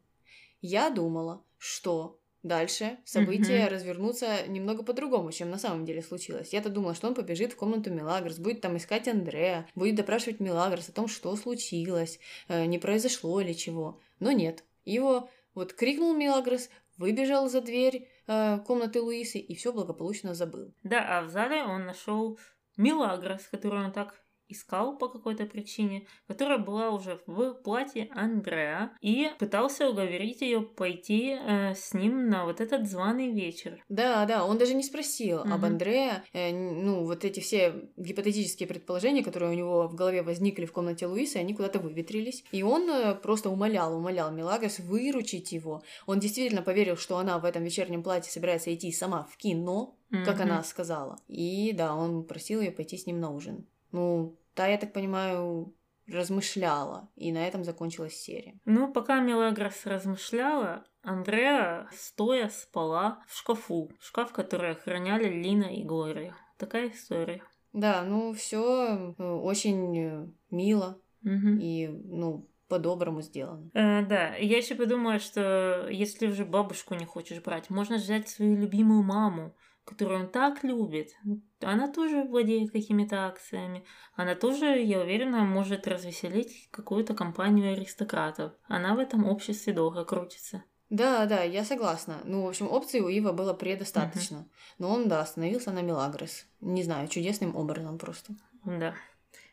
Я 0.62 0.90
думала, 0.90 1.42
что 1.58 2.20
дальше 2.44 2.98
события 3.06 3.64
Мгм. 3.64 3.74
развернутся 3.74 4.48
немного 4.48 4.84
по-другому, 4.84 5.32
чем 5.32 5.50
на 5.50 5.58
самом 5.58 5.86
деле 5.86 6.02
случилось. 6.02 6.52
Я-то 6.52 6.70
думала, 6.70 6.94
что 6.94 7.08
он 7.08 7.16
побежит 7.16 7.54
в 7.54 7.56
комнату 7.56 7.90
Милагрос, 7.90 8.38
будет 8.38 8.60
там 8.60 8.76
искать 8.76 9.08
Андрея, 9.08 9.66
будет 9.76 9.96
допрашивать 9.96 10.42
Милагрос 10.42 10.90
о 10.90 10.92
том, 10.92 11.08
что 11.08 11.34
случилось, 11.38 12.20
э, 12.50 12.66
не 12.66 12.80
произошло 12.80 13.40
ли 13.40 13.56
чего. 13.56 14.02
Но 14.20 14.34
нет. 14.34 14.66
Его 14.84 15.30
вот 15.56 15.72
крикнул 15.72 16.14
Милагрос, 16.14 16.70
выбежал 16.98 17.48
за 17.50 17.62
дверь 17.62 18.10
э, 18.28 18.60
комнаты 18.68 19.02
Луисы 19.02 19.40
и 19.40 19.56
все 19.56 19.72
благополучно 19.72 20.34
забыл. 20.34 20.74
Да, 20.84 21.18
а 21.18 21.22
в 21.24 21.30
зале 21.30 21.64
он 21.64 21.86
нашел 21.86 22.38
Милагрос, 22.76 23.44
которую 23.50 23.86
он 23.86 23.94
так 23.94 24.22
искал 24.50 24.98
по 24.98 25.08
какой-то 25.08 25.46
причине, 25.46 26.06
которая 26.28 26.58
была 26.58 26.90
уже 26.90 27.20
в 27.28 27.54
платье 27.64 28.10
Андреа, 28.12 28.92
и 29.02 29.30
пытался 29.40 29.90
уговорить 29.90 30.42
ее 30.42 30.62
пойти 30.62 31.38
э, 31.40 31.74
с 31.76 31.94
ним 31.94 32.30
на 32.30 32.46
вот 32.46 32.60
этот 32.62 32.90
званый 32.90 33.32
вечер. 33.32 33.84
Да, 33.90 34.26
да, 34.26 34.46
он 34.46 34.58
даже 34.58 34.74
не 34.74 34.84
спросил 34.84 35.40
об 35.42 35.48
Мгм. 35.48 35.66
Андреа. 35.66 36.24
Э, 36.34 36.52
ну, 36.52 37.06
вот 37.06 37.24
эти 37.26 37.40
все 37.40 37.90
гипотетические 37.98 38.68
предположения, 38.68 39.24
которые 39.24 39.52
у 39.52 39.56
него 39.56 39.88
в 39.88 39.96
голове 39.96 40.22
возникли 40.22 40.66
в 40.66 40.72
комнате 40.74 41.06
Луисы, 41.06 41.38
они 41.38 41.54
куда-то 41.54 41.80
выветрились. 41.80 42.44
И 42.52 42.64
он 42.64 42.90
э, 42.90 43.16
просто 43.16 43.50
умолял, 43.50 43.96
умолял 43.96 44.32
Мелагрос 44.32 44.80
выручить 44.80 45.52
его. 45.52 45.84
Он 46.06 46.20
действительно 46.20 46.62
поверил, 46.62 46.98
что 46.98 47.18
она 47.18 47.38
в 47.40 47.46
этом 47.46 47.64
вечернем 47.64 48.04
платье 48.04 48.32
собирается 48.32 48.74
идти 48.74 48.92
сама 48.92 49.24
в 49.32 49.38
кино, 49.38 49.96
как 50.12 50.36
Мгм. 50.36 50.42
она 50.44 50.64
сказала. 50.64 51.20
И 51.28 51.72
да, 51.74 51.94
он 51.96 52.24
просил 52.24 52.62
ее 52.62 52.72
пойти 52.72 52.98
с 52.98 53.06
ним 53.06 53.20
на 53.20 53.30
ужин. 53.32 53.68
Ну, 53.92 54.39
та, 54.60 54.68
я 54.68 54.78
так 54.78 54.92
понимаю, 54.92 55.74
размышляла, 56.06 57.08
и 57.16 57.32
на 57.32 57.48
этом 57.48 57.64
закончилась 57.64 58.16
серия. 58.16 58.60
Ну, 58.66 58.92
пока 58.92 59.22
Мелагрос 59.22 59.86
размышляла, 59.86 60.84
Андреа 61.02 61.88
стоя 61.94 62.50
спала 62.50 63.24
в 63.30 63.38
шкафу. 63.38 63.90
Шкаф, 64.02 64.34
который 64.34 64.72
охраняли 64.72 65.30
Лина 65.30 65.74
и 65.74 65.86
Глория. 65.86 66.36
Такая 66.58 66.90
история. 66.90 67.42
Да, 67.72 68.04
ну 68.04 68.34
все 68.34 69.16
очень 69.18 69.98
э, 69.98 70.28
мило 70.52 71.00
Мгм. 71.22 71.58
и, 71.58 71.88
ну, 71.88 72.50
по-доброму 72.68 73.22
сделано. 73.22 73.72
Э, 73.74 74.06
да, 74.06 74.36
я 74.36 74.58
еще 74.58 74.76
подумала, 74.76 75.20
что 75.20 75.88
если 75.90 76.28
уже 76.28 76.44
бабушку 76.44 76.96
не 76.96 77.06
хочешь 77.06 77.42
брать, 77.42 77.70
можно 77.70 77.96
взять 77.96 78.28
свою 78.28 78.58
любимую 78.58 79.04
маму, 79.04 79.56
которую 79.86 80.22
он 80.22 80.28
так 80.30 80.64
любит. 80.64 81.16
Она 81.62 81.92
тоже 81.92 82.24
владеет 82.24 82.72
какими-то 82.72 83.26
акциями. 83.26 83.86
Она 84.16 84.36
тоже, 84.36 84.82
я 84.82 85.02
уверена, 85.02 85.44
может 85.44 85.88
развеселить 85.88 86.70
какую-то 86.72 87.14
компанию 87.14 87.74
аристократов. 87.74 88.54
Она 88.68 88.96
в 88.96 89.00
этом 89.00 89.26
обществе 89.26 89.74
долго 89.74 90.06
крутится. 90.06 90.64
Да, 90.90 91.26
да, 91.26 91.44
я 91.44 91.64
согласна. 91.64 92.20
Ну, 92.24 92.44
в 92.44 92.48
общем, 92.48 92.68
опций 92.68 93.02
у 93.02 93.10
Ива 93.10 93.32
было 93.32 93.54
предостаточно. 93.54 94.48
Но 94.80 94.90
он, 94.90 95.08
да, 95.08 95.22
остановился 95.22 95.72
на 95.72 95.82
Мелагрос. 95.82 96.46
Не 96.62 96.84
знаю, 96.84 97.08
чудесным 97.08 97.56
образом 97.56 97.98
просто. 98.00 98.34
Да. 98.66 98.96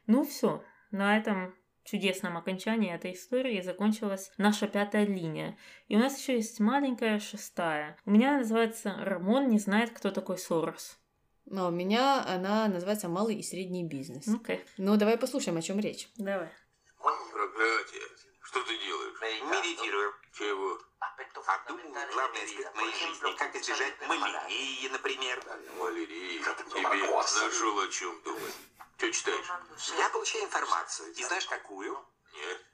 Ну 0.07 0.25
все, 0.25 0.63
на 0.91 1.19
этом 1.19 1.55
чудесном 1.87 2.37
окончании 2.37 2.93
этой 2.95 3.13
истории 3.13 3.61
закончилась 3.61 4.31
наша 4.37 4.67
пятая 4.69 5.07
линия. 5.07 5.57
И 5.89 5.97
у 5.97 5.99
нас 5.99 6.19
еще 6.19 6.35
есть 6.35 6.61
маленькая 6.61 7.19
шестая. 7.21 7.97
У 8.05 8.11
меня 8.11 8.39
называется 8.39 8.95
«Рамон 9.01 9.49
не 9.49 9.59
знает, 9.59 9.91
кто 9.91 10.11
такой 10.11 10.39
Сорос». 10.39 10.99
Но 11.47 11.69
у 11.69 11.71
меня 11.71 12.25
она 12.27 12.67
называется 12.67 13.09
«Малый 13.09 13.37
и 13.37 13.43
средний 13.43 13.85
бизнес». 13.85 14.27
Окей, 14.29 14.65
Ну, 14.79 14.97
давай 14.97 15.17
послушаем, 15.17 15.57
о 15.57 15.63
чем 15.63 15.79
речь. 15.79 16.09
давай. 16.17 16.51
Проклятие. 17.01 18.03
Что 18.43 18.63
ты 18.63 18.77
делаешь? 18.79 19.15
Медитирую. 19.43 20.13
Чего? 20.33 20.79
Обдумываю 21.01 22.13
главный 22.13 22.43
аспект 22.45 22.75
моей 22.75 22.93
жизни. 22.93 23.37
Как 23.39 23.55
избежать 23.55 23.95
малярии, 24.09 24.89
например. 24.89 25.43
Малярии? 25.79 26.39
Тебе 26.39 27.47
нашел 27.47 27.79
о 27.81 27.89
чем 27.89 28.21
думать. 28.25 28.55
Что 28.97 29.13
читаешь? 29.13 29.47
Я 29.99 30.09
получаю 30.09 30.45
информацию. 30.45 31.13
И 31.13 31.25
знаешь 31.25 31.47
какую? 31.47 32.03
Нет. 32.33 32.67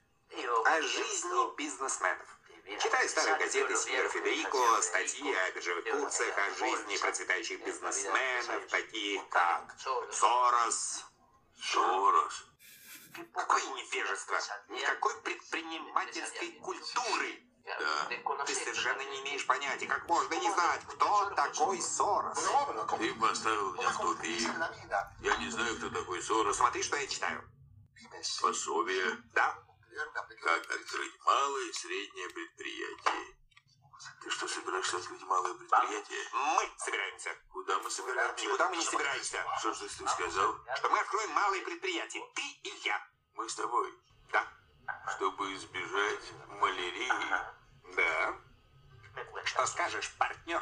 О 0.65 0.81
жизни 0.81 1.55
бизнесменов. 1.57 2.39
Читаю 2.81 3.09
старые 3.09 3.37
газеты 3.37 3.75
Синьор 3.75 4.07
Федерико, 4.07 4.81
статьи 4.81 5.33
о 5.33 5.51
биржевых 5.51 5.83
курсах, 5.83 6.37
о 6.37 6.49
жизни 6.55 6.97
процветающих 6.97 7.63
бизнесменов, 7.65 8.67
таких 8.67 9.27
как 9.29 9.75
Сорос. 10.11 11.03
Сорос? 11.61 12.45
Какое 13.33 13.63
невежество! 13.65 14.39
Никакой 14.69 15.21
предпринимательской 15.21 16.51
культуры! 16.53 17.43
Да, 17.65 18.45
ты 18.45 18.55
совершенно 18.55 19.01
не 19.01 19.21
имеешь 19.21 19.47
понятия, 19.47 19.87
как 19.87 20.07
можно 20.07 20.33
не 20.33 20.51
знать, 20.51 20.81
кто 20.87 21.29
такой 21.29 21.81
Сорос. 21.81 22.37
Ты 22.97 23.15
поставил 23.15 23.73
меня 23.73 23.89
в 23.89 23.97
тупик. 23.97 24.49
Я 25.21 25.37
не 25.37 25.49
знаю, 25.49 25.77
кто 25.77 25.89
такой 25.89 26.21
Сорос. 26.21 26.57
Смотри, 26.57 26.83
что 26.83 26.97
я 26.97 27.07
читаю. 27.07 27.43
Пособие. 28.41 29.17
Да. 29.33 29.57
Как 30.43 30.71
открыть 30.71 31.19
малое 31.25 31.69
и 31.69 31.73
среднее 31.73 32.29
предприятие. 32.29 33.37
Ты 34.21 34.29
что, 34.29 34.47
собираешься 34.47 34.97
открыть 34.97 35.21
малое 35.21 35.53
предприятие? 35.53 36.27
Мы 36.33 36.69
собираемся. 36.77 37.29
Куда 37.51 37.79
мы 37.79 37.89
собираемся? 37.89 38.45
Никуда 38.45 38.69
мы 38.69 38.77
не 38.77 38.83
собираемся. 38.83 39.45
Что 39.59 39.73
ж 39.73 39.77
ты 39.77 39.89
сказал? 39.89 40.57
Что 40.75 40.89
мы 40.89 40.99
откроем 40.99 41.31
малое 41.31 41.63
предприятие. 41.63 42.23
Ты 42.35 42.41
и 42.41 42.73
я. 42.83 43.01
Мы 43.35 43.47
с 43.47 43.55
тобой. 43.55 43.93
Да? 44.31 44.45
Чтобы 45.15 45.53
избежать 45.55 46.33
малярии. 46.59 47.09
Да. 47.95 48.35
Что 49.43 49.65
скажешь, 49.65 50.13
партнер? 50.17 50.61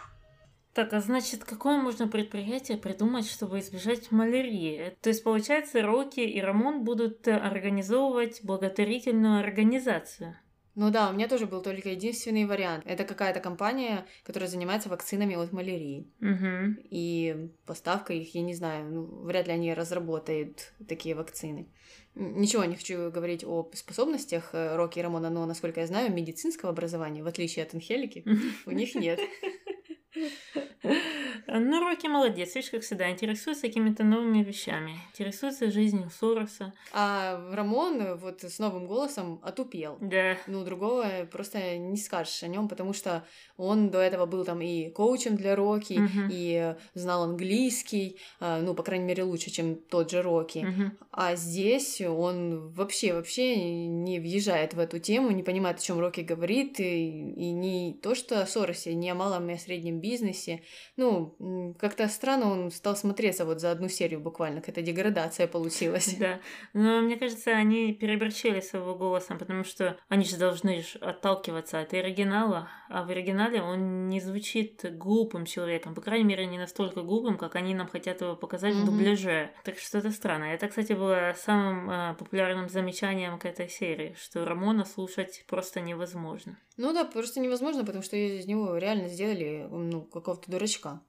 Так, 0.74 0.94
а 0.94 1.02
значит, 1.02 1.44
какое 1.44 1.78
можно 1.78 2.08
предприятие 2.08 2.78
придумать, 2.78 3.30
чтобы 3.30 3.60
избежать 3.60 4.10
малярии? 4.12 4.98
То 5.02 5.10
есть, 5.10 5.24
получается, 5.24 5.82
Рокки 5.82 6.22
и 6.22 6.40
Рамон 6.40 6.86
будут 6.86 7.28
э, 7.28 7.36
организовывать 7.36 8.40
благотворительную 8.44 9.42
организацию. 9.42 10.38
Ну 10.76 10.90
да, 10.90 11.10
у 11.10 11.14
меня 11.14 11.28
тоже 11.28 11.48
был 11.48 11.62
только 11.62 11.90
единственный 11.90 12.46
вариант. 12.46 12.84
Это 12.86 13.04
какая-то 13.04 13.40
компания, 13.40 14.06
которая 14.24 14.50
занимается 14.50 14.90
вакцинами 14.90 15.36
от 15.36 15.52
малярии. 15.52 16.08
Угу. 16.22 16.82
И 16.90 17.50
поставка 17.66 18.14
их, 18.14 18.34
я 18.36 18.42
не 18.42 18.54
знаю, 18.54 18.90
ну, 18.90 19.04
вряд 19.24 19.48
ли 19.48 19.54
они 19.54 19.74
разработают 19.74 20.74
такие 20.88 21.14
вакцины. 21.16 21.68
Ничего 22.16 22.64
не 22.66 22.76
хочу 22.76 23.12
говорить 23.12 23.44
о 23.44 23.70
способностях 23.74 24.50
э, 24.54 24.76
Рокки 24.76 25.00
и 25.00 25.02
Рамона, 25.02 25.30
но, 25.30 25.46
насколько 25.46 25.82
я 25.82 25.88
знаю, 25.88 26.14
медицинского 26.14 26.72
образования, 26.72 27.24
в 27.24 27.28
отличие 27.28 27.64
от 27.66 27.74
Анхелики, 27.74 28.26
у 28.66 28.72
них 28.72 28.96
нет. 28.96 29.20
Ну, 31.48 31.80
Рокки 31.80 32.08
молодец, 32.08 32.56
видишь, 32.56 32.70
как 32.72 32.82
всегда, 32.82 33.10
интересуется 33.10 33.68
какими-то 33.68 34.04
новыми 34.04 34.44
вещами. 34.44 34.96
Интересуется 35.14 35.72
жизнью 35.72 36.10
Сороса. 36.20 36.74
А 36.94 37.40
Рамон 37.54 38.18
вот 38.18 38.44
с 38.44 38.60
новым 38.60 38.88
голосом 38.88 39.40
отупел. 39.44 39.98
Да. 40.02 40.38
Ну, 40.48 40.64
другого 40.64 41.06
просто 41.32 41.78
не 41.78 41.98
скажешь 41.98 42.44
о 42.44 42.48
нем, 42.48 42.68
потому 42.68 42.94
что 42.94 43.26
он 43.58 43.90
до 43.90 44.00
этого 44.00 44.26
был 44.26 44.46
там 44.46 44.62
и 44.62 44.90
коучем 44.90 45.36
для 45.36 45.56
Рокки, 45.56 45.94
Мгм. 45.94 46.30
и 46.32 46.76
знал 46.94 47.24
английский, 47.24 48.20
а, 48.40 48.62
ну, 48.62 48.74
по 48.74 48.84
крайней 48.84 49.06
мере, 49.06 49.24
лучше, 49.24 49.52
чем 49.52 49.76
тот 49.76 50.12
же 50.12 50.22
Рокки. 50.22 50.60
Мгм. 50.60 50.98
А 51.12 51.36
здесь 51.36 52.02
он 52.02 52.70
вообще, 52.72 53.14
вообще 53.14 53.56
не 53.88 54.20
въезжает 54.20 54.74
в 54.74 54.80
эту 54.80 55.00
тему, 55.00 55.32
не 55.32 55.44
понимает, 55.44 55.78
о 55.80 55.82
чем 55.82 56.00
Рокки 56.00 56.22
говорит, 56.22 56.80
и, 56.80 57.10
и 57.34 57.52
не 57.52 57.94
то, 58.02 58.16
что 58.16 58.42
о 58.42 58.48
Соросе, 58.48 58.94
не 58.94 59.10
о 59.10 59.16
малом 59.16 59.50
и 59.50 59.54
о 59.54 59.58
среднем 59.58 60.00
бизнесе. 60.00 60.62
Ну, 60.98 61.31
м, 61.40 61.74
как-то 61.76 62.08
странно 62.08 62.52
он 62.52 62.72
стал 62.72 62.96
смотреться 62.96 63.46
вот 63.46 63.60
за 63.60 63.72
одну 63.72 63.90
серию 63.90 64.20
буквально, 64.20 64.62
какая-то 64.62 64.82
деградация 64.82 65.48
получилась. 65.48 66.16
Да. 66.22 66.40
Но 66.74 67.02
мне 67.02 67.16
кажется, 67.16 67.52
они 67.52 67.94
переборчили 67.94 68.60
с 68.60 68.74
его 68.74 68.94
голосом, 68.94 69.40
потому 69.40 69.64
что 69.64 69.98
они 70.08 70.24
же 70.24 70.38
должны 70.38 70.84
отталкиваться 71.02 71.80
от 71.80 71.94
оригинала, 71.94 72.70
а 72.90 73.04
в 73.04 73.10
оригинале 73.10 73.62
он 73.62 74.08
не 74.08 74.20
звучит 74.20 74.86
глупым 74.98 75.46
человеком, 75.46 75.96
по 75.96 76.02
крайней 76.02 76.26
мере, 76.26 76.46
не 76.46 76.60
настолько 76.60 77.02
глупым, 77.02 77.38
как 77.38 77.56
они 77.56 77.74
нам 77.74 77.88
хотят 77.88 78.22
его 78.22 78.36
показать 78.36 78.76
в 78.76 78.86
дубляже. 78.86 79.52
Так 79.64 79.80
что 79.80 79.98
это 79.98 80.12
странно. 80.12 80.46
Это, 80.46 80.68
кстати, 80.68 80.94
было 80.94 81.34
самым 81.36 81.90
а, 81.90 82.14
популярным 82.14 82.70
замечанием 82.70 83.40
к 83.40 83.46
этой 83.46 83.70
серии, 83.70 84.16
что 84.20 84.46
Рамона 84.46 84.86
слушать 84.86 85.44
просто 85.48 85.82
невозможно. 85.82 86.58
Ну 86.78 86.94
да, 86.94 87.04
просто 87.06 87.40
невозможно, 87.40 87.86
потому 87.86 88.04
что 88.04 88.16
из 88.16 88.46
него 88.48 88.78
реально 88.78 89.08
сделали, 89.08 89.68
ну, 89.70 90.02
какого-то 90.04 90.50
дурачка. 90.50 91.02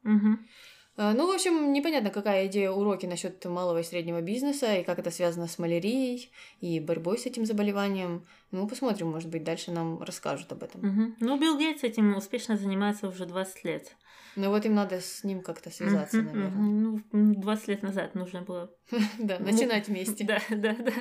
А, 0.97 1.15
Ну, 1.15 1.27
в 1.27 1.35
общем, 1.35 1.73
непонятно, 1.73 2.11
какая 2.11 2.47
идея 2.49 2.71
уроки 2.71 3.07
насчет 3.07 3.43
малого 3.47 3.79
и 3.81 3.83
среднего 3.83 4.21
бизнеса, 4.21 4.77
и 4.77 4.85
как 4.85 4.99
это 4.99 5.11
связано 5.11 5.47
с 5.47 5.59
малярией 5.59 6.31
и 6.61 6.81
борьбой 6.81 7.17
с 7.19 7.25
этим 7.27 7.47
заболеванием. 7.47 8.25
Ну, 8.51 8.69
посмотрим, 8.69 9.09
может 9.11 9.31
быть, 9.31 9.43
дальше 9.43 9.71
нам 9.71 10.03
расскажут 10.03 10.53
об 10.53 10.63
этом. 10.63 10.83
Мгм. 10.83 11.17
Ну, 11.21 11.39
Билл 11.39 11.59
Гейтс 11.59 11.83
этим 11.83 12.15
успешно 12.17 12.57
занимается 12.57 13.09
уже 13.09 13.25
20 13.25 13.65
лет. 13.65 13.97
Но 14.37 14.51
вот 14.51 14.65
им 14.67 14.75
надо 14.75 15.01
с 15.01 15.25
ним 15.25 15.43
как-то 15.43 15.71
связаться, 15.71 16.19
Мгм, 16.19 16.27
наверное. 16.27 16.63
Ну, 16.63 17.01
м, 17.13 17.41
20 17.41 17.69
лет 17.69 17.83
назад 17.83 18.15
нужно 18.15 18.43
было 18.43 18.71
Да, 19.19 19.39
Ну, 19.39 19.47
начинать 19.47 19.89
вместе. 19.89 20.25
Да, 20.25 20.41
да, 20.51 20.75
да. 20.75 20.93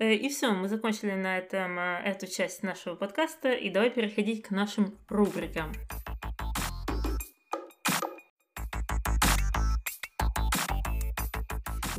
Э, 0.00 0.14
И 0.14 0.28
все, 0.28 0.52
мы 0.52 0.68
закончили 0.68 1.12
на 1.12 1.38
этом 1.38 1.76
э, 1.78 2.02
эту 2.04 2.28
часть 2.28 2.62
нашего 2.62 2.94
подкаста, 2.94 3.50
и 3.50 3.68
давай 3.68 3.90
переходить 3.90 4.42
к 4.42 4.50
нашим 4.52 4.96
рубрикам. 5.08 5.72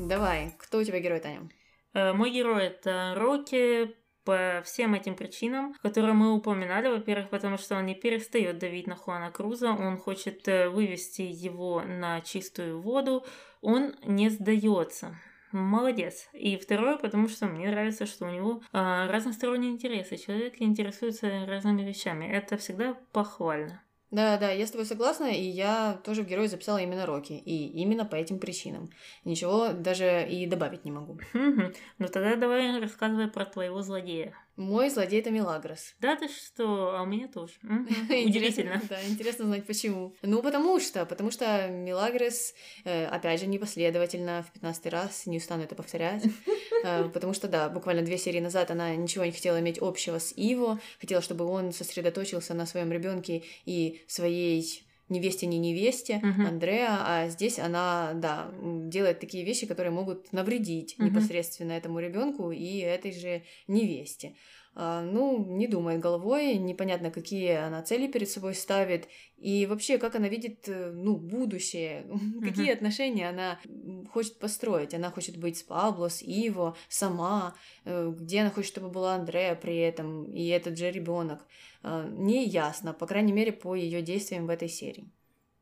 Давай, 0.07 0.55
кто 0.57 0.77
у 0.77 0.83
тебя 0.83 1.01
герой, 1.01 1.19
Таня? 1.19 1.49
Э, 1.93 2.13
Мой 2.13 2.31
герой 2.31 2.67
это 2.67 3.15
Рокки 3.17 3.97
по 4.23 4.61
всем 4.63 4.93
этим 4.93 5.15
причинам, 5.15 5.73
которые 5.81 6.13
мы 6.13 6.31
упоминали. 6.31 6.87
Во-первых, 6.87 7.29
потому 7.29 7.57
что 7.57 7.75
он 7.75 7.85
не 7.85 7.95
перестает 7.95 8.59
давить 8.59 8.87
на 8.87 8.95
Хуана 8.95 9.29
Круза, 9.29 9.71
он 9.71 9.97
хочет 9.97 10.47
э, 10.47 10.69
вывести 10.69 11.23
его 11.23 11.81
на 11.81 12.21
чистую 12.21 12.79
воду, 12.79 13.25
он 13.59 13.93
не 14.05 14.29
сдается. 14.29 15.17
Молодец. 15.51 16.29
И 16.31 16.55
второе, 16.55 16.95
потому 16.97 17.27
что 17.27 17.47
мне 17.47 17.69
нравится, 17.69 18.05
что 18.05 18.27
у 18.27 18.29
него 18.29 18.61
а, 18.71 19.07
разносторонние 19.07 19.71
интересы. 19.71 20.15
Человек 20.15 20.61
интересуется 20.61 21.45
разными 21.45 21.81
вещами. 21.81 22.25
Это 22.25 22.55
всегда 22.55 22.93
похвально. 23.11 23.81
Да, 24.11 24.37
да, 24.37 24.49
я 24.49 24.65
с 24.65 24.71
тобой 24.71 24.87
согласна, 24.87 25.25
и 25.25 25.43
я 25.43 25.99
тоже 26.03 26.23
в 26.23 26.27
герой 26.27 26.47
записала 26.47 26.79
именно 26.79 27.05
Рокки, 27.05 27.33
и 27.33 27.67
именно 27.79 28.05
по 28.05 28.15
этим 28.15 28.39
причинам. 28.39 28.89
Ничего 29.23 29.69
даже 29.71 30.27
и 30.27 30.47
добавить 30.47 30.83
не 30.83 30.91
могу. 30.91 31.19
Ну 31.33 32.07
тогда 32.07 32.35
давай 32.35 32.79
рассказывай 32.79 33.27
про 33.27 33.45
твоего 33.45 33.81
злодея. 33.81 34.35
Мой 34.59 34.89
злодей 34.89 35.21
это 35.21 35.31
Мелагрос. 35.31 35.95
Да 36.01 36.17
ты 36.17 36.27
что? 36.27 36.93
А 36.97 37.03
у 37.03 37.05
меня 37.05 37.29
тоже. 37.29 37.53
Удивительно. 37.63 38.81
Да, 38.89 38.97
интересно 39.07 39.45
знать 39.45 39.65
почему. 39.65 40.13
Ну, 40.21 40.41
потому 40.41 40.81
что, 40.81 41.05
потому 41.05 41.31
что 41.31 41.69
Мелагрос, 41.69 42.53
э, 42.83 43.05
опять 43.05 43.39
же, 43.39 43.47
непоследовательно, 43.47 44.43
в 44.43 44.51
15 44.51 44.85
раз, 44.87 45.25
не 45.27 45.37
устану 45.37 45.63
это 45.63 45.75
повторять, 45.75 46.25
Э, 46.83 47.09
потому 47.09 47.33
что, 47.33 47.47
да, 47.47 47.69
буквально 47.69 48.03
две 48.03 48.17
серии 48.17 48.39
назад 48.39 48.71
она 48.71 48.95
ничего 48.95 49.25
не 49.25 49.31
хотела 49.31 49.59
иметь 49.59 49.79
общего 49.79 50.17
с 50.17 50.33
Иво, 50.35 50.79
хотела, 50.99 51.21
чтобы 51.21 51.45
он 51.45 51.73
сосредоточился 51.73 52.53
на 52.53 52.65
своем 52.65 52.91
ребенке 52.91 53.43
и 53.65 54.01
своей 54.07 54.83
невесте 55.09 55.47
не 55.47 55.57
невесте 55.57 56.19
Мгм. 56.23 56.45
Андреа, 56.45 56.97
а 57.05 57.29
здесь 57.29 57.59
она, 57.59 58.13
да, 58.15 58.51
делает 58.61 59.19
такие 59.19 59.43
вещи, 59.43 59.65
которые 59.65 59.91
могут 59.91 60.31
навредить 60.33 60.95
Мгм. 60.97 61.07
непосредственно 61.09 61.73
этому 61.73 61.99
ребенку 61.99 62.51
и 62.51 62.77
этой 62.79 63.11
же 63.11 63.43
невесте. 63.67 64.33
А, 64.75 65.01
ну, 65.01 65.45
не 65.45 65.67
думает 65.67 65.99
головой, 65.99 66.55
непонятно, 66.55 67.11
какие 67.11 67.53
она 67.55 67.81
цели 67.81 68.07
перед 68.07 68.29
собой 68.29 68.55
ставит, 68.55 69.07
и 69.37 69.65
вообще, 69.65 69.97
как 69.97 70.15
она 70.15 70.29
видит, 70.29 70.69
э, 70.69 70.91
ну, 70.91 71.17
будущее, 71.17 72.05
какие 72.41 72.71
отношения 72.71 73.29
она 73.29 73.59
хочет 74.11 74.39
построить. 74.39 74.93
Она 74.93 75.11
хочет 75.11 75.37
быть 75.37 75.57
с 75.57 75.63
Пабло, 75.63 76.09
с 76.09 76.21
Иво, 76.21 76.77
сама, 76.87 77.55
э, 77.85 78.13
где 78.15 78.41
она 78.41 78.51
хочет, 78.51 78.71
чтобы 78.71 78.89
была 78.89 79.15
Андрея 79.15 79.55
при 79.55 79.77
этом, 79.77 80.25
и 80.31 80.47
этот 80.47 80.77
же 80.77 80.91
ребенок. 80.91 81.45
Не 81.83 82.45
ясно, 82.45 82.93
по 82.93 83.07
крайней 83.07 83.31
мере, 83.31 83.53
по 83.53 83.73
ее 83.73 84.01
действиям 84.01 84.47
в 84.47 84.49
этой 84.49 84.67
серии. 84.67 85.09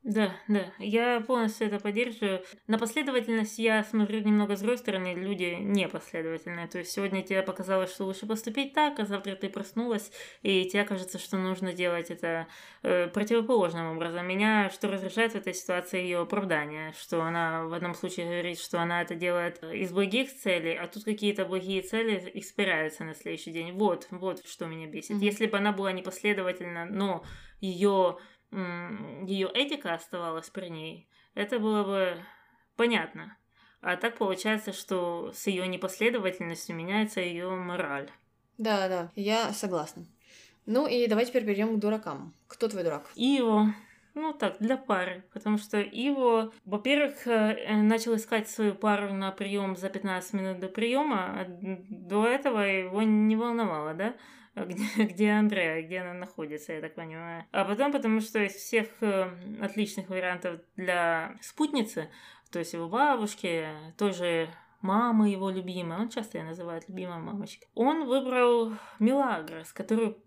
Да, 0.08 0.32
да, 0.48 0.72
я 0.80 1.20
полностью 1.20 1.68
это 1.68 1.80
поддерживаю. 1.80 2.42
На 2.66 2.78
последовательность 2.78 3.60
я 3.60 3.84
смотрю 3.84 4.22
немного 4.22 4.56
с 4.56 4.60
другой 4.60 4.78
стороны, 4.78 5.14
люди 5.14 5.58
непоследовательные. 5.60 6.70
То 6.70 6.78
есть 6.78 6.92
сегодня 6.92 7.24
тебе 7.24 7.42
показалось, 7.42 7.92
что 7.92 8.06
лучше 8.06 8.26
поступить 8.26 8.72
так, 8.74 9.02
а 9.02 9.06
завтра 9.06 9.36
ты 9.36 9.50
проснулась, 9.50 10.10
и 10.44 10.64
тебе 10.64 10.86
кажется, 10.86 11.20
что 11.20 11.36
нужно 11.36 11.74
делать 11.74 12.10
это 12.10 12.48
э, 12.84 13.08
противоположным 13.10 13.98
образом. 13.98 14.26
Меня 14.26 14.70
что 14.70 14.90
раздражает 14.90 15.34
в 15.34 15.36
этой 15.36 15.54
ситуации 15.54 16.04
ее 16.04 16.20
оправдание, 16.20 16.94
что 16.98 17.22
она 17.22 17.66
в 17.66 17.74
одном 17.74 17.94
случае 17.94 18.28
говорит, 18.28 18.62
что 18.62 18.82
она 18.82 19.02
это 19.02 19.14
делает 19.14 19.62
из 19.62 19.92
благих 19.92 20.34
целей, 20.34 20.78
а 20.78 20.88
тут 20.88 21.04
какие-то 21.04 21.44
благие 21.44 21.82
цели 21.82 22.32
испираются 22.36 23.04
на 23.04 23.14
следующий 23.14 23.52
день. 23.52 23.74
Вот, 23.74 24.08
вот 24.12 24.48
что 24.48 24.68
меня 24.68 24.88
бесит. 24.88 25.18
Мгм. 25.18 25.20
Если 25.20 25.48
бы 25.48 25.58
она 25.58 25.74
была 25.74 25.92
непоследовательна, 25.92 26.86
но 26.86 27.26
ее 27.60 28.18
ее 28.52 29.50
этика 29.54 29.94
оставалась 29.94 30.50
при 30.50 30.70
ней, 30.70 31.10
это 31.34 31.60
было 31.60 31.84
бы 31.84 32.18
понятно. 32.76 33.38
А 33.82 33.96
так 33.96 34.18
получается, 34.18 34.74
что 34.74 35.32
с 35.34 35.48
ее 35.48 35.68
непоследовательностью 35.68 36.76
меняется 36.76 37.22
ее 37.22 37.50
мораль. 37.50 38.10
Да, 38.58 38.88
да, 38.88 39.12
я 39.16 39.54
согласна. 39.54 40.06
Ну 40.66 40.88
и 40.88 41.08
давай 41.08 41.26
теперь 41.26 41.46
перейдем 41.46 41.76
к 41.76 41.80
дуракам. 41.80 42.34
Кто 42.48 42.68
твой 42.68 42.84
дурак? 42.84 43.10
Иво, 43.16 43.74
ну 44.16 44.34
так, 44.34 44.58
для 44.60 44.78
пары. 44.78 45.24
Потому 45.32 45.58
что 45.58 45.80
Иво, 45.80 46.52
во-первых, 46.66 47.28
э, 47.28 47.76
начал 47.78 48.16
искать 48.16 48.50
свою 48.50 48.74
пару 48.74 49.14
на 49.14 49.32
прием 49.32 49.78
за 49.78 49.90
15 49.90 50.34
минут 50.34 50.60
до 50.60 50.68
приема. 50.68 51.46
До 51.90 52.26
этого 52.26 52.60
его 52.62 53.04
не 53.04 53.36
волновало, 53.36 53.94
да? 53.94 54.16
Где, 54.66 54.84
где 55.04 55.32
Андрея, 55.32 55.82
где 55.82 56.00
она 56.00 56.14
находится, 56.14 56.74
я 56.74 56.82
так 56.82 56.96
понимаю. 56.96 57.46
А 57.52 57.66
потом, 57.66 57.92
потому 57.92 58.22
что 58.22 58.40
из 58.44 58.54
всех 58.54 58.88
э, 59.02 59.30
отличных 59.62 60.10
вариантов 60.10 60.62
для 60.76 61.36
спутницы, 61.42 62.10
то 62.52 62.60
есть 62.60 62.74
его 62.74 62.88
бабушки, 62.88 63.68
тоже 63.98 64.50
мамы 64.82 65.30
его 65.30 65.50
любимая, 65.50 66.00
он 66.00 66.10
часто 66.10 66.38
ее 66.38 66.44
называет 66.44 66.88
любимая 66.88 67.20
мамочка, 67.20 67.68
он 67.76 68.06
выбрал 68.06 68.74
Мелагрос, 69.00 69.74
которую 69.74 70.18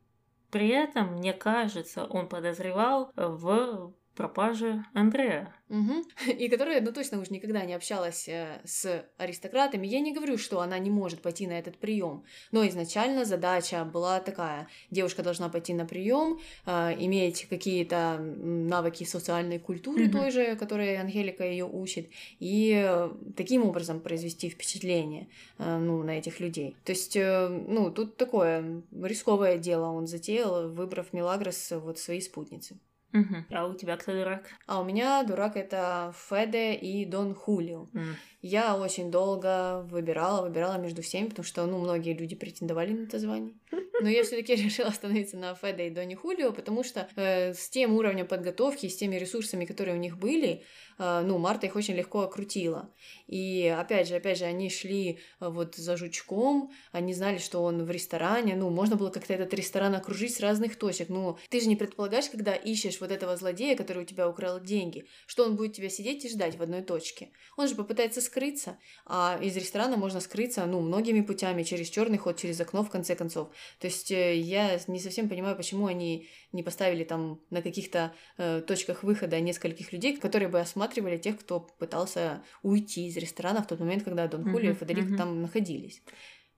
При 0.51 0.68
этом, 0.68 1.14
мне 1.14 1.33
кажется, 1.33 2.05
он 2.05 2.28
подозревал 2.28 3.12
в 3.14 3.95
пропаже 4.21 4.85
Андрея. 4.93 5.55
Угу. 5.71 6.05
И 6.39 6.49
которая, 6.49 6.83
ну 6.83 6.93
точно 6.93 7.18
уже 7.21 7.33
никогда 7.33 7.64
не 7.64 7.73
общалась 7.73 8.29
э, 8.29 8.61
с 8.64 9.07
аристократами. 9.16 9.87
Я 9.87 10.01
не 10.01 10.12
говорю, 10.12 10.37
что 10.37 10.61
она 10.61 10.79
не 10.79 10.91
может 10.91 11.23
пойти 11.23 11.47
на 11.47 11.59
этот 11.59 11.79
прием, 11.79 12.23
но 12.53 12.68
изначально 12.68 13.25
задача 13.25 13.83
была 13.85 14.21
такая: 14.21 14.68
девушка 14.91 15.23
должна 15.23 15.49
пойти 15.49 15.73
на 15.73 15.87
прием, 15.87 16.39
э, 16.66 16.97
иметь 16.99 17.47
какие-то 17.49 18.18
навыки 18.18 19.05
социальной 19.05 19.59
культуры 19.59 20.05
угу. 20.05 20.18
той 20.18 20.31
же, 20.31 20.55
которые 20.57 21.01
Ангелика 21.01 21.45
ее 21.45 21.64
учит, 21.64 22.11
и 22.41 22.85
э, 22.87 23.11
таким 23.35 23.64
образом 23.64 24.01
произвести 24.01 24.51
впечатление 24.51 25.29
ну, 25.57 26.03
на 26.03 26.18
этих 26.18 26.41
людей. 26.41 26.77
То 26.85 26.93
есть, 26.93 27.16
ну, 27.16 27.91
тут 27.91 28.16
такое 28.16 28.83
рисковое 28.93 29.57
дело 29.57 29.87
он 29.87 30.07
затеял, 30.07 30.68
выбрав 30.68 31.12
Мелагрос 31.14 31.71
вот 31.71 31.99
своей 31.99 32.21
спутницы. 32.21 32.77
Угу. 33.13 33.37
А 33.51 33.67
у 33.67 33.75
тебя 33.75 33.97
кто 33.97 34.13
дурак? 34.13 34.49
А 34.67 34.81
у 34.81 34.85
меня 34.85 35.23
дурак 35.25 35.57
это 35.57 36.15
Феде 36.29 36.75
и 36.75 37.05
Дон 37.05 37.35
Хулио. 37.35 37.89
Mm. 37.93 38.15
Я 38.43 38.77
очень 38.77 39.11
долго 39.11 39.83
выбирала, 39.91 40.43
выбирала 40.43 40.79
между 40.79 41.03
всеми, 41.03 41.29
потому 41.29 41.45
что, 41.45 41.67
ну, 41.67 41.79
многие 41.79 42.15
люди 42.15 42.37
претендовали 42.37 42.93
на 42.93 43.05
это 43.05 43.19
звание. 43.19 43.55
Но 44.01 44.09
я 44.09 44.23
все-таки 44.23 44.55
решила 44.65 44.89
остановиться 44.89 45.37
на 45.37 45.55
Феде 45.55 45.89
и 45.89 45.91
Доне 45.91 46.17
Хулио, 46.17 46.53
потому 46.53 46.83
что 46.85 47.09
э, 47.17 47.53
с 47.53 47.69
тем 47.69 47.95
уровнем 47.95 48.27
подготовки, 48.27 48.89
с 48.89 48.97
теми 48.97 49.17
ресурсами, 49.17 49.65
которые 49.65 49.97
у 49.97 50.01
них 50.01 50.17
были, 50.17 50.63
э, 50.99 51.23
ну, 51.23 51.39
Марта 51.39 51.67
их 51.67 51.77
очень 51.77 51.95
легко 51.95 52.21
окрутила. 52.21 52.95
И 53.31 53.68
опять 53.68 54.09
же, 54.09 54.16
опять 54.16 54.39
же, 54.39 54.45
они 54.45 54.68
шли 54.68 55.20
э, 55.39 55.49
вот 55.49 55.76
за 55.76 55.97
жучком, 55.97 56.72
они 56.91 57.14
знали, 57.14 57.39
что 57.39 57.62
он 57.62 57.85
в 57.85 57.91
ресторане, 57.91 58.57
ну, 58.57 58.70
можно 58.70 58.97
было 58.97 59.11
как-то 59.11 59.33
этот 59.33 59.55
ресторан 59.55 59.95
окружить 59.95 60.35
с 60.35 60.41
разных 60.41 60.74
точек. 60.74 61.09
Ну, 61.11 61.39
ты 61.49 61.61
же 61.61 61.68
не 61.68 61.76
предполагаешь, 61.76 62.28
когда 62.28 62.57
ищешь 62.57 63.01
вот 63.01 63.12
этого 63.12 63.37
злодея, 63.37 63.76
который 63.76 64.03
у 64.03 64.07
тебя 64.07 64.28
украл 64.28 64.59
деньги, 64.61 65.07
что 65.28 65.45
он 65.45 65.55
будет 65.55 65.74
тебя 65.74 65.89
сидеть 65.89 66.24
и 66.24 66.28
ждать 66.28 66.57
в 66.57 66.62
одной 66.62 66.83
точке. 66.83 67.28
Он 67.57 67.68
же 67.68 67.76
попытается 67.76 68.20
скрыться, 68.20 68.78
а 69.07 69.39
из 69.41 69.57
ресторана 69.57 69.97
можно 69.97 70.18
скрыться, 70.18 70.66
ну, 70.66 70.81
многими 70.81 71.20
путями, 71.20 71.62
через 71.62 71.89
черный 71.89 72.18
ход, 72.18 72.37
через 72.37 72.61
окно, 72.61 72.83
в 72.83 72.91
конце 72.91 73.14
концов. 73.14 73.51
То 73.78 73.87
есть 73.87 74.11
э, 74.11 74.39
я 74.39 74.81
не 74.89 74.99
совсем 74.99 75.28
понимаю, 75.28 75.55
почему 75.55 75.87
они 75.87 76.28
не 76.53 76.63
поставили 76.63 77.05
там 77.05 77.41
на 77.51 77.63
каких-то 77.63 78.13
э, 78.39 78.61
точках 78.61 79.03
выхода 79.03 79.41
нескольких 79.41 79.93
людей, 79.93 80.17
которые 80.17 80.49
бы 80.49 80.61
осматривали 80.61 81.17
тех, 81.17 81.39
кто 81.39 81.61
пытался 81.61 82.43
уйти 82.63 83.07
из 83.07 83.17
ресторана 83.17 83.63
в 83.63 83.67
тот 83.67 83.81
момент, 83.81 84.03
когда 84.05 84.27
Дон 84.27 84.45
Хулио 84.45 84.71
mm-hmm, 84.71 84.75
и 84.75 84.79
Федерик 84.79 85.05
mm-hmm. 85.11 85.17
там 85.17 85.43
находились. 85.43 86.03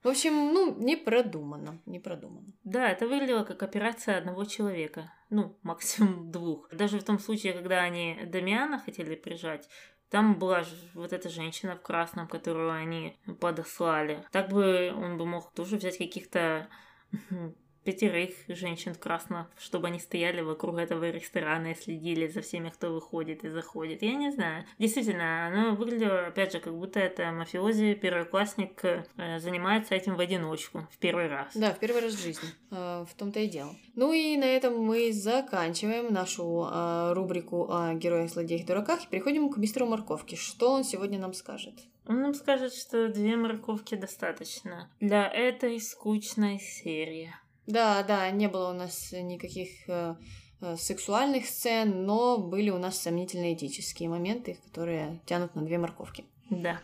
В 0.03 0.09
общем, 0.09 0.33
ну, 0.53 0.75
не 0.77 0.97
продумано, 0.97 1.81
не 1.85 1.99
продумано. 1.99 2.51
Да, 2.65 2.89
это 2.89 3.07
выглядело 3.07 3.45
как 3.45 3.63
операция 3.63 4.17
одного 4.17 4.43
человека, 4.43 5.13
ну, 5.29 5.57
максимум 5.63 6.29
двух. 6.31 6.69
Даже 6.73 6.99
в 6.99 7.03
том 7.03 7.19
случае, 7.19 7.53
когда 7.53 7.81
они 7.81 8.19
Дамиана 8.25 8.79
хотели 8.79 9.15
прижать, 9.15 9.69
там 10.09 10.37
была 10.37 10.63
вот 10.93 11.13
эта 11.13 11.29
женщина 11.29 11.75
в 11.75 11.81
красном, 11.81 12.27
которую 12.27 12.71
они 12.71 13.17
подослали. 13.39 14.23
Так 14.31 14.49
бы 14.49 14.93
он 14.95 15.17
бы 15.17 15.25
мог 15.25 15.53
тоже 15.53 15.77
взять 15.77 15.97
каких-то 15.97 16.67
пятерых 17.83 18.31
женщин 18.47 18.95
красно, 18.95 19.47
чтобы 19.57 19.87
они 19.87 19.99
стояли 19.99 20.41
вокруг 20.41 20.77
этого 20.77 21.09
ресторана 21.09 21.71
и 21.71 21.75
следили 21.75 22.27
за 22.27 22.41
всеми, 22.41 22.69
кто 22.69 22.93
выходит 22.93 23.43
и 23.43 23.49
заходит. 23.49 24.01
Я 24.01 24.13
не 24.13 24.31
знаю. 24.31 24.65
Действительно, 24.79 25.47
оно 25.47 25.75
выглядело, 25.75 26.27
опять 26.27 26.51
же, 26.51 26.59
как 26.59 26.73
будто 26.73 26.99
это 26.99 27.31
мафиози, 27.31 27.93
первоклассник 27.95 28.83
э, 28.83 29.05
занимается 29.39 29.95
этим 29.95 30.15
в 30.15 30.19
одиночку 30.19 30.87
в 30.91 30.97
первый 30.97 31.27
раз. 31.27 31.55
Да, 31.55 31.73
в 31.73 31.79
первый 31.79 32.01
раз 32.01 32.13
в 32.13 32.21
жизни. 32.21 32.49
Э, 32.71 33.05
в 33.09 33.13
том-то 33.15 33.39
и 33.39 33.47
дело. 33.47 33.75
Ну 33.95 34.13
и 34.13 34.37
на 34.37 34.45
этом 34.45 34.79
мы 34.79 35.11
заканчиваем 35.11 36.13
нашу 36.13 36.67
э, 36.71 37.13
рубрику 37.13 37.69
о 37.69 37.93
героях, 37.93 38.31
злодеях, 38.31 38.65
дураках 38.65 39.03
и 39.03 39.07
переходим 39.07 39.49
к 39.49 39.57
мистеру 39.57 39.85
Морковке. 39.85 40.35
Что 40.35 40.71
он 40.71 40.83
сегодня 40.83 41.19
нам 41.19 41.33
скажет? 41.33 41.75
Он 42.05 42.21
нам 42.21 42.33
скажет, 42.33 42.73
что 42.73 43.07
две 43.07 43.37
морковки 43.37 43.95
достаточно 43.95 44.89
для 44.99 45.25
этой 45.27 45.79
скучной 45.79 46.59
серии. 46.59 47.33
Да, 47.65 48.03
да, 48.03 48.29
не 48.31 48.47
было 48.47 48.71
у 48.71 48.73
нас 48.73 49.11
никаких 49.11 49.69
э, 49.87 50.15
э, 50.61 50.75
сексуальных 50.77 51.45
сцен, 51.45 52.05
но 52.05 52.37
были 52.37 52.69
у 52.69 52.77
нас 52.77 53.01
сомнительные 53.01 53.53
этические 53.53 54.09
моменты, 54.09 54.57
которые 54.65 55.21
тянут 55.25 55.55
на 55.55 55.63
две 55.63 55.77
морковки. 55.77 56.25
Да. 56.49 56.81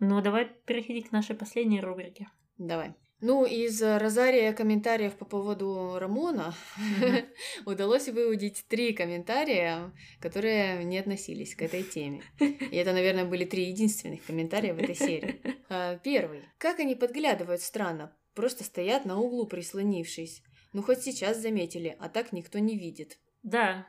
Ну, 0.00 0.20
давай 0.20 0.46
переходить 0.66 1.08
к 1.08 1.12
нашей 1.12 1.34
последней 1.34 1.80
рубрике. 1.80 2.28
Давай. 2.58 2.94
Ну, 3.20 3.44
из 3.44 3.82
розария 3.82 4.52
комментариев 4.52 5.16
по 5.16 5.24
поводу 5.24 5.98
Рамона 5.98 6.54
mm-hmm. 6.78 7.26
удалось 7.66 8.08
выудить 8.08 8.64
три 8.68 8.92
комментария, 8.92 9.92
которые 10.20 10.84
не 10.84 10.98
относились 10.98 11.56
к 11.56 11.62
этой 11.62 11.82
теме. 11.82 12.22
И 12.38 12.76
это, 12.76 12.92
наверное, 12.92 13.24
были 13.24 13.44
три 13.44 13.70
единственных 13.70 14.24
комментария 14.24 14.72
в 14.72 14.78
этой 14.78 14.94
серии. 14.94 15.40
А, 15.70 15.98
первый. 15.98 16.44
Как 16.56 16.80
они 16.80 16.94
подглядывают 16.94 17.60
странно. 17.60 18.16
Просто 18.38 18.62
стоят 18.62 19.04
на 19.04 19.18
углу, 19.18 19.48
прислонившись. 19.48 20.44
Ну, 20.72 20.80
хоть 20.80 21.02
сейчас 21.02 21.38
заметили, 21.38 21.96
а 21.98 22.08
так 22.08 22.30
никто 22.30 22.60
не 22.60 22.78
видит. 22.78 23.18
Да, 23.42 23.88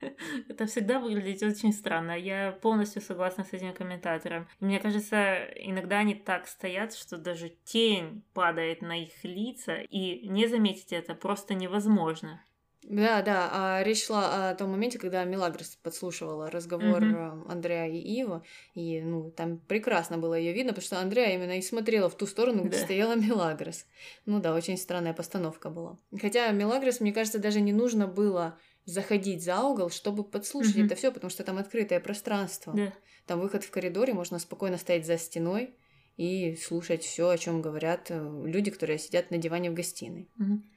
это 0.48 0.66
всегда 0.66 0.98
выглядит 0.98 1.44
очень 1.44 1.72
странно. 1.72 2.18
Я 2.18 2.50
полностью 2.60 3.00
согласна 3.00 3.44
с 3.44 3.52
этим 3.52 3.72
комментатором. 3.72 4.48
Мне 4.58 4.80
кажется, 4.80 5.44
иногда 5.54 6.00
они 6.00 6.16
так 6.16 6.48
стоят, 6.48 6.92
что 6.92 7.18
даже 7.18 7.50
тень 7.50 8.24
падает 8.34 8.82
на 8.82 9.00
их 9.00 9.12
лица, 9.22 9.76
и 9.76 10.26
не 10.28 10.48
заметить 10.48 10.92
это 10.92 11.14
просто 11.14 11.54
невозможно. 11.54 12.44
Да, 12.88 13.20
да, 13.20 13.50
а 13.52 13.82
речь 13.82 14.06
шла 14.06 14.50
о 14.50 14.54
том 14.54 14.70
моменте, 14.70 14.98
когда 14.98 15.22
Мелагрос 15.24 15.76
подслушивала 15.82 16.50
разговор 16.50 17.02
mm-hmm. 17.02 17.50
Андрея 17.50 17.86
и 17.86 17.98
Ива, 17.98 18.42
и, 18.74 19.02
ну, 19.02 19.30
там 19.30 19.58
прекрасно 19.58 20.16
было 20.16 20.32
ее 20.32 20.54
видно, 20.54 20.72
потому 20.72 20.86
что 20.86 20.98
Андрея 20.98 21.34
именно 21.34 21.58
и 21.58 21.62
смотрела 21.62 22.08
в 22.08 22.16
ту 22.16 22.26
сторону, 22.26 22.62
где 22.64 22.78
да. 22.78 22.84
стояла 22.84 23.14
Мелагрос. 23.14 23.84
Ну 24.24 24.40
да, 24.40 24.54
очень 24.54 24.78
странная 24.78 25.12
постановка 25.12 25.68
была. 25.68 25.98
Хотя 26.18 26.50
Мелагрос, 26.50 27.00
мне 27.00 27.12
кажется, 27.12 27.38
даже 27.38 27.60
не 27.60 27.74
нужно 27.74 28.06
было 28.06 28.58
заходить 28.86 29.44
за 29.44 29.60
угол, 29.60 29.90
чтобы 29.90 30.24
подслушать 30.24 30.76
mm-hmm. 30.76 30.86
это 30.86 30.94
все, 30.94 31.12
потому 31.12 31.30
что 31.30 31.44
там 31.44 31.58
открытое 31.58 32.00
пространство. 32.00 32.72
Да. 32.72 32.94
Там 33.26 33.40
выход 33.40 33.64
в 33.64 33.70
коридоре, 33.70 34.14
можно 34.14 34.38
спокойно 34.38 34.78
стоять 34.78 35.04
за 35.04 35.18
стеной 35.18 35.74
и 36.18 36.54
слушать 36.56 37.02
все, 37.02 37.30
о 37.30 37.38
чем 37.38 37.62
говорят 37.62 38.10
э, 38.10 38.42
люди, 38.44 38.70
которые 38.70 38.98
сидят 38.98 39.30
на 39.30 39.38
диване 39.38 39.70
в 39.70 39.74
гостиной. 39.74 40.28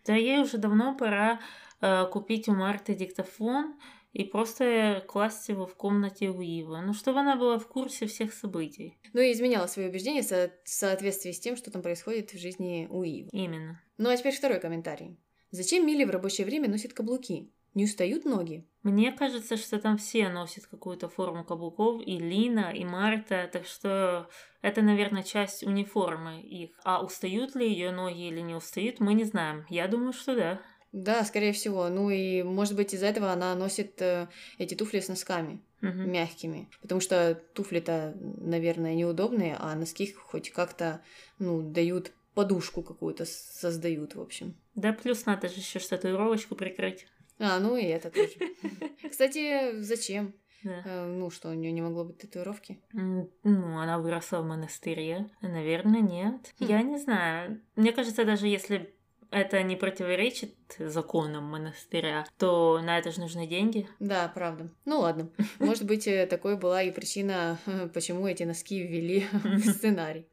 Да, 0.05 0.15
ей 0.15 0.39
уже 0.39 0.57
давно 0.57 0.95
пора 0.95 1.41
Э, 1.81 2.05
купить 2.05 2.47
у 2.47 2.53
Марты 2.53 2.93
диктофон 2.93 3.75
и 4.13 4.23
просто 4.23 5.03
класть 5.07 5.49
его 5.49 5.65
в 5.65 5.75
комнате 5.75 6.29
у 6.29 6.41
Ива, 6.41 6.79
ну, 6.81 6.93
чтобы 6.93 7.21
она 7.21 7.35
была 7.35 7.57
в 7.57 7.67
курсе 7.67 8.05
всех 8.05 8.33
событий. 8.33 8.99
Ну 9.13 9.21
и 9.21 9.31
изменяла 9.31 9.65
свои 9.65 9.87
убеждения 9.87 10.21
в 10.21 10.51
соответствии 10.63 11.31
с 11.31 11.39
тем, 11.39 11.57
что 11.57 11.71
там 11.71 11.81
происходит 11.81 12.31
в 12.31 12.39
жизни 12.39 12.87
у 12.89 13.03
Ива. 13.03 13.29
Именно. 13.31 13.81
Ну 13.97 14.09
а 14.09 14.17
теперь 14.17 14.35
второй 14.35 14.59
комментарий. 14.59 15.17
Зачем 15.49 15.85
Милли 15.85 16.05
в 16.05 16.11
рабочее 16.11 16.45
время 16.45 16.69
носит 16.69 16.93
каблуки? 16.93 17.51
Не 17.73 17.85
устают 17.85 18.25
ноги? 18.25 18.65
Мне 18.83 19.11
кажется, 19.11 19.57
что 19.57 19.79
там 19.79 19.97
все 19.97 20.29
носят 20.29 20.65
какую-то 20.65 21.07
форму 21.07 21.45
каблуков, 21.45 22.01
и 22.05 22.17
Лина, 22.17 22.71
и 22.73 22.83
Марта, 22.83 23.49
так 23.51 23.65
что 23.65 24.27
это, 24.61 24.81
наверное, 24.81 25.23
часть 25.23 25.63
униформы 25.63 26.41
их. 26.41 26.71
А 26.83 27.03
устают 27.03 27.55
ли 27.55 27.69
ее 27.69 27.91
ноги 27.91 28.27
или 28.27 28.41
не 28.41 28.55
устают, 28.55 28.99
мы 28.99 29.13
не 29.13 29.23
знаем. 29.23 29.65
Я 29.69 29.87
думаю, 29.87 30.13
что 30.13 30.35
да. 30.35 30.61
Да, 30.91 31.23
скорее 31.23 31.53
всего. 31.53 31.87
Ну 31.89 32.09
и, 32.09 32.43
может 32.43 32.75
быть, 32.75 32.93
из-за 32.93 33.05
этого 33.05 33.31
она 33.31 33.55
носит 33.55 34.01
э, 34.01 34.27
эти 34.57 34.75
туфли 34.75 34.99
с 34.99 35.07
носками 35.07 35.61
угу. 35.81 35.89
мягкими. 35.89 36.69
Потому 36.81 37.01
что 37.01 37.35
туфли-то, 37.53 38.15
наверное, 38.19 38.95
неудобные, 38.95 39.55
а 39.59 39.73
носки 39.75 40.11
хоть 40.11 40.51
как-то, 40.51 41.01
ну, 41.39 41.61
дают 41.61 42.11
подушку 42.33 42.81
какую-то, 42.81 43.25
создают, 43.25 44.15
в 44.15 44.21
общем. 44.21 44.55
Да, 44.75 44.93
плюс 44.93 45.25
надо 45.25 45.47
же 45.49 45.55
еще 45.55 45.79
татуировочку 45.79 46.55
прикрыть. 46.55 47.07
А, 47.41 47.59
ну 47.59 47.75
и 47.75 47.85
это 47.85 48.11
тоже. 48.11 48.33
Кстати, 49.09 49.81
зачем? 49.81 50.33
Да. 50.63 50.83
Э, 50.85 51.05
ну 51.07 51.31
что, 51.31 51.49
у 51.49 51.53
нее 51.53 51.71
не 51.71 51.81
могло 51.81 52.03
быть 52.03 52.19
татуировки? 52.19 52.79
Ну, 52.93 53.31
она 53.43 53.97
выросла 53.97 54.41
в 54.41 54.45
монастыре. 54.45 55.27
Наверное, 55.41 56.01
нет. 56.01 56.53
Хм. 56.59 56.65
Я 56.65 56.83
не 56.83 56.97
знаю. 56.99 57.59
Мне 57.75 57.91
кажется, 57.91 58.25
даже 58.25 58.47
если 58.47 58.93
это 59.31 59.63
не 59.63 59.75
противоречит 59.75 60.53
законам 60.77 61.45
монастыря, 61.45 62.27
то 62.37 62.79
на 62.79 62.99
это 62.99 63.11
же 63.11 63.21
нужны 63.21 63.47
деньги. 63.47 63.87
Да, 63.99 64.31
правда. 64.33 64.69
Ну 64.85 64.99
ладно. 64.99 65.31
Может 65.59 65.85
быть, 65.85 66.07
э, 66.07 66.27
такой 66.27 66.57
была 66.57 66.83
и 66.83 66.91
причина, 66.91 67.57
почему 67.93 68.27
эти 68.27 68.43
носки 68.43 68.83
ввели 68.83 69.25
в 69.31 69.65
сценарий. 69.65 70.27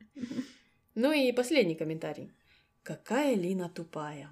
Ну 0.94 1.12
и 1.12 1.32
последний 1.32 1.74
комментарий. 1.74 2.30
Какая 2.82 3.34
Лина 3.34 3.70
тупая. 3.70 4.30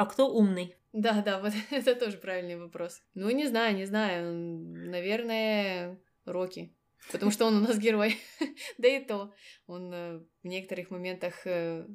А 0.00 0.06
кто 0.06 0.32
умный? 0.32 0.74
Да, 0.94 1.20
да, 1.20 1.38
вот 1.42 1.52
это 1.70 1.94
тоже 1.94 2.16
правильный 2.16 2.56
вопрос. 2.56 3.02
Ну, 3.12 3.28
не 3.28 3.46
знаю, 3.46 3.76
не 3.76 3.84
знаю. 3.84 4.32
Наверное, 4.32 6.00
Рокки. 6.24 6.74
Потому 7.12 7.30
что 7.30 7.44
он 7.44 7.58
у 7.58 7.60
нас 7.60 7.78
герой. 7.78 8.16
да 8.78 8.88
и 8.88 9.04
то. 9.04 9.34
Он 9.66 9.92
э, 9.92 10.20
в 10.42 10.46
некоторых 10.46 10.88
моментах 10.88 11.46
э, 11.46 11.86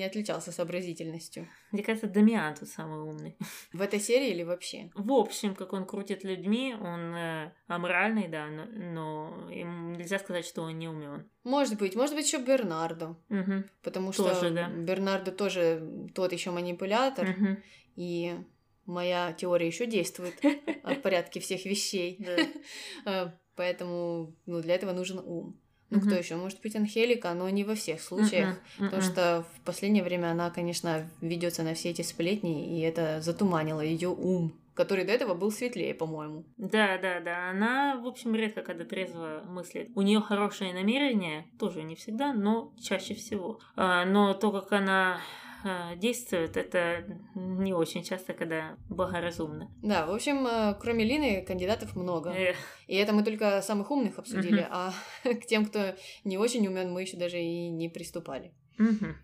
не 0.00 0.06
отличался 0.06 0.50
сообразительностью. 0.50 1.46
Мне 1.72 1.82
кажется, 1.82 2.08
Дамиан 2.08 2.54
тут 2.54 2.68
самый 2.68 3.00
умный. 3.00 3.36
В 3.72 3.82
этой 3.82 4.00
серии 4.00 4.30
или 4.30 4.42
вообще? 4.42 4.90
В 4.94 5.12
общем, 5.12 5.54
как 5.54 5.72
он 5.74 5.84
крутит 5.84 6.24
людьми, 6.24 6.74
он 6.80 7.14
э, 7.14 7.52
аморальный, 7.68 8.28
да, 8.28 8.46
но, 8.46 8.64
но 8.64 9.50
ему 9.50 9.94
нельзя 9.94 10.18
сказать, 10.18 10.46
что 10.46 10.62
он 10.62 10.78
не 10.78 10.88
умен. 10.88 11.28
Может 11.44 11.78
быть, 11.78 11.94
может 11.94 12.14
быть, 12.14 12.26
еще 12.26 12.42
Бернардо. 12.42 13.16
Угу. 13.28 13.64
Потому 13.82 14.12
Тоже, 14.12 14.34
что 14.34 14.50
да. 14.50 14.68
Бернардо 14.68 15.32
тоже 15.32 16.08
тот 16.14 16.32
еще 16.32 16.50
манипулятор. 16.50 17.28
Угу. 17.28 17.56
И 17.96 18.34
моя 18.86 19.32
теория 19.34 19.66
еще 19.66 19.86
действует 19.86 20.34
о 20.82 20.94
порядке 20.94 21.40
всех 21.40 21.64
вещей. 21.66 22.26
А, 23.04 23.34
Поэтому 23.56 24.34
ну, 24.46 24.62
для 24.62 24.74
этого 24.74 24.92
нужен 24.92 25.18
ум. 25.18 25.60
Ну, 25.90 26.00
кто 26.00 26.14
еще? 26.14 26.36
Может 26.36 26.60
быть, 26.62 26.76
Анхелика, 26.76 27.34
но 27.34 27.48
не 27.50 27.64
во 27.64 27.74
всех 27.74 28.00
случаях. 28.00 28.56
Потому 28.78 29.02
что 29.02 29.44
в 29.56 29.60
последнее 29.64 30.04
время 30.04 30.30
она, 30.30 30.50
конечно, 30.50 31.08
ведется 31.20 31.62
на 31.62 31.74
все 31.74 31.90
эти 31.90 32.02
сплетни, 32.02 32.78
и 32.78 32.80
это 32.80 33.20
затуманило 33.20 33.80
ее 33.80 34.08
ум, 34.08 34.52
который 34.74 35.04
до 35.04 35.12
этого 35.12 35.34
был 35.34 35.50
светлее, 35.50 35.94
по-моему. 35.94 36.44
Да, 36.56 36.96
да, 36.98 37.20
да. 37.20 37.50
Она, 37.50 37.96
в 37.96 38.06
общем, 38.06 38.34
редко 38.34 38.62
когда 38.62 38.84
трезво 38.84 39.42
мыслит. 39.46 39.90
У 39.94 40.02
нее 40.02 40.20
хорошие 40.20 40.72
намерения, 40.72 41.46
тоже 41.58 41.82
не 41.82 41.96
всегда, 41.96 42.32
но 42.32 42.72
чаще 42.80 43.14
всего. 43.14 43.58
А, 43.76 44.04
но 44.04 44.32
то, 44.32 44.52
как 44.52 44.72
она 44.72 45.20
действует, 45.96 46.56
это 46.56 47.04
не 47.34 47.72
очень 47.72 48.02
часто, 48.02 48.32
когда 48.32 48.76
благоразумно. 48.88 49.70
Да, 49.82 50.06
в 50.06 50.10
общем, 50.14 50.46
э, 50.46 50.74
кроме 50.80 51.04
Лины 51.04 51.44
кандидатов 51.46 51.94
много. 51.96 52.30
Эх, 52.30 52.56
И 52.86 52.96
это 52.96 53.12
мы 53.12 53.22
только 53.22 53.60
самых 53.62 53.90
умных 53.90 54.18
обсудили, 54.18 54.62
Мгм. 54.62 54.68
а 54.70 54.92
к 55.24 55.46
тем, 55.46 55.66
кто 55.66 55.94
не 56.24 56.38
очень 56.38 56.66
умен, 56.66 56.92
мы 56.92 57.02
еще 57.02 57.16
даже 57.16 57.38
и 57.38 57.68
не 57.68 57.88
приступали. 57.88 58.52
мгм. 58.78 59.16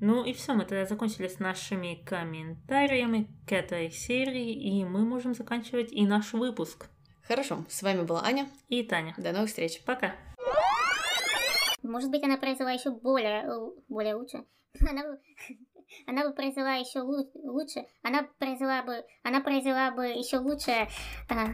Ну 0.00 0.24
и 0.24 0.32
все, 0.32 0.54
мы 0.54 0.64
тогда 0.64 0.84
закончили 0.86 1.28
с 1.28 1.38
нашими 1.38 1.94
комментариями 2.04 3.28
к 3.46 3.52
этой 3.52 3.90
серии, 3.90 4.52
и 4.52 4.84
мы 4.84 5.04
можем 5.04 5.34
заканчивать 5.34 5.92
и 5.92 6.04
наш 6.06 6.32
выпуск. 6.32 6.88
Хорошо, 7.22 7.64
с 7.68 7.82
вами 7.82 8.02
была 8.02 8.24
Аня. 8.24 8.48
И 8.68 8.82
Таня. 8.82 9.14
До 9.16 9.32
новых 9.32 9.48
встреч. 9.48 9.80
Пока. 9.84 10.16
Может 11.82 12.10
быть, 12.10 12.22
она 12.24 12.36
произвела 12.36 12.72
еще 12.72 12.90
более, 12.90 13.42
л- 13.44 13.74
более 13.88 14.14
лучше. 14.14 14.44
Она 14.80 15.02
она 16.06 16.24
бы 16.26 16.34
произвела 16.34 16.74
еще 16.74 17.00
лучше. 17.00 17.86
Она 18.02 18.26
произвела 18.38 18.82
бы, 18.82 19.04
она 19.22 19.40
произвела 19.40 19.90
бы 19.90 20.06
еще 20.06 20.38
лучше. 20.38 20.88
а, 21.28 21.46